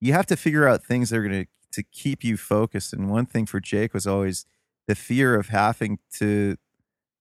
You 0.00 0.12
have 0.12 0.26
to 0.26 0.36
figure 0.36 0.68
out 0.68 0.84
things 0.84 1.10
that 1.10 1.18
are 1.18 1.28
going 1.28 1.46
to 1.72 1.82
keep 1.84 2.22
you 2.24 2.36
focused. 2.36 2.92
And 2.92 3.10
one 3.10 3.26
thing 3.26 3.46
for 3.46 3.60
Jake 3.60 3.94
was 3.94 4.06
always 4.06 4.44
the 4.86 4.94
fear 4.94 5.34
of 5.36 5.48
having 5.48 5.98
to 6.18 6.56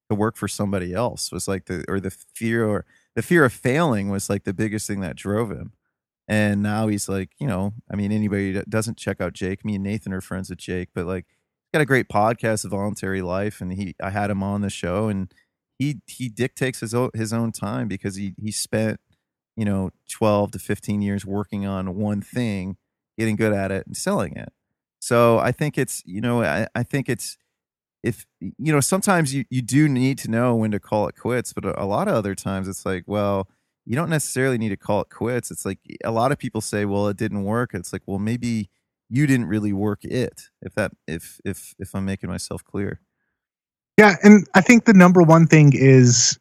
to 0.10 0.16
work 0.16 0.36
for 0.36 0.48
somebody 0.48 0.94
else 0.94 1.32
was 1.32 1.48
like 1.48 1.66
the 1.66 1.86
or 1.88 2.00
the 2.00 2.12
fear 2.12 2.66
or 2.66 2.86
the 3.16 3.22
fear 3.22 3.46
of 3.46 3.54
failing 3.54 4.10
was 4.10 4.30
like 4.30 4.44
the 4.44 4.54
biggest 4.54 4.88
thing 4.88 5.00
that 5.02 5.16
drove 5.16 5.52
him. 5.52 5.74
and 6.28 6.64
now 6.64 6.88
he's 6.88 7.10
like, 7.10 7.32
you 7.40 7.48
know, 7.48 7.74
I 7.92 7.96
mean, 7.96 8.12
anybody 8.12 8.52
that 8.54 8.70
doesn't 8.70 8.98
check 8.98 9.22
out 9.22 9.34
Jake, 9.34 9.66
me 9.66 9.76
and 9.76 9.84
Nathan 9.84 10.14
are 10.14 10.22
friends 10.22 10.50
with 10.50 10.60
Jake, 10.60 10.90
but 10.94 11.06
like, 11.06 11.26
got 11.74 11.82
a 11.82 11.86
great 11.86 12.08
podcast, 12.08 12.70
Voluntary 12.70 13.22
Life, 13.22 13.62
and 13.62 13.74
he, 13.74 13.96
I 14.02 14.12
had 14.12 14.30
him 14.30 14.44
on 14.44 14.62
the 14.62 14.70
show, 14.70 15.08
and 15.08 15.34
he 15.80 16.02
he 16.08 16.30
dictates 16.30 16.80
his 16.80 16.94
own, 16.94 17.10
his 17.14 17.34
own 17.34 17.52
time 17.52 17.88
because 17.88 18.16
he 18.16 18.36
he 18.42 18.52
spent, 18.52 19.00
you 19.58 19.66
know, 19.66 19.92
twelve 20.10 20.52
to 20.52 20.60
fifteen 20.60 21.02
years 21.02 21.26
working 21.26 21.66
on 21.66 21.96
one 21.96 22.22
thing, 22.22 22.78
getting 23.18 23.36
good 23.36 23.54
at 23.54 23.72
it, 23.72 23.86
and 23.88 23.98
selling 23.98 24.36
it. 24.38 24.50
So 25.00 25.40
I 25.40 25.52
think 25.52 25.78
it's, 25.78 26.02
you 26.06 26.22
know, 26.22 26.44
I, 26.44 26.68
I 26.76 26.84
think 26.84 27.10
it's 27.10 27.38
if 28.04 28.26
you 28.40 28.74
know 28.74 28.80
sometimes 28.82 29.34
you, 29.34 29.46
you 29.50 29.62
do 29.62 29.88
need 29.90 30.18
to 30.20 30.30
know 30.30 30.56
when 30.56 30.72
to 30.72 30.80
call 30.80 31.08
it 31.08 31.16
quits 31.18 31.54
but 31.54 31.64
a, 31.64 31.82
a 31.82 31.86
lot 31.86 32.10
of 32.10 32.16
other 32.16 32.36
times 32.36 32.68
it's 32.68 32.86
like 32.86 33.04
well 33.08 33.48
you 33.86 33.96
don't 33.96 34.10
necessarily 34.10 34.58
need 34.58 34.70
to 34.70 34.78
call 34.78 35.02
it 35.02 35.10
quits. 35.10 35.52
It's 35.52 35.66
like 35.66 35.80
a 36.04 36.12
lot 36.12 36.32
of 36.32 36.38
people 36.38 36.62
say, 36.62 36.86
well, 36.86 37.08
it 37.08 37.18
didn't 37.18 37.44
work. 37.44 37.72
It's 37.74 37.92
like, 37.92 38.04
well, 38.06 38.20
maybe 38.20 38.70
you 39.10 39.28
didn't 39.28 39.48
really 39.48 39.74
work 39.74 40.04
it. 40.04 40.50
If 40.62 40.74
that, 40.76 40.92
if, 41.08 41.40
if, 41.46 41.74
if 41.80 41.94
I'm 41.96 42.06
making 42.06 42.30
myself 42.30 42.64
clear. 42.64 43.00
Yeah. 43.98 44.16
And 44.24 44.48
I 44.56 44.62
think 44.62 44.86
the 44.86 44.94
number 44.94 45.22
one 45.22 45.48
thing 45.48 45.72
is 45.74 46.40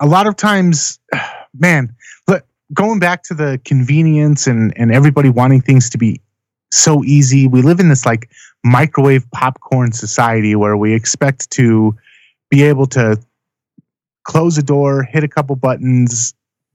a 0.00 0.06
lot 0.06 0.26
of 0.26 0.36
times, 0.36 0.98
man, 1.54 1.94
but 2.26 2.46
going 2.72 2.98
back 2.98 3.22
to 3.24 3.34
the 3.34 3.60
convenience 3.64 4.46
and, 4.46 4.72
and 4.76 4.92
everybody 4.92 5.28
wanting 5.28 5.60
things 5.60 5.90
to 5.90 5.98
be 5.98 6.20
so 6.70 7.02
easy, 7.04 7.48
we 7.48 7.62
live 7.62 7.80
in 7.80 7.88
this 7.88 8.06
like 8.06 8.30
microwave 8.62 9.28
popcorn 9.30 9.92
society 9.92 10.54
where 10.54 10.76
we 10.76 10.94
expect 10.94 11.50
to 11.50 11.96
be 12.50 12.62
able 12.62 12.86
to 12.86 13.18
close 14.24 14.58
a 14.58 14.62
door, 14.62 15.02
hit 15.02 15.24
a 15.24 15.28
couple 15.28 15.56
buttons, 15.56 16.34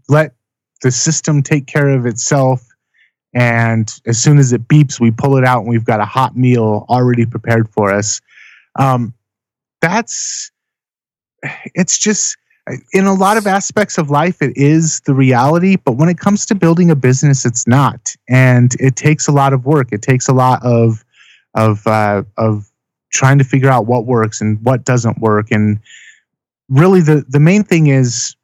let 0.09 0.33
the 0.81 0.91
system 0.91 1.41
take 1.41 1.67
care 1.67 1.89
of 1.89 2.05
itself. 2.05 2.65
And 3.35 3.93
as 4.05 4.17
soon 4.17 4.39
as 4.39 4.53
it 4.53 4.67
beeps, 4.67 4.99
we 4.99 5.11
pull 5.11 5.37
it 5.37 5.43
out 5.43 5.59
and 5.59 5.69
we've 5.69 5.85
got 5.85 5.99
a 5.99 6.05
hot 6.05 6.35
meal 6.35 6.85
already 6.89 7.25
prepared 7.25 7.69
for 7.69 7.93
us. 7.93 8.21
Um, 8.79 9.13
that's, 9.81 10.51
it's 11.75 11.99
just, 11.99 12.37
in 12.93 13.05
a 13.05 13.13
lot 13.13 13.37
of 13.37 13.45
aspects 13.45 13.97
of 13.97 14.09
life, 14.09 14.41
it 14.41 14.55
is 14.55 15.01
the 15.01 15.13
reality. 15.13 15.75
But 15.75 15.97
when 15.97 16.09
it 16.09 16.17
comes 16.17 16.45
to 16.47 16.55
building 16.55 16.89
a 16.89 16.95
business, 16.95 17.45
it's 17.45 17.67
not. 17.67 18.15
And 18.27 18.73
it 18.79 18.95
takes 18.95 19.27
a 19.27 19.31
lot 19.31 19.53
of 19.53 19.65
work. 19.65 19.89
It 19.91 20.01
takes 20.01 20.27
a 20.27 20.33
lot 20.33 20.63
of, 20.63 21.05
of, 21.53 21.85
uh, 21.85 22.23
of 22.37 22.71
trying 23.11 23.37
to 23.37 23.43
figure 23.43 23.69
out 23.69 23.85
what 23.85 24.05
works 24.05 24.41
and 24.41 24.63
what 24.63 24.85
doesn't 24.85 25.19
work. 25.19 25.51
And 25.51 25.79
really, 26.69 27.01
the, 27.01 27.23
the 27.27 27.39
main 27.39 27.63
thing 27.63 27.87
is 27.87 28.35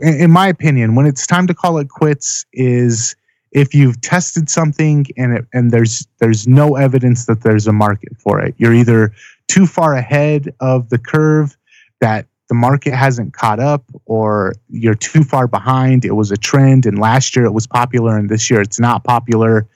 in 0.00 0.30
my 0.30 0.48
opinion, 0.48 0.94
when 0.94 1.06
it's 1.06 1.26
time 1.26 1.46
to 1.46 1.54
call 1.54 1.78
it 1.78 1.88
quits, 1.88 2.46
is 2.52 3.16
if 3.54 3.72
you've 3.72 4.00
tested 4.00 4.50
something 4.50 5.06
and 5.16 5.38
it, 5.38 5.46
and 5.54 5.70
there's 5.70 6.06
there's 6.18 6.46
no 6.46 6.74
evidence 6.74 7.26
that 7.26 7.42
there's 7.42 7.66
a 7.66 7.72
market 7.72 8.12
for 8.18 8.40
it. 8.40 8.54
You're 8.58 8.74
either 8.74 9.14
too 9.48 9.66
far 9.66 9.94
ahead 9.94 10.52
of 10.60 10.90
the 10.90 10.98
curve 10.98 11.56
that 12.00 12.26
the 12.48 12.54
market 12.54 12.92
hasn't 12.92 13.32
caught 13.32 13.60
up, 13.60 13.84
or 14.04 14.54
you're 14.68 14.94
too 14.94 15.22
far 15.22 15.46
behind. 15.46 16.04
It 16.04 16.12
was 16.12 16.30
a 16.30 16.36
trend, 16.36 16.84
and 16.84 16.98
last 16.98 17.34
year 17.34 17.46
it 17.46 17.52
was 17.52 17.66
popular, 17.66 18.18
and 18.18 18.28
this 18.28 18.50
year 18.50 18.60
it's 18.60 18.80
not 18.80 19.04
popular. 19.04 19.66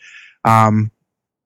Um, 0.44 0.90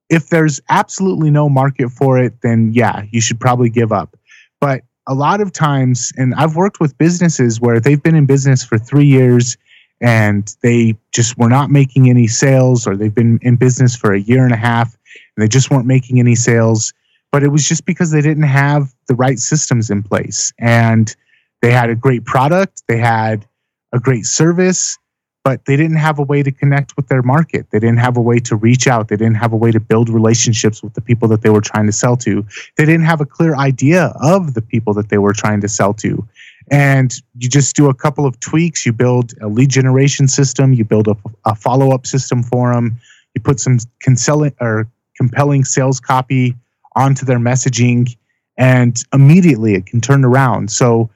if 0.08 0.28
there's 0.28 0.60
absolutely 0.68 1.30
no 1.30 1.48
market 1.48 1.90
for 1.90 2.18
it, 2.18 2.40
then 2.42 2.72
yeah, 2.74 3.04
you 3.10 3.20
should 3.20 3.38
probably 3.38 3.70
give 3.70 3.92
up. 3.92 4.16
But 4.60 4.82
a 5.06 5.14
lot 5.14 5.40
of 5.40 5.52
times, 5.52 6.12
and 6.16 6.34
I've 6.34 6.56
worked 6.56 6.80
with 6.80 6.96
businesses 6.98 7.60
where 7.60 7.78
they've 7.78 8.02
been 8.02 8.14
in 8.14 8.26
business 8.26 8.64
for 8.64 8.78
three 8.78 9.06
years 9.06 9.56
and 10.02 10.54
they 10.62 10.96
just 11.12 11.38
were 11.38 11.48
not 11.48 11.70
making 11.70 12.10
any 12.10 12.26
sales, 12.26 12.86
or 12.86 12.96
they've 12.96 13.14
been 13.14 13.38
in 13.40 13.56
business 13.56 13.96
for 13.96 14.12
a 14.12 14.20
year 14.20 14.44
and 14.44 14.52
a 14.52 14.56
half 14.56 14.98
and 15.36 15.42
they 15.42 15.48
just 15.48 15.70
weren't 15.70 15.86
making 15.86 16.18
any 16.18 16.34
sales. 16.34 16.92
But 17.30 17.42
it 17.42 17.48
was 17.48 17.66
just 17.66 17.86
because 17.86 18.10
they 18.10 18.20
didn't 18.20 18.42
have 18.42 18.92
the 19.06 19.14
right 19.14 19.38
systems 19.38 19.90
in 19.90 20.02
place. 20.02 20.52
And 20.58 21.14
they 21.62 21.70
had 21.70 21.88
a 21.88 21.94
great 21.94 22.24
product, 22.24 22.82
they 22.88 22.98
had 22.98 23.46
a 23.92 24.00
great 24.00 24.26
service, 24.26 24.98
but 25.44 25.64
they 25.64 25.76
didn't 25.76 25.96
have 25.96 26.18
a 26.18 26.22
way 26.22 26.42
to 26.42 26.52
connect 26.52 26.96
with 26.96 27.08
their 27.08 27.22
market. 27.22 27.66
They 27.70 27.78
didn't 27.78 27.98
have 27.98 28.16
a 28.16 28.20
way 28.20 28.38
to 28.40 28.56
reach 28.56 28.86
out. 28.86 29.08
They 29.08 29.16
didn't 29.16 29.36
have 29.36 29.52
a 29.52 29.56
way 29.56 29.72
to 29.72 29.80
build 29.80 30.08
relationships 30.08 30.82
with 30.82 30.94
the 30.94 31.00
people 31.00 31.26
that 31.28 31.42
they 31.42 31.50
were 31.50 31.60
trying 31.60 31.86
to 31.86 31.92
sell 31.92 32.16
to. 32.18 32.46
They 32.76 32.84
didn't 32.84 33.06
have 33.06 33.20
a 33.20 33.26
clear 33.26 33.56
idea 33.56 34.14
of 34.20 34.54
the 34.54 34.62
people 34.62 34.94
that 34.94 35.08
they 35.08 35.18
were 35.18 35.32
trying 35.32 35.60
to 35.62 35.68
sell 35.68 35.94
to. 35.94 36.26
And 36.72 37.14
you 37.38 37.50
just 37.50 37.76
do 37.76 37.90
a 37.90 37.94
couple 37.94 38.24
of 38.24 38.40
tweaks. 38.40 38.86
You 38.86 38.94
build 38.94 39.34
a 39.42 39.46
lead 39.46 39.68
generation 39.68 40.26
system. 40.26 40.72
You 40.72 40.84
build 40.84 41.06
a, 41.06 41.16
a 41.44 41.54
follow 41.54 41.92
up 41.94 42.06
system 42.06 42.42
for 42.42 42.74
them. 42.74 42.98
You 43.34 43.42
put 43.42 43.60
some 43.60 43.78
conselling 44.00 44.54
or 44.58 44.88
compelling 45.16 45.64
sales 45.64 46.00
copy 46.00 46.56
onto 46.96 47.26
their 47.26 47.38
messaging, 47.38 48.16
and 48.56 49.02
immediately 49.12 49.74
it 49.74 49.84
can 49.84 50.00
turn 50.00 50.24
around. 50.24 50.70
So 50.70 51.10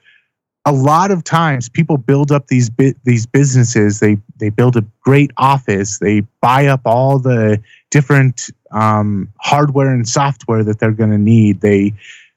a 0.63 0.71
lot 0.71 1.09
of 1.11 1.23
times 1.23 1.69
people 1.69 1.97
build 1.97 2.31
up 2.31 2.47
these 2.47 2.69
these 3.05 3.25
businesses 3.25 4.01
they 4.01 4.17
they 4.35 4.49
build 4.49 4.75
a 4.75 4.83
great 4.99 5.31
office 5.37 5.99
they 5.99 6.19
buy 6.41 6.65
up 6.67 6.81
all 6.83 7.19
the 7.19 7.57
different 7.89 8.49
um, 8.71 9.31
hardware 9.39 9.93
and 9.93 10.09
software 10.09 10.65
that 10.65 10.77
they're 10.77 10.91
going 10.91 11.09
to 11.09 11.17
need 11.17 11.61
they 11.61 11.93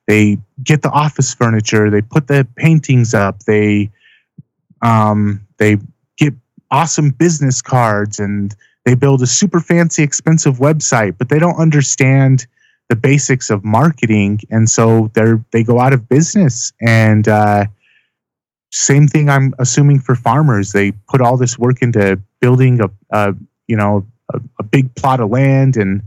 they 0.06 0.38
get 0.62 0.82
the 0.82 0.90
office 0.90 1.32
furniture. 1.34 1.90
They 1.90 2.02
put 2.02 2.26
the 2.26 2.46
paintings 2.56 3.14
up. 3.14 3.44
They 3.44 3.90
um, 4.82 5.46
they 5.58 5.78
get 6.16 6.34
awesome 6.70 7.10
business 7.10 7.60
cards 7.62 8.18
and 8.18 8.54
they 8.84 8.94
build 8.94 9.22
a 9.22 9.26
super 9.26 9.60
fancy 9.60 10.02
expensive 10.02 10.56
website 10.56 11.18
but 11.18 11.28
they 11.28 11.38
don't 11.38 11.56
understand 11.56 12.46
the 12.90 12.96
basics 12.96 13.50
of 13.50 13.64
marketing. 13.64 14.40
And 14.50 14.68
so 14.68 15.10
they're 15.14 15.42
they 15.52 15.62
go 15.62 15.78
out 15.78 15.94
of 15.94 16.08
business. 16.08 16.72
And 16.80 17.26
uh, 17.28 17.66
same 18.72 19.08
thing 19.08 19.28
i'm 19.28 19.54
assuming 19.58 20.00
for 20.00 20.14
farmers. 20.14 20.72
They 20.72 20.92
put 21.08 21.20
all 21.20 21.36
this 21.36 21.58
work 21.58 21.82
into 21.82 22.20
building 22.40 22.80
a, 22.80 22.90
a 23.10 23.34
you 23.68 23.76
know 23.76 24.06
a, 24.34 24.40
a, 24.58 24.62
big 24.62 24.94
plot 24.94 25.20
of 25.20 25.30
land 25.30 25.76
and 25.76 26.02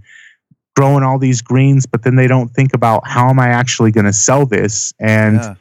growing 0.76 1.04
all 1.04 1.20
these 1.20 1.42
greens 1.42 1.86
but 1.86 2.04
then 2.04 2.16
they 2.16 2.28
don't 2.28 2.50
think 2.50 2.74
about 2.74 3.06
how 3.08 3.30
am 3.30 3.40
i 3.40 3.48
actually 3.48 3.92
going 3.92 4.06
to 4.06 4.14
sell 4.14 4.46
this 4.46 4.94
and 5.00 5.36
yeah. 5.36 5.56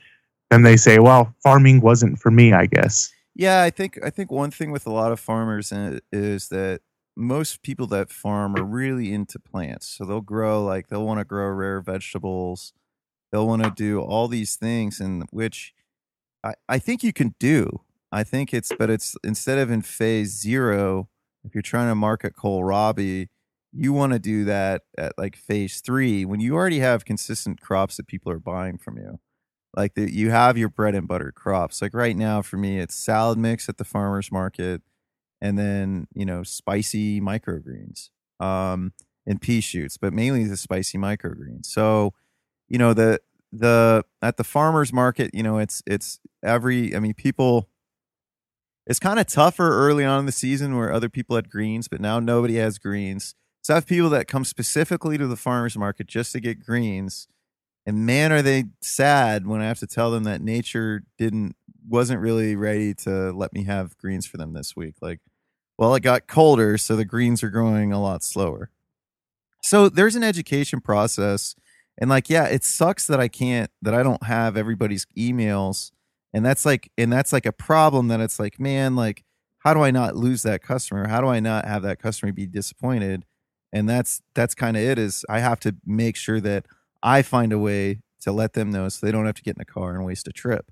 then 0.51 0.63
they 0.63 0.77
say 0.77 0.99
well 0.99 1.35
farming 1.43 1.81
wasn't 1.81 2.19
for 2.19 2.31
me 2.31 2.53
i 2.53 2.67
guess 2.67 3.13
yeah 3.35 3.63
i 3.63 3.71
think 3.71 3.99
i 4.05 4.11
think 4.11 4.31
one 4.31 4.51
thing 4.51 4.71
with 4.71 4.87
a 4.87 4.91
lot 4.93 5.13
of 5.13 5.21
farmers 5.21 5.73
uh, 5.73 5.99
is 6.11 6.49
that 6.49 6.81
most 7.15 7.63
people 7.63 7.87
that 7.87 8.11
farm 8.11 8.57
are 8.57 8.65
really 8.65 9.13
into 9.13 9.39
plants 9.39 9.87
so 9.87 10.05
they'll 10.05 10.21
grow 10.23 10.65
like 10.65 10.89
they'll 10.89 11.05
want 11.05 11.19
to 11.19 11.25
grow 11.25 11.49
rare 11.49 11.81
vegetables 11.81 12.73
they'll 13.31 13.47
want 13.47 13.63
to 13.63 13.71
do 13.71 14.01
all 14.01 14.29
these 14.29 14.57
things 14.57 14.99
and 14.99 15.25
which 15.31 15.75
I, 16.45 16.55
I 16.69 16.79
think 16.79 17.03
you 17.03 17.13
can 17.13 17.35
do. 17.39 17.81
I 18.11 18.25
think 18.25 18.53
it's, 18.53 18.73
but 18.79 18.91
it's 18.91 19.17
instead 19.25 19.59
of 19.59 19.71
in 19.71 19.83
phase 19.83 20.39
zero, 20.39 21.09
if 21.45 21.55
you're 21.55 21.63
trying 21.63 21.89
to 21.89 21.95
market 21.95 22.35
kohlrabi, 22.37 23.29
you 23.73 23.93
want 23.93 24.12
to 24.12 24.18
do 24.18 24.45
that 24.45 24.83
at 24.99 25.12
like 25.16 25.37
phase 25.37 25.81
three 25.81 26.25
when 26.25 26.41
you 26.41 26.55
already 26.55 26.81
have 26.81 27.05
consistent 27.05 27.61
crops 27.61 27.97
that 27.97 28.07
people 28.07 28.31
are 28.31 28.39
buying 28.39 28.79
from 28.79 28.99
you. 28.99 29.18
Like 29.75 29.95
the, 29.95 30.12
you 30.12 30.31
have 30.31 30.59
your 30.59 30.68
bread 30.68 30.95
and 30.95 31.09
butter 31.09 31.33
crops. 31.33 31.81
Like 31.81 31.95
right 31.95 32.16
now, 32.16 32.43
for 32.43 32.59
me, 32.59 32.79
it's 32.79 32.95
salad 32.95 33.39
mix 33.39 33.68
at 33.68 33.79
the 33.79 33.85
farmer's 33.85 34.31
market 34.31 34.83
and 35.41 35.59
then, 35.59 36.09
you 36.14 36.27
know, 36.27 36.43
spicy 36.43 37.20
microgreens 37.20 38.11
um, 38.39 38.93
and 39.27 39.41
pea 39.41 39.62
shoots, 39.62 39.97
but 39.97 40.12
mainly 40.12 40.45
the 40.45 40.59
spicy 40.59 40.99
microgreens. 40.99 41.66
So, 41.66 42.12
you 42.68 42.77
know, 42.77 42.93
the, 42.93 43.20
the 43.53 44.05
at 44.23 44.39
the 44.39 44.45
farmers 44.45 44.93
market 44.93 45.31
you 45.35 45.43
know 45.43 45.59
it's 45.59 45.83
it's 45.87 46.18
every 46.43 46.97
i 46.97 46.99
mean 46.99 47.12
people 47.12 47.68
it's 48.87 48.99
kind 48.99 49.18
of 49.18 49.27
tougher 49.27 49.68
early 49.68 50.05
on 50.05 50.20
in 50.20 50.27
the 50.27 50.33
season 50.33 50.77
where 50.77 50.91
other 50.91 51.11
people 51.11 51.37
had 51.37 51.51
greens 51.51 51.87
but 51.87 52.01
now 52.01 52.18
nobody 52.18 52.57
has 52.57 52.79
greens 52.79 53.35
so 53.63 53.73
i 53.73 53.77
have 53.77 53.87
people 53.87 54.11
that 54.11 54.29
come 54.29 54.45
specifically 54.45 55.17
to 55.17 55.27
the 55.27 55.37
farmers 55.37 55.77
market 55.77 56.07
just 56.07 56.33
to 56.33 56.41
get 56.41 56.65
greens 56.65 57.29
and 57.87 58.05
man 58.07 58.31
are 58.33 58.43
they 58.43 58.65
sad 58.81 59.47
when 59.47 59.61
i 59.61 59.67
have 59.67 59.79
to 59.79 59.87
tell 59.87 60.11
them 60.11 60.25
that 60.25 60.41
nature 60.41 61.03
didn't 61.17 61.57
wasn't 61.89 62.21
really 62.21 62.57
ready 62.57 62.95
to 62.95 63.33
let 63.33 63.53
me 63.53 63.65
have 63.65 63.97
greens 63.99 64.27
for 64.27 64.37
them 64.37 64.53
this 64.53 64.77
week. 64.77 64.97
Like 65.01 65.21
well 65.79 65.95
it 65.95 66.01
got 66.01 66.27
colder 66.27 66.79
so 66.79 66.97
the 66.97 67.05
greens 67.05 67.43
are 67.43 67.51
growing 67.51 67.93
a 67.93 68.01
lot 68.01 68.23
slower. 68.23 68.71
So 69.63 69.89
there's 69.89 70.17
an 70.17 70.25
education 70.25 70.81
process 70.81 71.55
and 71.99 72.11
like 72.11 72.31
yeah 72.31 72.47
it 72.47 72.65
sucks 72.65 73.07
that 73.07 73.21
i 73.21 73.29
can't 73.29 73.71
that 73.83 73.93
i 73.95 74.03
don't 74.03 74.25
have 74.25 74.57
everybody's 74.57 75.07
emails 75.17 75.93
and 76.33 76.45
that's 76.45 76.65
like 76.65 76.91
and 76.97 77.13
that's 77.13 77.35
like 77.35 77.45
a 77.45 77.53
problem 77.53 78.09
that 78.09 78.19
it's 78.19 78.41
like 78.41 78.59
man 78.59 78.97
like 78.97 79.23
how 79.59 79.75
do 79.75 79.83
i 79.83 79.91
not 79.91 80.17
lose 80.17 80.43
that 80.43 80.63
customer? 80.63 81.07
How 81.07 81.21
do 81.21 81.29
i 81.29 81.39
not 81.39 81.67
have 81.67 81.83
that 81.83 81.99
customer 81.99 82.33
be 82.33 82.47
disappointed 82.47 83.25
and 83.73 83.89
that's 83.89 84.23
that's 84.35 84.55
kind 84.55 84.77
of 84.77 84.83
it 84.83 84.99
is 84.99 85.25
i 85.29 85.41
have 85.41 85.61
to 85.61 85.75
make 85.87 86.16
sure 86.16 86.41
that 86.41 86.66
i 87.03 87.23
find 87.23 87.53
a 87.53 87.59
way 87.59 88.01
to 88.20 88.33
let 88.33 88.53
them 88.55 88.70
know 88.70 88.89
so 88.89 89.05
they 89.05 89.12
don't 89.12 89.27
have 89.27 89.35
to 89.35 89.43
get 89.43 89.57
in 89.57 89.62
a 89.62 89.64
car 89.64 89.95
and 89.95 90.05
waste 90.05 90.29
a 90.29 90.33
trip 90.33 90.70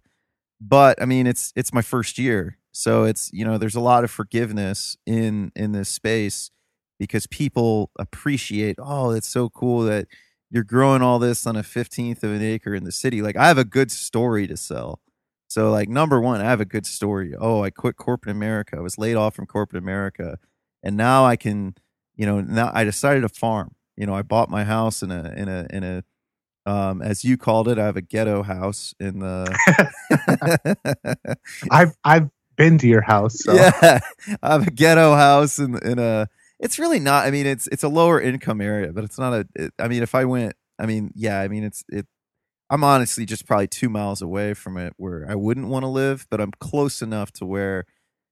but 0.60 1.00
i 1.00 1.04
mean 1.04 1.26
it's 1.26 1.52
it's 1.56 1.72
my 1.72 1.82
first 1.82 2.18
year 2.18 2.56
So 2.72 3.04
it's 3.04 3.30
you 3.32 3.44
know 3.44 3.58
there's 3.58 3.74
a 3.76 3.80
lot 3.80 4.04
of 4.04 4.10
forgiveness 4.10 4.96
in 5.06 5.50
in 5.56 5.72
this 5.72 5.88
space 5.88 6.50
because 6.98 7.26
people 7.26 7.90
appreciate. 7.98 8.76
Oh, 8.78 9.10
it's 9.10 9.26
so 9.28 9.48
cool 9.48 9.80
that 9.90 10.06
you're 10.50 10.64
growing 10.64 11.02
all 11.02 11.18
this 11.18 11.46
on 11.46 11.56
a 11.56 11.62
fifteenth 11.62 12.22
of 12.24 12.30
an 12.32 12.42
acre 12.42 12.74
in 12.74 12.84
the 12.84 12.92
city. 12.92 13.22
Like 13.22 13.36
I 13.36 13.48
have 13.48 13.58
a 13.58 13.64
good 13.64 13.90
story 13.90 14.46
to 14.46 14.56
sell. 14.56 15.00
So 15.48 15.70
like 15.70 15.88
number 15.88 16.20
one, 16.20 16.40
I 16.40 16.44
have 16.44 16.60
a 16.60 16.64
good 16.64 16.86
story. 16.86 17.34
Oh, 17.38 17.64
I 17.64 17.70
quit 17.70 17.96
corporate 17.96 18.34
America. 18.36 18.76
I 18.76 18.80
was 18.80 18.98
laid 18.98 19.16
off 19.16 19.34
from 19.34 19.46
corporate 19.46 19.82
America, 19.82 20.38
and 20.82 20.96
now 20.96 21.24
I 21.26 21.36
can, 21.36 21.74
you 22.20 22.26
know, 22.26 22.42
now 22.42 22.70
I 22.74 22.84
decided 22.84 23.22
to 23.22 23.30
farm. 23.30 23.74
You 23.96 24.04
know, 24.04 24.14
I 24.14 24.20
bought 24.20 24.50
my 24.50 24.62
house 24.62 25.02
in 25.02 25.10
a 25.10 25.32
in 25.34 25.48
a 25.48 25.66
in 25.70 25.84
a 25.84 26.04
um, 26.66 27.00
as 27.00 27.24
you 27.24 27.38
called 27.38 27.66
it, 27.66 27.78
I 27.78 27.86
have 27.86 27.96
a 27.96 28.02
ghetto 28.02 28.42
house 28.42 28.94
in 29.00 29.20
the. 29.20 29.46
I've 31.70 31.96
I've 32.04 32.28
been 32.56 32.76
to 32.76 32.86
your 32.86 33.00
house. 33.00 33.38
So. 33.42 33.54
Yeah, 33.54 34.00
I 34.42 34.52
have 34.52 34.66
a 34.66 34.70
ghetto 34.70 35.14
house 35.14 35.58
in 35.58 35.78
in 35.82 35.98
a. 35.98 36.28
It's 36.58 36.78
really 36.78 37.00
not. 37.00 37.26
I 37.26 37.30
mean, 37.30 37.46
it's 37.46 37.66
it's 37.68 37.84
a 37.84 37.88
lower 37.88 38.20
income 38.20 38.60
area, 38.60 38.92
but 38.92 39.04
it's 39.04 39.18
not 39.18 39.32
a. 39.32 39.46
It, 39.54 39.72
I 39.78 39.88
mean, 39.88 40.02
if 40.02 40.14
I 40.14 40.26
went, 40.26 40.52
I 40.78 40.84
mean, 40.84 41.12
yeah, 41.14 41.40
I 41.40 41.48
mean, 41.48 41.64
it's 41.64 41.82
it. 41.88 42.06
I'm 42.68 42.84
honestly 42.84 43.24
just 43.24 43.46
probably 43.46 43.66
two 43.68 43.88
miles 43.88 44.20
away 44.20 44.52
from 44.52 44.76
it 44.76 44.92
where 44.98 45.24
I 45.26 45.36
wouldn't 45.36 45.68
want 45.68 45.84
to 45.84 45.88
live, 45.88 46.26
but 46.30 46.42
I'm 46.42 46.52
close 46.60 47.00
enough 47.00 47.32
to 47.32 47.46
where, 47.46 47.86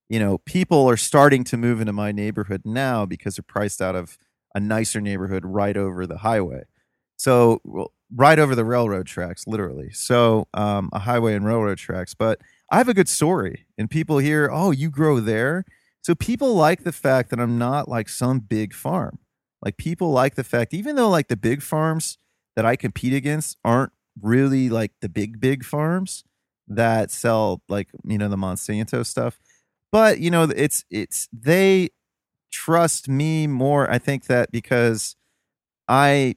you 0.09 0.19
know, 0.19 0.39
people 0.39 0.89
are 0.89 0.97
starting 0.97 1.45
to 1.45 1.57
move 1.57 1.81
into 1.81 1.93
my 1.93 2.13
neighborhood 2.13 2.63
now 2.65 3.05
because 3.07 3.37
they're 3.37 3.45
priced 3.47 3.83
out 3.83 3.95
of 3.95 4.19
a 4.55 4.61
nicer 4.61 5.01
neighborhood 5.01 5.45
right 5.45 5.77
over 5.77 6.07
the 6.07 6.19
highway. 6.19 6.63
So 7.17 7.61
well, 7.65 7.93
right 8.15 8.39
over 8.39 8.55
the 8.55 8.65
railroad 8.65 9.07
tracks, 9.07 9.47
literally. 9.47 9.91
So 9.93 10.49
um, 10.55 10.89
a 10.93 11.01
highway 11.01 11.35
and 11.35 11.45
railroad 11.45 11.79
tracks. 11.79 12.15
But 12.15 12.41
I 12.71 12.79
have 12.79 12.89
a 12.89 12.95
good 12.95 13.09
story, 13.09 13.67
and 13.77 13.91
people 13.91 14.19
hear, 14.19 14.49
"Oh, 14.53 14.71
you 14.71 14.91
grow 14.91 15.21
there." 15.21 15.65
So 16.03 16.15
people 16.15 16.55
like 16.55 16.85
the 16.85 16.93
fact 16.93 17.31
that 17.31 17.41
I'm 17.41 17.59
not 17.59 17.89
like 17.89 18.09
some 18.09 18.41
big 18.41 18.73
farm. 18.75 19.19
Like 19.63 19.77
people 19.77 20.13
like 20.13 20.37
the 20.37 20.45
fact, 20.45 20.73
even 20.73 20.97
though 20.97 21.09
like 21.11 21.29
the 21.29 21.37
big 21.37 21.63
farms 21.63 22.19
that 22.57 22.65
I 22.65 22.77
compete 22.77 23.13
against 23.13 23.57
aren't 23.65 23.93
really 24.21 24.69
like 24.69 24.93
the 25.01 25.09
big 25.09 25.41
big 25.41 25.65
farms 25.65 26.25
that 26.69 27.11
sell 27.11 27.63
like 27.69 27.89
you 28.05 28.19
know 28.19 28.29
the 28.29 28.37
Monsanto 28.37 29.05
stuff, 29.05 29.39
but 29.93 30.21
you 30.21 30.31
know 30.31 30.45
it's 30.45 30.85
it's 30.91 31.29
they 31.33 31.91
trust 32.53 33.09
me 33.09 33.47
more. 33.47 33.91
I 33.91 33.99
think 33.99 34.27
that 34.27 34.51
because 34.53 35.17
I, 35.89 36.37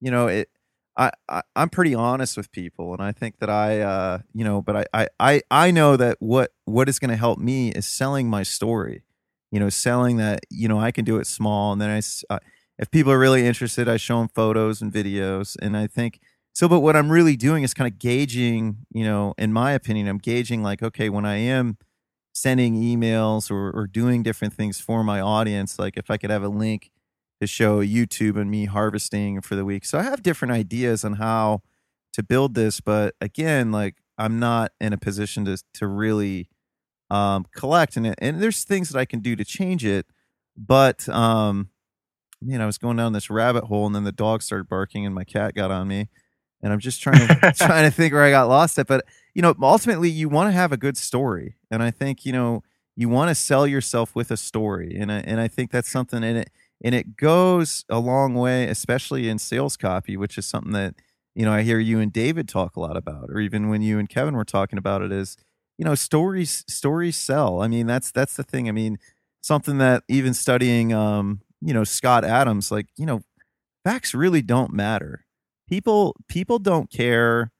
you 0.00 0.10
know, 0.10 0.28
it 0.28 0.48
I, 0.96 1.10
I 1.28 1.42
am 1.56 1.70
pretty 1.70 1.94
honest 1.94 2.36
with 2.36 2.50
people, 2.52 2.92
and 2.94 3.02
I 3.02 3.12
think 3.12 3.38
that 3.40 3.50
I, 3.50 3.80
uh, 3.80 4.18
you 4.34 4.44
know, 4.44 4.62
but 4.62 4.88
I 4.94 5.08
I 5.20 5.42
I 5.50 5.70
know 5.70 5.96
that 5.96 6.16
what 6.20 6.52
what 6.64 6.88
is 6.88 6.98
going 6.98 7.10
to 7.10 7.16
help 7.16 7.38
me 7.38 7.70
is 7.70 7.86
selling 7.86 8.28
my 8.30 8.42
story, 8.42 9.04
you 9.52 9.60
know, 9.60 9.68
selling 9.68 10.16
that 10.18 10.40
you 10.50 10.68
know 10.68 10.78
I 10.80 10.90
can 10.92 11.04
do 11.04 11.18
it 11.18 11.26
small, 11.26 11.72
and 11.72 11.80
then 11.80 11.90
I, 11.90 12.34
uh, 12.34 12.38
if 12.78 12.90
people 12.90 13.12
are 13.12 13.18
really 13.18 13.46
interested, 13.46 13.88
I 13.88 13.96
show 13.98 14.18
them 14.20 14.28
photos 14.34 14.82
and 14.82 14.92
videos, 14.92 15.56
and 15.60 15.76
I 15.76 15.86
think 15.86 16.20
so. 16.54 16.68
But 16.68 16.80
what 16.80 16.96
I'm 16.96 17.10
really 17.10 17.36
doing 17.36 17.62
is 17.62 17.74
kind 17.74 17.90
of 17.92 17.98
gauging, 17.98 18.78
you 18.92 19.04
know, 19.04 19.34
in 19.38 19.52
my 19.52 19.72
opinion, 19.72 20.08
I'm 20.08 20.18
gauging 20.18 20.62
like, 20.62 20.82
okay, 20.82 21.08
when 21.10 21.26
I 21.26 21.36
am 21.36 21.76
sending 22.36 22.74
emails 22.74 23.50
or, 23.50 23.70
or 23.70 23.86
doing 23.86 24.22
different 24.22 24.52
things 24.52 24.78
for 24.78 25.02
my 25.02 25.22
audience, 25.22 25.78
like 25.78 25.96
if 25.96 26.10
I 26.10 26.18
could 26.18 26.28
have 26.28 26.42
a 26.42 26.50
link 26.50 26.90
to 27.40 27.46
show 27.46 27.80
YouTube 27.82 28.38
and 28.38 28.50
me 28.50 28.66
harvesting 28.66 29.40
for 29.40 29.56
the 29.56 29.64
week. 29.64 29.86
So 29.86 29.98
I 29.98 30.02
have 30.02 30.22
different 30.22 30.52
ideas 30.52 31.02
on 31.02 31.14
how 31.14 31.62
to 32.12 32.22
build 32.22 32.54
this, 32.54 32.78
but 32.82 33.14
again, 33.22 33.72
like 33.72 33.96
I'm 34.18 34.38
not 34.38 34.72
in 34.82 34.92
a 34.92 34.98
position 34.98 35.46
to 35.46 35.56
to 35.74 35.86
really 35.86 36.50
um, 37.08 37.46
collect 37.54 37.96
and 37.96 38.14
and 38.18 38.42
there's 38.42 38.64
things 38.64 38.90
that 38.90 38.98
I 38.98 39.06
can 39.06 39.20
do 39.20 39.34
to 39.34 39.44
change 39.44 39.82
it, 39.86 40.04
but 40.58 41.08
um, 41.08 41.70
man, 42.42 42.60
I 42.60 42.66
was 42.66 42.76
going 42.76 42.98
down 42.98 43.14
this 43.14 43.30
rabbit 43.30 43.64
hole 43.64 43.86
and 43.86 43.94
then 43.94 44.04
the 44.04 44.12
dog 44.12 44.42
started 44.42 44.68
barking 44.68 45.06
and 45.06 45.14
my 45.14 45.24
cat 45.24 45.54
got 45.54 45.70
on 45.70 45.88
me, 45.88 46.08
and 46.66 46.72
I'm 46.74 46.80
just 46.80 47.00
trying 47.00 47.26
to 47.26 47.52
trying 47.56 47.84
to 47.84 47.90
think 47.90 48.12
where 48.12 48.24
I 48.24 48.30
got 48.30 48.48
lost 48.48 48.78
at. 48.78 48.86
But 48.86 49.06
you 49.34 49.40
know, 49.40 49.54
ultimately, 49.62 50.10
you 50.10 50.28
want 50.28 50.48
to 50.48 50.52
have 50.52 50.72
a 50.72 50.76
good 50.76 50.96
story, 50.98 51.56
and 51.70 51.82
I 51.82 51.90
think 51.90 52.26
you 52.26 52.32
know 52.32 52.62
you 52.96 53.08
want 53.08 53.30
to 53.30 53.34
sell 53.34 53.66
yourself 53.66 54.14
with 54.14 54.30
a 54.30 54.36
story, 54.36 54.96
and 54.98 55.10
I, 55.12 55.20
and 55.20 55.40
I 55.40 55.48
think 55.48 55.70
that's 55.70 55.90
something 55.90 56.22
in 56.22 56.36
it 56.36 56.50
and 56.82 56.94
it 56.94 57.16
goes 57.16 57.84
a 57.88 57.98
long 57.98 58.34
way 58.34 58.68
especially 58.68 59.28
in 59.28 59.38
sales 59.38 59.76
copy 59.76 60.16
which 60.16 60.36
is 60.38 60.46
something 60.46 60.72
that 60.72 60.94
you 61.34 61.44
know 61.44 61.52
i 61.52 61.62
hear 61.62 61.78
you 61.78 61.98
and 62.00 62.12
david 62.12 62.48
talk 62.48 62.76
a 62.76 62.80
lot 62.80 62.96
about 62.96 63.30
or 63.30 63.40
even 63.40 63.68
when 63.68 63.82
you 63.82 63.98
and 63.98 64.08
kevin 64.08 64.36
were 64.36 64.44
talking 64.44 64.78
about 64.78 65.02
it 65.02 65.12
is 65.12 65.36
you 65.78 65.84
know 65.84 65.94
stories 65.94 66.64
stories 66.68 67.16
sell 67.16 67.60
i 67.60 67.68
mean 67.68 67.86
that's 67.86 68.10
that's 68.10 68.36
the 68.36 68.44
thing 68.44 68.68
i 68.68 68.72
mean 68.72 68.98
something 69.40 69.78
that 69.78 70.02
even 70.08 70.34
studying 70.34 70.92
um 70.92 71.40
you 71.60 71.72
know 71.72 71.84
scott 71.84 72.24
adams 72.24 72.70
like 72.70 72.86
you 72.96 73.06
know 73.06 73.22
facts 73.84 74.14
really 74.14 74.42
don't 74.42 74.72
matter 74.72 75.24
people 75.68 76.16
people 76.28 76.58
don't 76.58 76.90
care. 76.90 77.52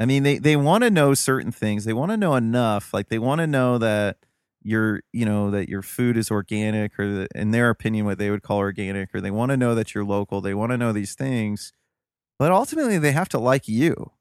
I 0.00 0.06
mean 0.06 0.22
they 0.22 0.38
they 0.38 0.56
want 0.56 0.84
to 0.84 0.90
know 0.90 1.14
certain 1.14 1.52
things. 1.52 1.84
They 1.84 1.92
want 1.92 2.10
to 2.10 2.16
know 2.16 2.34
enough. 2.36 2.92
Like 2.94 3.08
they 3.08 3.18
want 3.18 3.40
to 3.40 3.46
know 3.46 3.78
that 3.78 4.18
your 4.62 5.02
you 5.12 5.24
know 5.24 5.50
that 5.50 5.68
your 5.68 5.82
food 5.82 6.16
is 6.16 6.30
organic 6.30 6.98
or 6.98 7.08
the, 7.12 7.28
in 7.34 7.50
their 7.50 7.70
opinion 7.70 8.06
what 8.06 8.18
they 8.18 8.30
would 8.30 8.42
call 8.42 8.58
organic 8.58 9.14
or 9.14 9.20
they 9.20 9.30
want 9.30 9.50
to 9.50 9.56
know 9.56 9.74
that 9.74 9.94
you're 9.94 10.04
local. 10.04 10.40
They 10.40 10.54
want 10.54 10.72
to 10.72 10.78
know 10.78 10.92
these 10.92 11.14
things. 11.14 11.72
But 12.38 12.52
ultimately 12.52 12.98
they 12.98 13.12
have 13.12 13.28
to 13.30 13.38
like 13.38 13.68
you. 13.68 14.12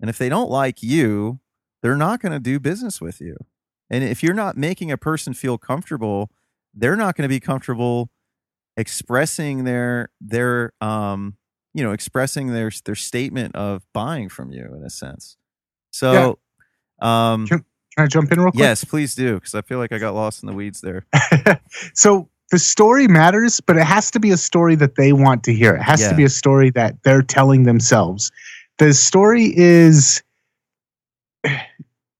And 0.00 0.10
if 0.10 0.18
they 0.18 0.28
don't 0.28 0.50
like 0.50 0.82
you 0.82 1.40
they're 1.82 1.96
not 1.96 2.20
going 2.20 2.32
to 2.32 2.40
do 2.40 2.60
business 2.60 3.00
with 3.00 3.20
you. 3.22 3.36
And 3.88 4.04
if 4.04 4.22
you're 4.22 4.34
not 4.34 4.56
making 4.56 4.92
a 4.92 4.98
person 4.98 5.34
feel 5.34 5.58
comfortable 5.58 6.30
they're 6.74 6.96
not 6.96 7.16
going 7.16 7.24
to 7.24 7.34
be 7.34 7.40
comfortable 7.40 8.10
expressing 8.76 9.64
their 9.64 10.10
their 10.20 10.72
um 10.80 11.36
you 11.74 11.82
know 11.82 11.92
expressing 11.92 12.52
their 12.52 12.70
their 12.84 12.94
statement 12.94 13.54
of 13.54 13.82
buying 13.92 14.28
from 14.28 14.52
you 14.52 14.64
in 14.76 14.82
a 14.84 14.90
sense 14.90 15.36
so 15.90 16.38
yeah. 17.02 17.34
um 17.34 17.46
can 17.96 18.04
I 18.04 18.06
jump 18.06 18.30
in 18.30 18.38
real 18.38 18.52
quick? 18.52 18.60
Yes, 18.60 18.84
please 18.84 19.16
do, 19.16 19.34
because 19.34 19.54
I 19.54 19.62
feel 19.62 19.78
like 19.78 19.90
I 19.90 19.98
got 19.98 20.14
lost 20.14 20.42
in 20.42 20.46
the 20.46 20.52
weeds 20.52 20.80
there. 20.80 21.04
so 21.94 22.28
the 22.50 22.58
story 22.58 23.08
matters, 23.08 23.60
but 23.60 23.76
it 23.76 23.84
has 23.84 24.10
to 24.12 24.20
be 24.20 24.30
a 24.30 24.36
story 24.36 24.74
that 24.76 24.96
they 24.96 25.12
want 25.12 25.44
to 25.44 25.52
hear. 25.52 25.74
It 25.74 25.82
has 25.82 26.00
yeah. 26.00 26.10
to 26.10 26.16
be 26.16 26.24
a 26.24 26.28
story 26.28 26.70
that 26.70 27.02
they're 27.02 27.22
telling 27.22 27.64
themselves. 27.64 28.30
The 28.78 28.92
story 28.92 29.52
is 29.56 30.22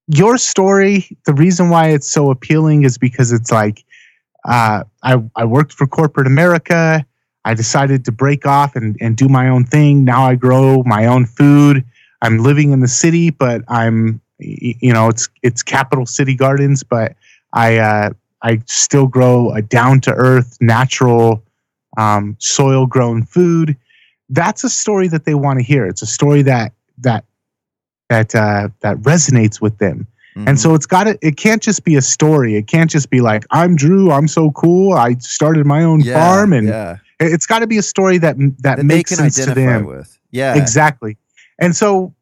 your 0.08 0.38
story. 0.38 1.16
The 1.26 1.34
reason 1.34 1.68
why 1.68 1.88
it's 1.88 2.10
so 2.10 2.30
appealing 2.30 2.82
is 2.82 2.98
because 2.98 3.32
it's 3.32 3.50
like 3.50 3.84
uh, 4.48 4.84
I, 5.02 5.22
I 5.36 5.44
worked 5.44 5.72
for 5.72 5.86
corporate 5.86 6.26
America. 6.26 7.04
I 7.44 7.54
decided 7.54 8.04
to 8.04 8.12
break 8.12 8.46
off 8.46 8.76
and, 8.76 8.96
and 9.00 9.16
do 9.16 9.28
my 9.28 9.48
own 9.48 9.64
thing. 9.64 10.04
Now 10.04 10.24
I 10.24 10.34
grow 10.34 10.82
my 10.84 11.06
own 11.06 11.26
food. 11.26 11.84
I'm 12.22 12.38
living 12.38 12.72
in 12.72 12.80
the 12.80 12.88
city, 12.88 13.30
but 13.30 13.62
I'm 13.68 14.20
you 14.40 14.92
know 14.92 15.08
it's 15.08 15.28
it's 15.42 15.62
capital 15.62 16.06
city 16.06 16.34
gardens 16.34 16.82
but 16.82 17.14
i 17.52 17.76
uh, 17.76 18.10
i 18.42 18.60
still 18.66 19.06
grow 19.06 19.52
a 19.52 19.62
down 19.62 20.00
to 20.00 20.12
earth 20.12 20.56
natural 20.60 21.42
um, 21.98 22.36
soil 22.38 22.86
grown 22.86 23.22
food 23.24 23.76
that's 24.30 24.62
a 24.64 24.70
story 24.70 25.08
that 25.08 25.24
they 25.24 25.34
want 25.34 25.58
to 25.58 25.64
hear 25.64 25.86
it's 25.86 26.02
a 26.02 26.06
story 26.06 26.42
that 26.42 26.72
that 26.98 27.24
that 28.08 28.34
uh, 28.34 28.68
that 28.80 28.96
resonates 28.98 29.60
with 29.60 29.76
them 29.78 30.06
mm-hmm. 30.36 30.48
and 30.48 30.58
so 30.58 30.74
it's 30.74 30.86
got 30.86 31.04
to 31.04 31.18
it 31.20 31.36
can't 31.36 31.62
just 31.62 31.84
be 31.84 31.96
a 31.96 32.02
story 32.02 32.56
it 32.56 32.66
can't 32.66 32.90
just 32.90 33.10
be 33.10 33.20
like 33.20 33.44
i'm 33.50 33.76
drew 33.76 34.10
i'm 34.10 34.28
so 34.28 34.50
cool 34.52 34.92
i 34.94 35.14
started 35.14 35.66
my 35.66 35.82
own 35.82 36.00
yeah, 36.00 36.14
farm 36.14 36.52
and 36.52 36.68
yeah. 36.68 36.96
It's 37.20 37.46
got 37.46 37.60
to 37.60 37.66
be 37.66 37.78
a 37.78 37.82
story 37.82 38.18
that 38.18 38.36
that, 38.38 38.78
that 38.78 38.84
makes 38.84 39.10
sense 39.14 39.36
to 39.44 39.54
them. 39.54 39.86
with. 39.86 40.18
Yeah. 40.30 40.56
Exactly. 40.56 41.16
And 41.58 41.76
so 41.76 42.14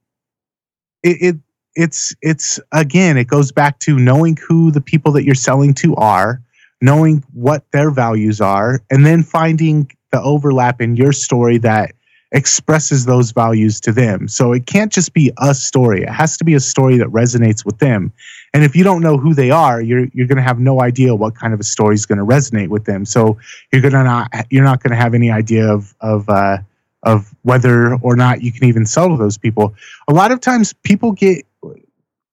it, 1.03 1.17
it 1.21 1.37
it's 1.75 2.15
it's 2.21 2.59
again 2.73 3.17
it 3.17 3.29
goes 3.29 3.53
back 3.53 3.79
to 3.81 3.99
knowing 3.99 4.37
who 4.37 4.71
the 4.71 4.81
people 4.81 5.13
that 5.13 5.25
you're 5.25 5.35
selling 5.35 5.75
to 5.75 5.95
are 5.97 6.43
knowing 6.81 7.25
what 7.33 7.71
their 7.73 7.91
values 7.91 8.41
are 8.41 8.81
and 8.91 9.05
then 9.05 9.23
finding 9.23 9.91
the 10.11 10.21
overlap 10.23 10.81
in 10.81 10.97
your 10.97 11.13
story 11.13 11.59
that 11.59 11.93
expresses 12.33 13.07
those 13.07 13.31
values 13.31 13.81
to 13.81 13.91
them 13.91 14.29
so 14.29 14.53
it 14.53 14.67
can't 14.67 14.93
just 14.93 15.15
be 15.15 15.33
a 15.39 15.55
story 15.55 16.03
it 16.03 16.11
has 16.11 16.37
to 16.37 16.45
be 16.45 16.55
a 16.55 16.61
story 16.61 16.99
that 16.99 17.09
resonates 17.09 17.65
with 17.65 17.79
them 17.79 18.13
and 18.53 18.65
if 18.65 18.77
you 18.77 18.85
don't 18.85 19.01
know 19.01 19.17
who 19.17 19.33
they 19.33 19.51
are 19.51 19.81
you're 19.81 20.07
you're 20.13 20.27
going 20.27 20.37
to 20.37 20.43
have 20.43 20.59
no 20.59 20.83
idea 20.83 21.15
what 21.15 21.35
kind 21.35 21.55
of 21.55 21.61
a 21.61 21.65
story 21.65 21.95
is 21.95 22.05
going 22.05 22.19
to 22.19 22.25
resonate 22.25 22.69
with 22.69 22.85
them 22.85 23.05
so 23.07 23.39
you're 23.73 23.81
going 23.81 23.95
to 23.95 24.05
not 24.05 24.31
you're 24.51 24.65
not 24.65 24.83
going 24.83 24.91
to 24.91 24.97
have 24.97 25.15
any 25.15 25.31
idea 25.31 25.67
of 25.67 25.95
of 26.01 26.29
uh, 26.29 26.59
of 27.03 27.35
whether 27.43 27.95
or 27.97 28.17
not 28.17 28.43
you 28.43 28.53
can 28.53 28.65
even 28.65 28.87
sell 28.87 29.09
to 29.09 29.17
those 29.17 29.39
people. 29.39 29.75
A 30.09 30.13
lot 30.13 30.33
of 30.33 30.41
times 30.41 30.73
people 30.73 31.13
get 31.13 31.45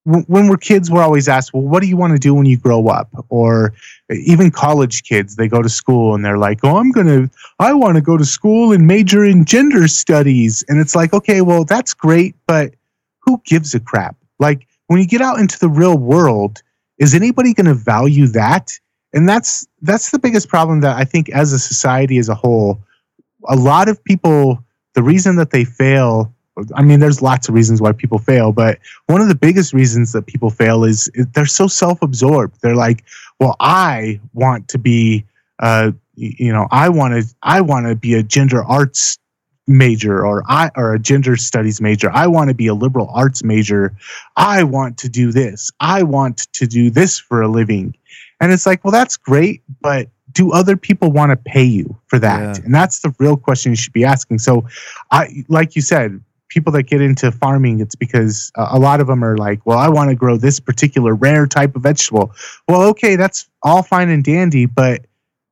when 0.05 0.47
we're 0.47 0.57
kids, 0.57 0.91
we're 0.91 1.01
always 1.01 1.27
asked, 1.27 1.51
well, 1.51 1.63
what 1.63 1.81
do 1.81 1.87
you 1.87 1.97
want 1.97 2.13
to 2.13 2.19
do 2.19 2.35
when 2.35 2.45
you 2.45 2.57
grow 2.57 2.87
up? 2.89 3.09
Or 3.29 3.73
even 4.09 4.51
college 4.51 5.03
kids, 5.03 5.35
they 5.35 5.47
go 5.47 5.61
to 5.61 5.69
school 5.69 6.13
and 6.13 6.23
they're 6.23 6.37
like, 6.37 6.59
oh, 6.63 6.77
I'm 6.77 6.91
going 6.91 7.07
to, 7.07 7.29
I 7.59 7.73
want 7.73 7.95
to 7.95 8.01
go 8.01 8.17
to 8.17 8.25
school 8.25 8.71
and 8.71 8.85
major 8.85 9.23
in 9.23 9.45
gender 9.45 9.87
studies. 9.87 10.63
And 10.67 10.79
it's 10.79 10.95
like, 10.95 11.13
okay, 11.13 11.41
well, 11.41 11.65
that's 11.65 11.93
great, 11.93 12.35
but 12.45 12.73
who 13.19 13.41
gives 13.45 13.73
a 13.73 13.79
crap? 13.79 14.15
Like 14.39 14.67
when 14.87 14.99
you 14.99 15.07
get 15.07 15.21
out 15.21 15.39
into 15.39 15.57
the 15.57 15.69
real 15.69 15.97
world, 15.97 16.61
is 16.97 17.15
anybody 17.15 17.53
going 17.53 17.65
to 17.65 17.73
value 17.73 18.27
that? 18.27 18.79
And 19.13 19.27
that's 19.27 19.65
that's 19.81 20.11
the 20.11 20.19
biggest 20.19 20.49
problem 20.49 20.81
that 20.81 20.97
I 20.97 21.05
think 21.05 21.29
as 21.29 21.53
a 21.53 21.59
society 21.59 22.17
as 22.17 22.29
a 22.29 22.35
whole, 22.35 22.83
a 23.47 23.55
lot 23.55 23.89
of 23.89 24.03
people 24.03 24.59
the 24.93 25.03
reason 25.03 25.37
that 25.37 25.51
they 25.51 25.65
fail 25.65 26.35
I 26.73 26.83
mean, 26.83 26.99
there's 26.99 27.21
lots 27.21 27.49
of 27.49 27.55
reasons 27.55 27.81
why 27.81 27.91
people 27.91 28.17
fail, 28.17 28.51
but 28.51 28.79
one 29.07 29.21
of 29.21 29.27
the 29.27 29.35
biggest 29.35 29.73
reasons 29.73 30.13
that 30.13 30.25
people 30.25 30.49
fail 30.49 30.85
is, 30.85 31.11
they're 31.33 31.45
so 31.45 31.67
self-absorbed. 31.67 32.61
They're 32.61 32.75
like, 32.75 33.03
"Well, 33.39 33.55
I 33.59 34.19
want 34.33 34.67
to 34.69 34.77
be, 34.77 35.25
uh, 35.59 35.91
you 36.15 36.51
know, 36.51 36.67
I 36.71 36.89
want 36.89 37.13
to, 37.13 37.35
I 37.43 37.61
want 37.61 37.87
to 37.87 37.95
be 37.95 38.13
a 38.13 38.23
gender 38.23 38.63
arts 38.63 39.17
major, 39.67 40.25
or 40.25 40.43
I, 40.47 40.69
or 40.75 40.93
a 40.93 40.99
gender 40.99 41.35
studies 41.35 41.81
major. 41.81 42.11
I 42.11 42.27
want 42.27 42.49
to 42.49 42.53
be 42.53 42.67
a 42.67 42.73
liberal 42.73 43.09
arts 43.13 43.43
major. 43.43 43.95
I 44.37 44.63
want 44.63 44.97
to 44.99 45.09
do 45.09 45.31
this. 45.31 45.71
I 45.79 46.03
want 46.03 46.47
to 46.53 46.67
do 46.67 46.89
this 46.89 47.19
for 47.19 47.41
a 47.41 47.47
living." 47.47 47.95
And 48.41 48.51
it's 48.51 48.65
like, 48.65 48.83
well, 48.83 48.91
that's 48.91 49.17
great, 49.17 49.63
but 49.81 50.09
do 50.31 50.51
other 50.51 50.75
people 50.75 51.11
want 51.11 51.31
to 51.31 51.37
pay 51.37 51.63
you 51.63 51.97
for 52.07 52.19
that? 52.19 52.57
Yeah. 52.57 52.65
And 52.65 52.75
that's 52.75 52.99
the 52.99 53.15
real 53.17 53.37
question 53.37 53.71
you 53.71 53.75
should 53.77 53.93
be 53.93 54.03
asking. 54.03 54.39
So, 54.39 54.65
I, 55.11 55.45
like 55.47 55.75
you 55.75 55.81
said, 55.81 56.21
people 56.55 56.71
that 56.71 56.83
get 56.83 57.01
into 57.01 57.31
farming, 57.31 57.81
it's 57.81 57.95
because 57.95 58.51
uh, 58.55 58.69
a 58.71 58.79
lot 58.79 59.01
of 59.01 59.07
them 59.07 59.23
are 59.23 59.37
like, 59.37 59.63
well, 59.65 59.77
I 59.77 59.89
want 59.89 60.09
to 60.09 60.15
grow 60.15 60.37
this 60.37 60.59
particular 60.59 61.13
rare 61.13 61.45
type 61.45 61.75
of 61.75 61.83
vegetable. 61.83 62.33
Well, 62.67 62.83
okay, 62.83 63.17
that's 63.17 63.47
all 63.61 63.83
fine 63.83 64.09
and 64.09 64.23
dandy, 64.23 64.65
but 64.65 65.05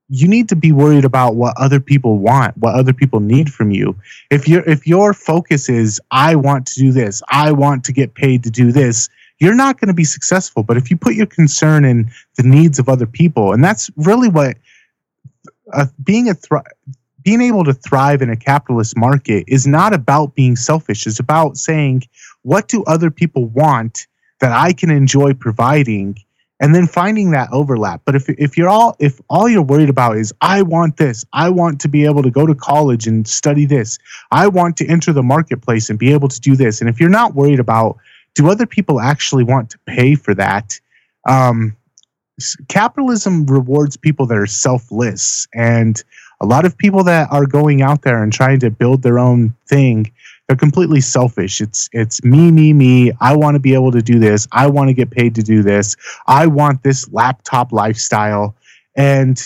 you 0.08 0.28
need 0.28 0.48
to 0.50 0.56
be 0.56 0.72
worried 0.72 1.06
about 1.06 1.36
what 1.36 1.56
other 1.58 1.80
people 1.80 2.20
want, 2.20 2.58
what 2.58 2.76
other 2.76 2.94
people 2.94 3.20
need 3.20 3.52
from 3.52 3.72
you. 3.72 3.96
If 4.32 4.48
your 4.48 4.62
if 4.64 4.88
your 4.88 5.14
focus 5.14 5.70
is 5.70 6.00
I 6.12 6.36
want 6.36 6.66
to 6.68 6.80
do 6.80 6.92
this, 6.92 7.22
I 7.30 7.52
want 7.52 7.84
to 7.86 7.92
get 7.92 8.14
paid 8.14 8.44
to 8.44 8.50
do 8.50 8.72
this, 8.72 9.10
you're 9.40 9.56
not 9.56 9.80
going 9.80 9.88
to 9.88 9.94
be 9.94 10.04
successful. 10.06 10.64
But 10.64 10.78
if 10.78 10.90
you 10.90 10.98
put 10.98 11.16
your 11.16 11.26
concern 11.26 11.84
in 11.84 12.10
the 12.38 12.44
needs 12.44 12.80
of 12.80 12.88
other 12.90 13.08
people, 13.08 13.54
and 13.54 13.64
that's 13.64 13.90
really 13.98 14.30
what 14.30 14.58
uh, 15.74 15.88
being 16.04 16.30
a 16.30 16.34
thri- 16.34 16.62
being 17.24 17.42
able 17.42 17.64
to 17.64 17.74
thrive 17.74 18.22
in 18.22 18.30
a 18.30 18.36
capitalist 18.36 18.98
market 18.98 19.46
is 19.48 19.66
not 19.66 19.94
about 19.94 20.36
being 20.36 20.56
selfish. 20.56 21.08
It's 21.08 21.20
about 21.20 21.58
saying, 21.58 22.04
what 22.44 22.68
do 22.68 22.84
other 22.84 23.10
people 23.10 23.46
want 23.46 24.08
that 24.40 24.52
I 24.52 24.74
can 24.74 24.90
enjoy 24.90 25.34
providing? 25.34 26.18
And 26.60 26.74
then 26.74 26.88
finding 26.88 27.32
that 27.32 27.50
overlap. 27.52 28.02
But 28.06 28.16
if, 28.16 28.30
if 28.30 28.58
you're 28.58 28.70
all 28.70 28.96
if 29.00 29.20
all 29.30 29.50
you're 29.50 29.62
worried 29.62 29.90
about 29.90 30.16
is 30.16 30.34
I 30.40 30.62
want 30.62 30.96
this, 30.96 31.26
I 31.34 31.50
want 31.50 31.82
to 31.82 31.90
be 31.90 32.06
able 32.06 32.24
to 32.24 32.32
go 32.32 32.46
to 32.46 32.56
college 32.56 33.06
and 33.06 33.28
study 33.28 33.66
this, 33.66 34.00
I 34.32 34.48
want 34.48 34.78
to 34.78 34.88
enter 34.88 35.12
the 35.12 35.24
marketplace 35.24 35.90
and 35.90 36.00
be 36.00 36.14
able 36.14 36.30
to 36.30 36.40
do 36.40 36.56
this. 36.56 36.80
And 36.80 36.90
if 36.90 37.02
you're 37.02 37.10
not 37.10 37.36
worried 37.36 37.60
about 37.60 37.98
do 38.36 38.50
other 38.50 38.66
people 38.66 39.00
actually 39.00 39.44
want 39.44 39.70
to 39.72 39.80
pay 39.86 40.16
for 40.16 40.34
that? 40.36 40.80
Um, 41.28 41.76
capitalism 42.68 43.46
rewards 43.46 43.98
people 43.98 44.26
that 44.28 44.38
are 44.38 44.48
selfless 44.48 45.48
and 45.54 46.04
a 46.42 46.46
lot 46.46 46.66
of 46.66 46.78
people 46.78 47.04
that 47.04 47.32
are 47.32 47.46
going 47.46 47.82
out 47.82 48.02
there 48.02 48.22
and 48.22 48.34
trying 48.34 48.60
to 48.60 48.70
build 48.70 49.02
their 49.02 49.20
own 49.20 49.54
thing 49.68 50.12
they're 50.48 50.58
completely 50.58 51.02
selfish. 51.02 51.62
It's 51.62 51.90
it's 51.94 52.24
me 52.24 52.52
me 52.52 52.74
me. 52.74 53.12
I 53.22 53.36
want 53.36 53.56
to 53.56 53.60
be 53.60 53.74
able 53.74 53.92
to 53.92 54.02
do 54.02 54.20
this. 54.20 54.48
I 54.52 54.68
want 54.68 54.90
to 54.90 54.94
get 54.94 55.10
paid 55.10 55.36
to 55.36 55.42
do 55.42 55.64
this. 55.64 55.96
I 56.28 56.48
want 56.48 56.84
this 56.84 57.12
laptop 57.12 57.72
lifestyle. 57.72 58.56
And 58.96 59.42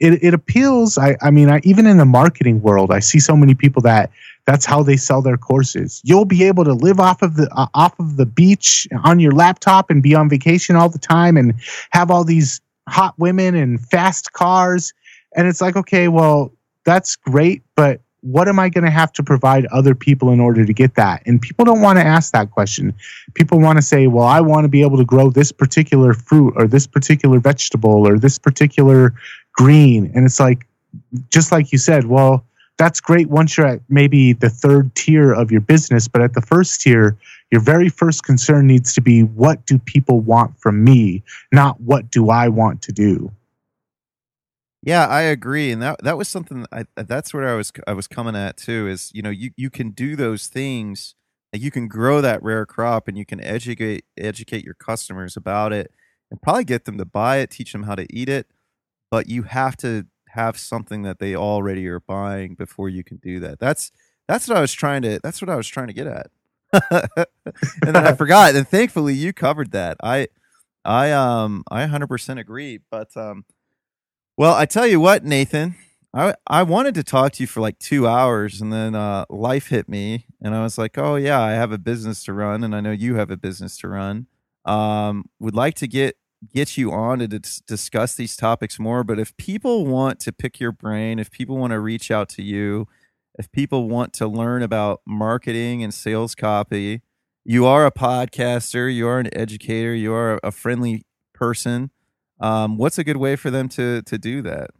it, 0.00 0.24
it 0.24 0.34
appeals. 0.34 0.98
I 0.98 1.16
i 1.22 1.30
mean 1.30 1.50
I, 1.50 1.60
even 1.62 1.86
in 1.86 1.98
the 1.98 2.04
marketing 2.04 2.62
world 2.62 2.90
i 2.90 3.00
see 3.00 3.20
so 3.20 3.36
many 3.36 3.54
people 3.54 3.82
that 3.82 4.10
that's 4.46 4.64
how 4.64 4.82
they 4.82 4.96
sell 4.96 5.22
their 5.22 5.36
courses. 5.36 6.00
You'll 6.02 6.24
be 6.24 6.44
able 6.44 6.64
to 6.64 6.72
live 6.72 6.98
off 6.98 7.22
of 7.22 7.36
the 7.36 7.48
uh, 7.54 7.68
off 7.74 7.98
of 8.00 8.16
the 8.16 8.26
beach 8.26 8.88
on 9.04 9.20
your 9.20 9.32
laptop 9.32 9.90
and 9.90 10.02
be 10.02 10.14
on 10.14 10.28
vacation 10.28 10.74
all 10.74 10.88
the 10.88 10.98
time 10.98 11.36
and 11.36 11.54
have 11.92 12.10
all 12.10 12.24
these 12.24 12.60
hot 12.88 13.14
women 13.18 13.54
and 13.54 13.80
fast 13.80 14.32
cars 14.32 14.92
and 15.36 15.46
it's 15.46 15.60
like, 15.60 15.76
okay, 15.76 16.08
well, 16.08 16.52
that's 16.84 17.16
great, 17.16 17.62
but 17.76 18.00
what 18.22 18.48
am 18.48 18.58
I 18.58 18.68
going 18.68 18.84
to 18.84 18.90
have 18.90 19.12
to 19.14 19.22
provide 19.22 19.66
other 19.66 19.94
people 19.94 20.30
in 20.30 20.40
order 20.40 20.64
to 20.64 20.72
get 20.72 20.94
that? 20.96 21.22
And 21.26 21.40
people 21.40 21.64
don't 21.64 21.80
want 21.80 21.98
to 21.98 22.04
ask 22.04 22.32
that 22.32 22.50
question. 22.50 22.94
People 23.34 23.60
want 23.60 23.78
to 23.78 23.82
say, 23.82 24.06
well, 24.06 24.26
I 24.26 24.40
want 24.40 24.64
to 24.64 24.68
be 24.68 24.82
able 24.82 24.98
to 24.98 25.04
grow 25.04 25.30
this 25.30 25.52
particular 25.52 26.12
fruit 26.12 26.54
or 26.56 26.66
this 26.66 26.86
particular 26.86 27.38
vegetable 27.38 28.06
or 28.06 28.18
this 28.18 28.38
particular 28.38 29.14
green. 29.52 30.10
And 30.14 30.26
it's 30.26 30.40
like, 30.40 30.66
just 31.30 31.52
like 31.52 31.72
you 31.72 31.78
said, 31.78 32.06
well, 32.06 32.44
that's 32.76 33.00
great 33.00 33.28
once 33.28 33.56
you're 33.56 33.66
at 33.66 33.80
maybe 33.88 34.32
the 34.32 34.48
third 34.48 34.94
tier 34.94 35.32
of 35.32 35.50
your 35.50 35.60
business, 35.60 36.08
but 36.08 36.22
at 36.22 36.32
the 36.32 36.40
first 36.40 36.80
tier, 36.80 37.16
your 37.50 37.60
very 37.60 37.88
first 37.88 38.24
concern 38.24 38.66
needs 38.66 38.94
to 38.94 39.00
be 39.00 39.22
what 39.22 39.64
do 39.66 39.78
people 39.78 40.20
want 40.20 40.58
from 40.58 40.82
me, 40.82 41.22
not 41.52 41.80
what 41.80 42.10
do 42.10 42.30
I 42.30 42.48
want 42.48 42.80
to 42.82 42.92
do. 42.92 43.30
Yeah, 44.82 45.06
I 45.06 45.22
agree, 45.22 45.70
and 45.72 45.82
that 45.82 46.02
that 46.04 46.16
was 46.16 46.28
something. 46.28 46.64
I, 46.72 46.86
that's 46.96 47.34
where 47.34 47.46
I 47.48 47.54
was 47.54 47.70
I 47.86 47.92
was 47.92 48.06
coming 48.06 48.34
at 48.34 48.56
too. 48.56 48.88
Is 48.88 49.10
you 49.14 49.20
know 49.22 49.28
you 49.30 49.50
you 49.56 49.68
can 49.70 49.90
do 49.90 50.16
those 50.16 50.46
things. 50.46 51.14
Like 51.52 51.62
you 51.62 51.70
can 51.70 51.88
grow 51.88 52.20
that 52.22 52.42
rare 52.42 52.64
crop, 52.64 53.06
and 53.08 53.18
you 53.18 53.26
can 53.26 53.42
educate 53.44 54.04
educate 54.16 54.64
your 54.64 54.74
customers 54.74 55.36
about 55.36 55.72
it, 55.74 55.92
and 56.30 56.40
probably 56.40 56.64
get 56.64 56.86
them 56.86 56.96
to 56.98 57.04
buy 57.04 57.38
it, 57.38 57.50
teach 57.50 57.72
them 57.72 57.82
how 57.82 57.94
to 57.94 58.06
eat 58.14 58.28
it. 58.30 58.46
But 59.10 59.28
you 59.28 59.44
have 59.44 59.76
to 59.78 60.06
have 60.30 60.58
something 60.58 61.02
that 61.02 61.18
they 61.20 61.36
already 61.36 61.86
are 61.88 62.00
buying 62.00 62.54
before 62.54 62.88
you 62.90 63.04
can 63.04 63.18
do 63.18 63.40
that. 63.40 63.60
That's 63.60 63.92
that's 64.28 64.48
what 64.48 64.58
I 64.58 64.60
was 64.62 64.72
trying 64.72 65.02
to. 65.02 65.20
That's 65.22 65.42
what 65.42 65.50
I 65.50 65.56
was 65.56 65.68
trying 65.68 65.88
to 65.88 65.94
get 65.94 66.06
at. 66.08 66.28
and 67.86 67.96
then 67.96 68.06
I 68.06 68.12
forgot, 68.14 68.54
and 68.54 68.66
thankfully 68.68 69.14
you 69.14 69.32
covered 69.32 69.72
that. 69.72 69.96
I 70.02 70.28
I 70.84 71.12
um 71.12 71.64
I 71.70 71.80
100% 71.82 72.38
agree, 72.40 72.80
but 72.90 73.16
um 73.16 73.44
well, 74.40 74.54
I 74.54 74.64
tell 74.64 74.86
you 74.86 75.00
what, 75.00 75.22
Nathan, 75.22 75.74
I 76.14 76.34
I 76.46 76.62
wanted 76.62 76.94
to 76.94 77.04
talk 77.04 77.32
to 77.32 77.42
you 77.42 77.46
for 77.46 77.60
like 77.60 77.78
two 77.78 78.08
hours, 78.08 78.62
and 78.62 78.72
then 78.72 78.94
uh, 78.94 79.26
life 79.28 79.68
hit 79.68 79.86
me, 79.86 80.24
and 80.40 80.54
I 80.54 80.62
was 80.62 80.78
like, 80.78 80.96
"Oh 80.96 81.16
yeah, 81.16 81.38
I 81.38 81.50
have 81.50 81.72
a 81.72 81.76
business 81.76 82.24
to 82.24 82.32
run, 82.32 82.64
and 82.64 82.74
I 82.74 82.80
know 82.80 82.90
you 82.90 83.16
have 83.16 83.30
a 83.30 83.36
business 83.36 83.76
to 83.80 83.88
run. 83.88 84.28
Um, 84.64 85.26
would 85.40 85.54
like 85.54 85.74
to 85.74 85.86
get 85.86 86.16
get 86.54 86.78
you 86.78 86.90
on 86.90 87.18
to 87.18 87.28
dis- 87.28 87.60
discuss 87.60 88.14
these 88.14 88.34
topics 88.34 88.78
more. 88.78 89.04
But 89.04 89.18
if 89.18 89.36
people 89.36 89.84
want 89.84 90.20
to 90.20 90.32
pick 90.32 90.58
your 90.58 90.72
brain, 90.72 91.18
if 91.18 91.30
people 91.30 91.58
want 91.58 91.72
to 91.72 91.78
reach 91.78 92.10
out 92.10 92.30
to 92.30 92.42
you, 92.42 92.88
if 93.38 93.52
people 93.52 93.90
want 93.90 94.14
to 94.14 94.26
learn 94.26 94.62
about 94.62 95.02
marketing 95.06 95.82
and 95.82 95.92
sales 95.92 96.34
copy, 96.34 97.02
you 97.44 97.66
are 97.66 97.84
a 97.84 97.92
podcaster, 97.92 98.90
you 98.90 99.06
are 99.06 99.18
an 99.18 99.28
educator, 99.36 99.94
you 99.94 100.14
are 100.14 100.40
a 100.42 100.50
friendly 100.50 101.04
person. 101.34 101.90
Um, 102.40 102.76
what's 102.76 102.98
a 102.98 103.04
good 103.04 103.18
way 103.18 103.36
for 103.36 103.50
them 103.50 103.68
to 103.70 104.02
to 104.02 104.18
do 104.18 104.42
that? 104.42 104.70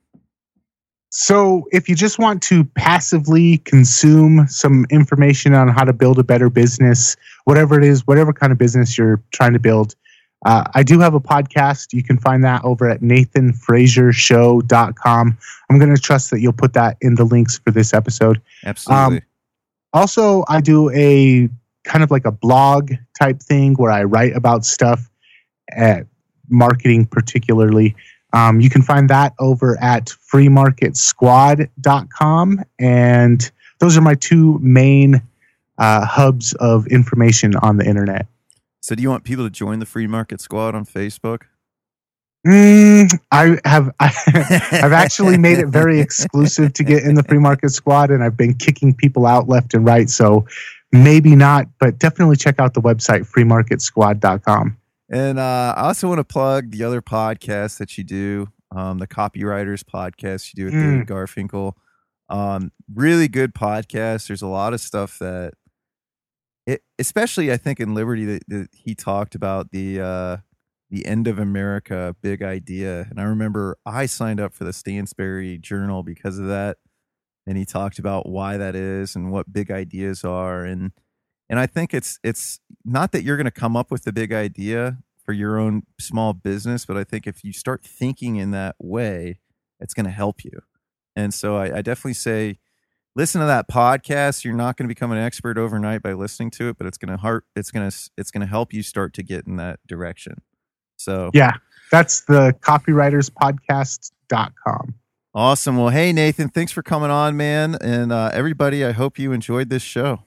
So, 1.13 1.67
if 1.73 1.89
you 1.89 1.97
just 1.97 2.21
want 2.21 2.41
to 2.45 2.65
passively 2.65 3.59
consume 3.59 4.47
some 4.47 4.87
information 4.91 5.55
on 5.55 5.67
how 5.69 5.83
to 5.83 5.93
build 5.93 6.21
a 6.21 6.23
better 6.23 6.49
business, 6.49 7.17
whatever 7.45 7.77
it 7.77 7.83
is, 7.85 8.07
whatever 8.07 8.33
kind 8.33 8.53
of 8.53 8.59
business 8.59 8.97
you're 8.97 9.21
trying 9.33 9.53
to 9.53 9.59
build, 9.59 9.97
uh, 10.47 10.63
I 10.73 10.85
do 10.85 11.01
have 11.01 11.15
a 11.15 11.21
podcast. 11.21 11.93
You 11.93 12.05
can 12.05 12.19
find 12.19 12.45
that 12.45 12.63
over 12.65 12.89
at 12.89 13.01
nathanfrasershow.com. 13.01 15.39
I'm 15.69 15.79
going 15.79 15.93
to 15.95 16.01
trust 16.01 16.31
that 16.31 16.41
you'll 16.41 16.53
put 16.53 16.75
that 16.75 16.97
in 17.01 17.17
the 17.17 17.25
links 17.25 17.59
for 17.59 17.73
this 17.73 17.93
episode. 17.93 18.41
Absolutely. 18.65 19.19
Um, 19.19 19.23
also, 19.93 20.45
I 20.49 20.61
do 20.61 20.91
a 20.91 21.49
kind 21.85 22.05
of 22.05 22.13
like 22.13 22.25
a 22.25 22.31
blog 22.31 22.93
type 23.19 23.41
thing 23.41 23.75
where 23.75 23.91
I 23.91 24.05
write 24.05 24.37
about 24.37 24.65
stuff 24.65 25.11
at 25.73 26.07
marketing, 26.51 27.07
particularly. 27.07 27.97
Um, 28.33 28.61
you 28.61 28.71
can 28.71 28.83
find 28.83 29.11
that 29.11 29.35
over 29.39 29.77
at 29.81 30.15
freemarketsquad.com. 30.33 32.65
And 32.79 33.51
those 33.79 33.97
are 33.97 34.03
my 34.03 34.15
two 34.15 34.59
main 34.61 35.23
uh, 35.79 36.05
hubs 36.05 36.53
of 36.55 36.87
information 36.89 37.55
on 37.57 37.79
the 37.79 37.87
internet. 37.87 38.27
So, 38.81 38.95
do 38.95 39.03
you 39.03 39.11
want 39.11 39.25
people 39.25 39.45
to 39.45 39.51
join 39.51 39.79
the 39.79 39.87
Free 39.87 40.07
Market 40.07 40.41
Squad 40.41 40.75
on 40.75 40.87
Facebook? 40.87 41.43
Mm, 42.47 43.13
I 43.31 43.59
have 43.67 43.93
I, 44.01 44.07
have 44.07 44.93
actually 44.93 45.37
made 45.37 45.59
it 45.59 45.67
very 45.67 46.01
exclusive 46.01 46.73
to 46.75 46.85
get 46.85 47.03
in 47.03 47.15
the 47.15 47.23
free 47.23 47.39
market 47.39 47.71
squad, 47.71 48.11
and 48.11 48.25
I've 48.25 48.37
been 48.37 48.55
kicking 48.55 48.95
people 48.95 49.27
out 49.27 49.49
left 49.49 49.75
and 49.75 49.85
right. 49.85 50.09
So 50.09 50.47
maybe 50.93 51.37
not, 51.37 51.67
but 51.79 51.99
definitely 51.99 52.37
check 52.37 52.59
out 52.59 52.75
the 52.75 52.81
website 52.81 53.31
freemarketsquad.com. 53.31 54.77
And 55.11 55.39
uh, 55.39 55.75
I 55.77 55.89
also 55.89 56.09
want 56.09 56.19
to 56.19 56.25
plug 56.25 56.71
the 56.71 56.85
other 56.85 57.03
podcast 57.03 57.79
that 57.79 57.99
you 57.99 58.05
do, 58.05 58.49
um, 58.75 58.99
the 58.99 59.09
Copywriters 59.09 59.83
podcast 59.83 60.55
you 60.55 60.57
do 60.57 60.65
with 60.67 60.75
mm. 60.75 60.83
David 60.83 61.07
Garfinkel. 61.09 61.73
Um, 62.29 62.71
really 62.95 63.27
good 63.27 63.53
podcast. 63.53 64.29
There's 64.29 64.43
a 64.43 64.47
lot 64.47 64.73
of 64.73 64.81
stuff 64.81 65.19
that, 65.19 65.55
it, 66.65 66.83
especially 67.01 67.51
I 67.51 67.57
think 67.57 67.81
in 67.81 67.93
Liberty, 67.93 68.25
that, 68.25 68.43
that 68.47 68.69
he 68.73 68.95
talked 68.95 69.35
about 69.35 69.73
the 69.73 70.01
uh, 70.01 70.37
the 70.91 71.07
end 71.07 71.27
of 71.27 71.39
America 71.39 72.15
big 72.21 72.43
idea. 72.43 73.07
And 73.11 73.21
I 73.21 73.25
remember 73.25 73.79
I 73.87 74.07
signed 74.07 74.41
up 74.41 74.53
for 74.53 74.65
the 74.65 74.73
Stansberry 74.73 75.61
Journal 75.61 76.03
because 76.03 76.39
of 76.39 76.47
that. 76.47 76.79
And 77.47 77.57
he 77.57 77.65
talked 77.65 77.99
about 77.99 78.29
why 78.29 78.57
that 78.57 78.77
is 78.77 79.17
and 79.17 79.33
what 79.33 79.53
big 79.53 79.71
ideas 79.71 80.25
are 80.25 80.65
and 80.65 80.93
and 81.51 81.59
I 81.59 81.67
think 81.67 81.93
it's 81.93 82.19
it's 82.23 82.61
not 82.85 83.11
that 83.13 83.25
you're 83.25 83.37
going 83.37 83.45
to 83.45 83.51
come 83.51 83.77
up 83.77 83.91
with 83.91 84.05
the 84.05 84.13
big 84.13 84.33
idea 84.33 84.99
for 85.25 85.33
your 85.33 85.59
own 85.59 85.83
small 85.99 86.33
business, 86.33 86.87
but 86.87 86.97
I 86.97 87.03
think 87.03 87.27
if 87.27 87.43
you 87.45 87.53
start 87.53 87.83
thinking 87.85 88.37
in 88.37 88.53
that 88.53 88.77
way, 88.79 89.41
it's 89.81 89.93
going 89.93 90.07
to 90.07 90.13
help 90.13 90.45
you. 90.45 90.63
And 91.17 91.35
so 91.35 91.57
I, 91.57 91.79
I 91.79 91.83
definitely 91.83 92.15
say, 92.15 92.61
listen 93.17 93.41
to 93.41 93.49
that 93.49 93.69
podcast. 93.69 94.45
You're 94.45 94.55
not 94.55 94.77
going 94.77 94.89
to 94.89 94.95
become 94.95 95.11
an 95.11 95.19
expert 95.19 95.59
overnight 95.59 96.03
by 96.03 96.13
listening 96.13 96.53
to 96.53 96.69
it, 96.69 96.79
but 96.79 96.87
it's 96.87 96.99
going 96.99 97.11
to 97.11 97.17
heart. 97.17 97.45
It's 97.57 97.73
going 97.73 97.91
to 97.91 98.11
it's 98.17 98.31
going 98.31 98.43
to 98.43 98.47
help 98.47 98.73
you 98.73 98.85
start 98.85 99.13
to 99.15 99.25
get 99.25 99.45
in 99.47 99.57
that 99.57 99.81
direction. 99.89 100.43
So 100.97 101.31
Yeah, 101.35 101.55
that's 101.91 102.21
the 102.23 102.55
copywriterspodcast.com. 102.61 104.95
awesome. 105.35 105.77
Well, 105.77 105.89
hey 105.89 106.13
Nathan, 106.13 106.49
thanks 106.49 106.71
for 106.71 106.85
coming 106.85 107.11
on, 107.11 107.37
man, 107.37 107.77
and 107.81 108.13
uh, 108.13 108.31
everybody. 108.33 108.85
I 108.85 108.93
hope 108.93 109.19
you 109.19 109.33
enjoyed 109.33 109.69
this 109.69 109.83
show. 109.83 110.21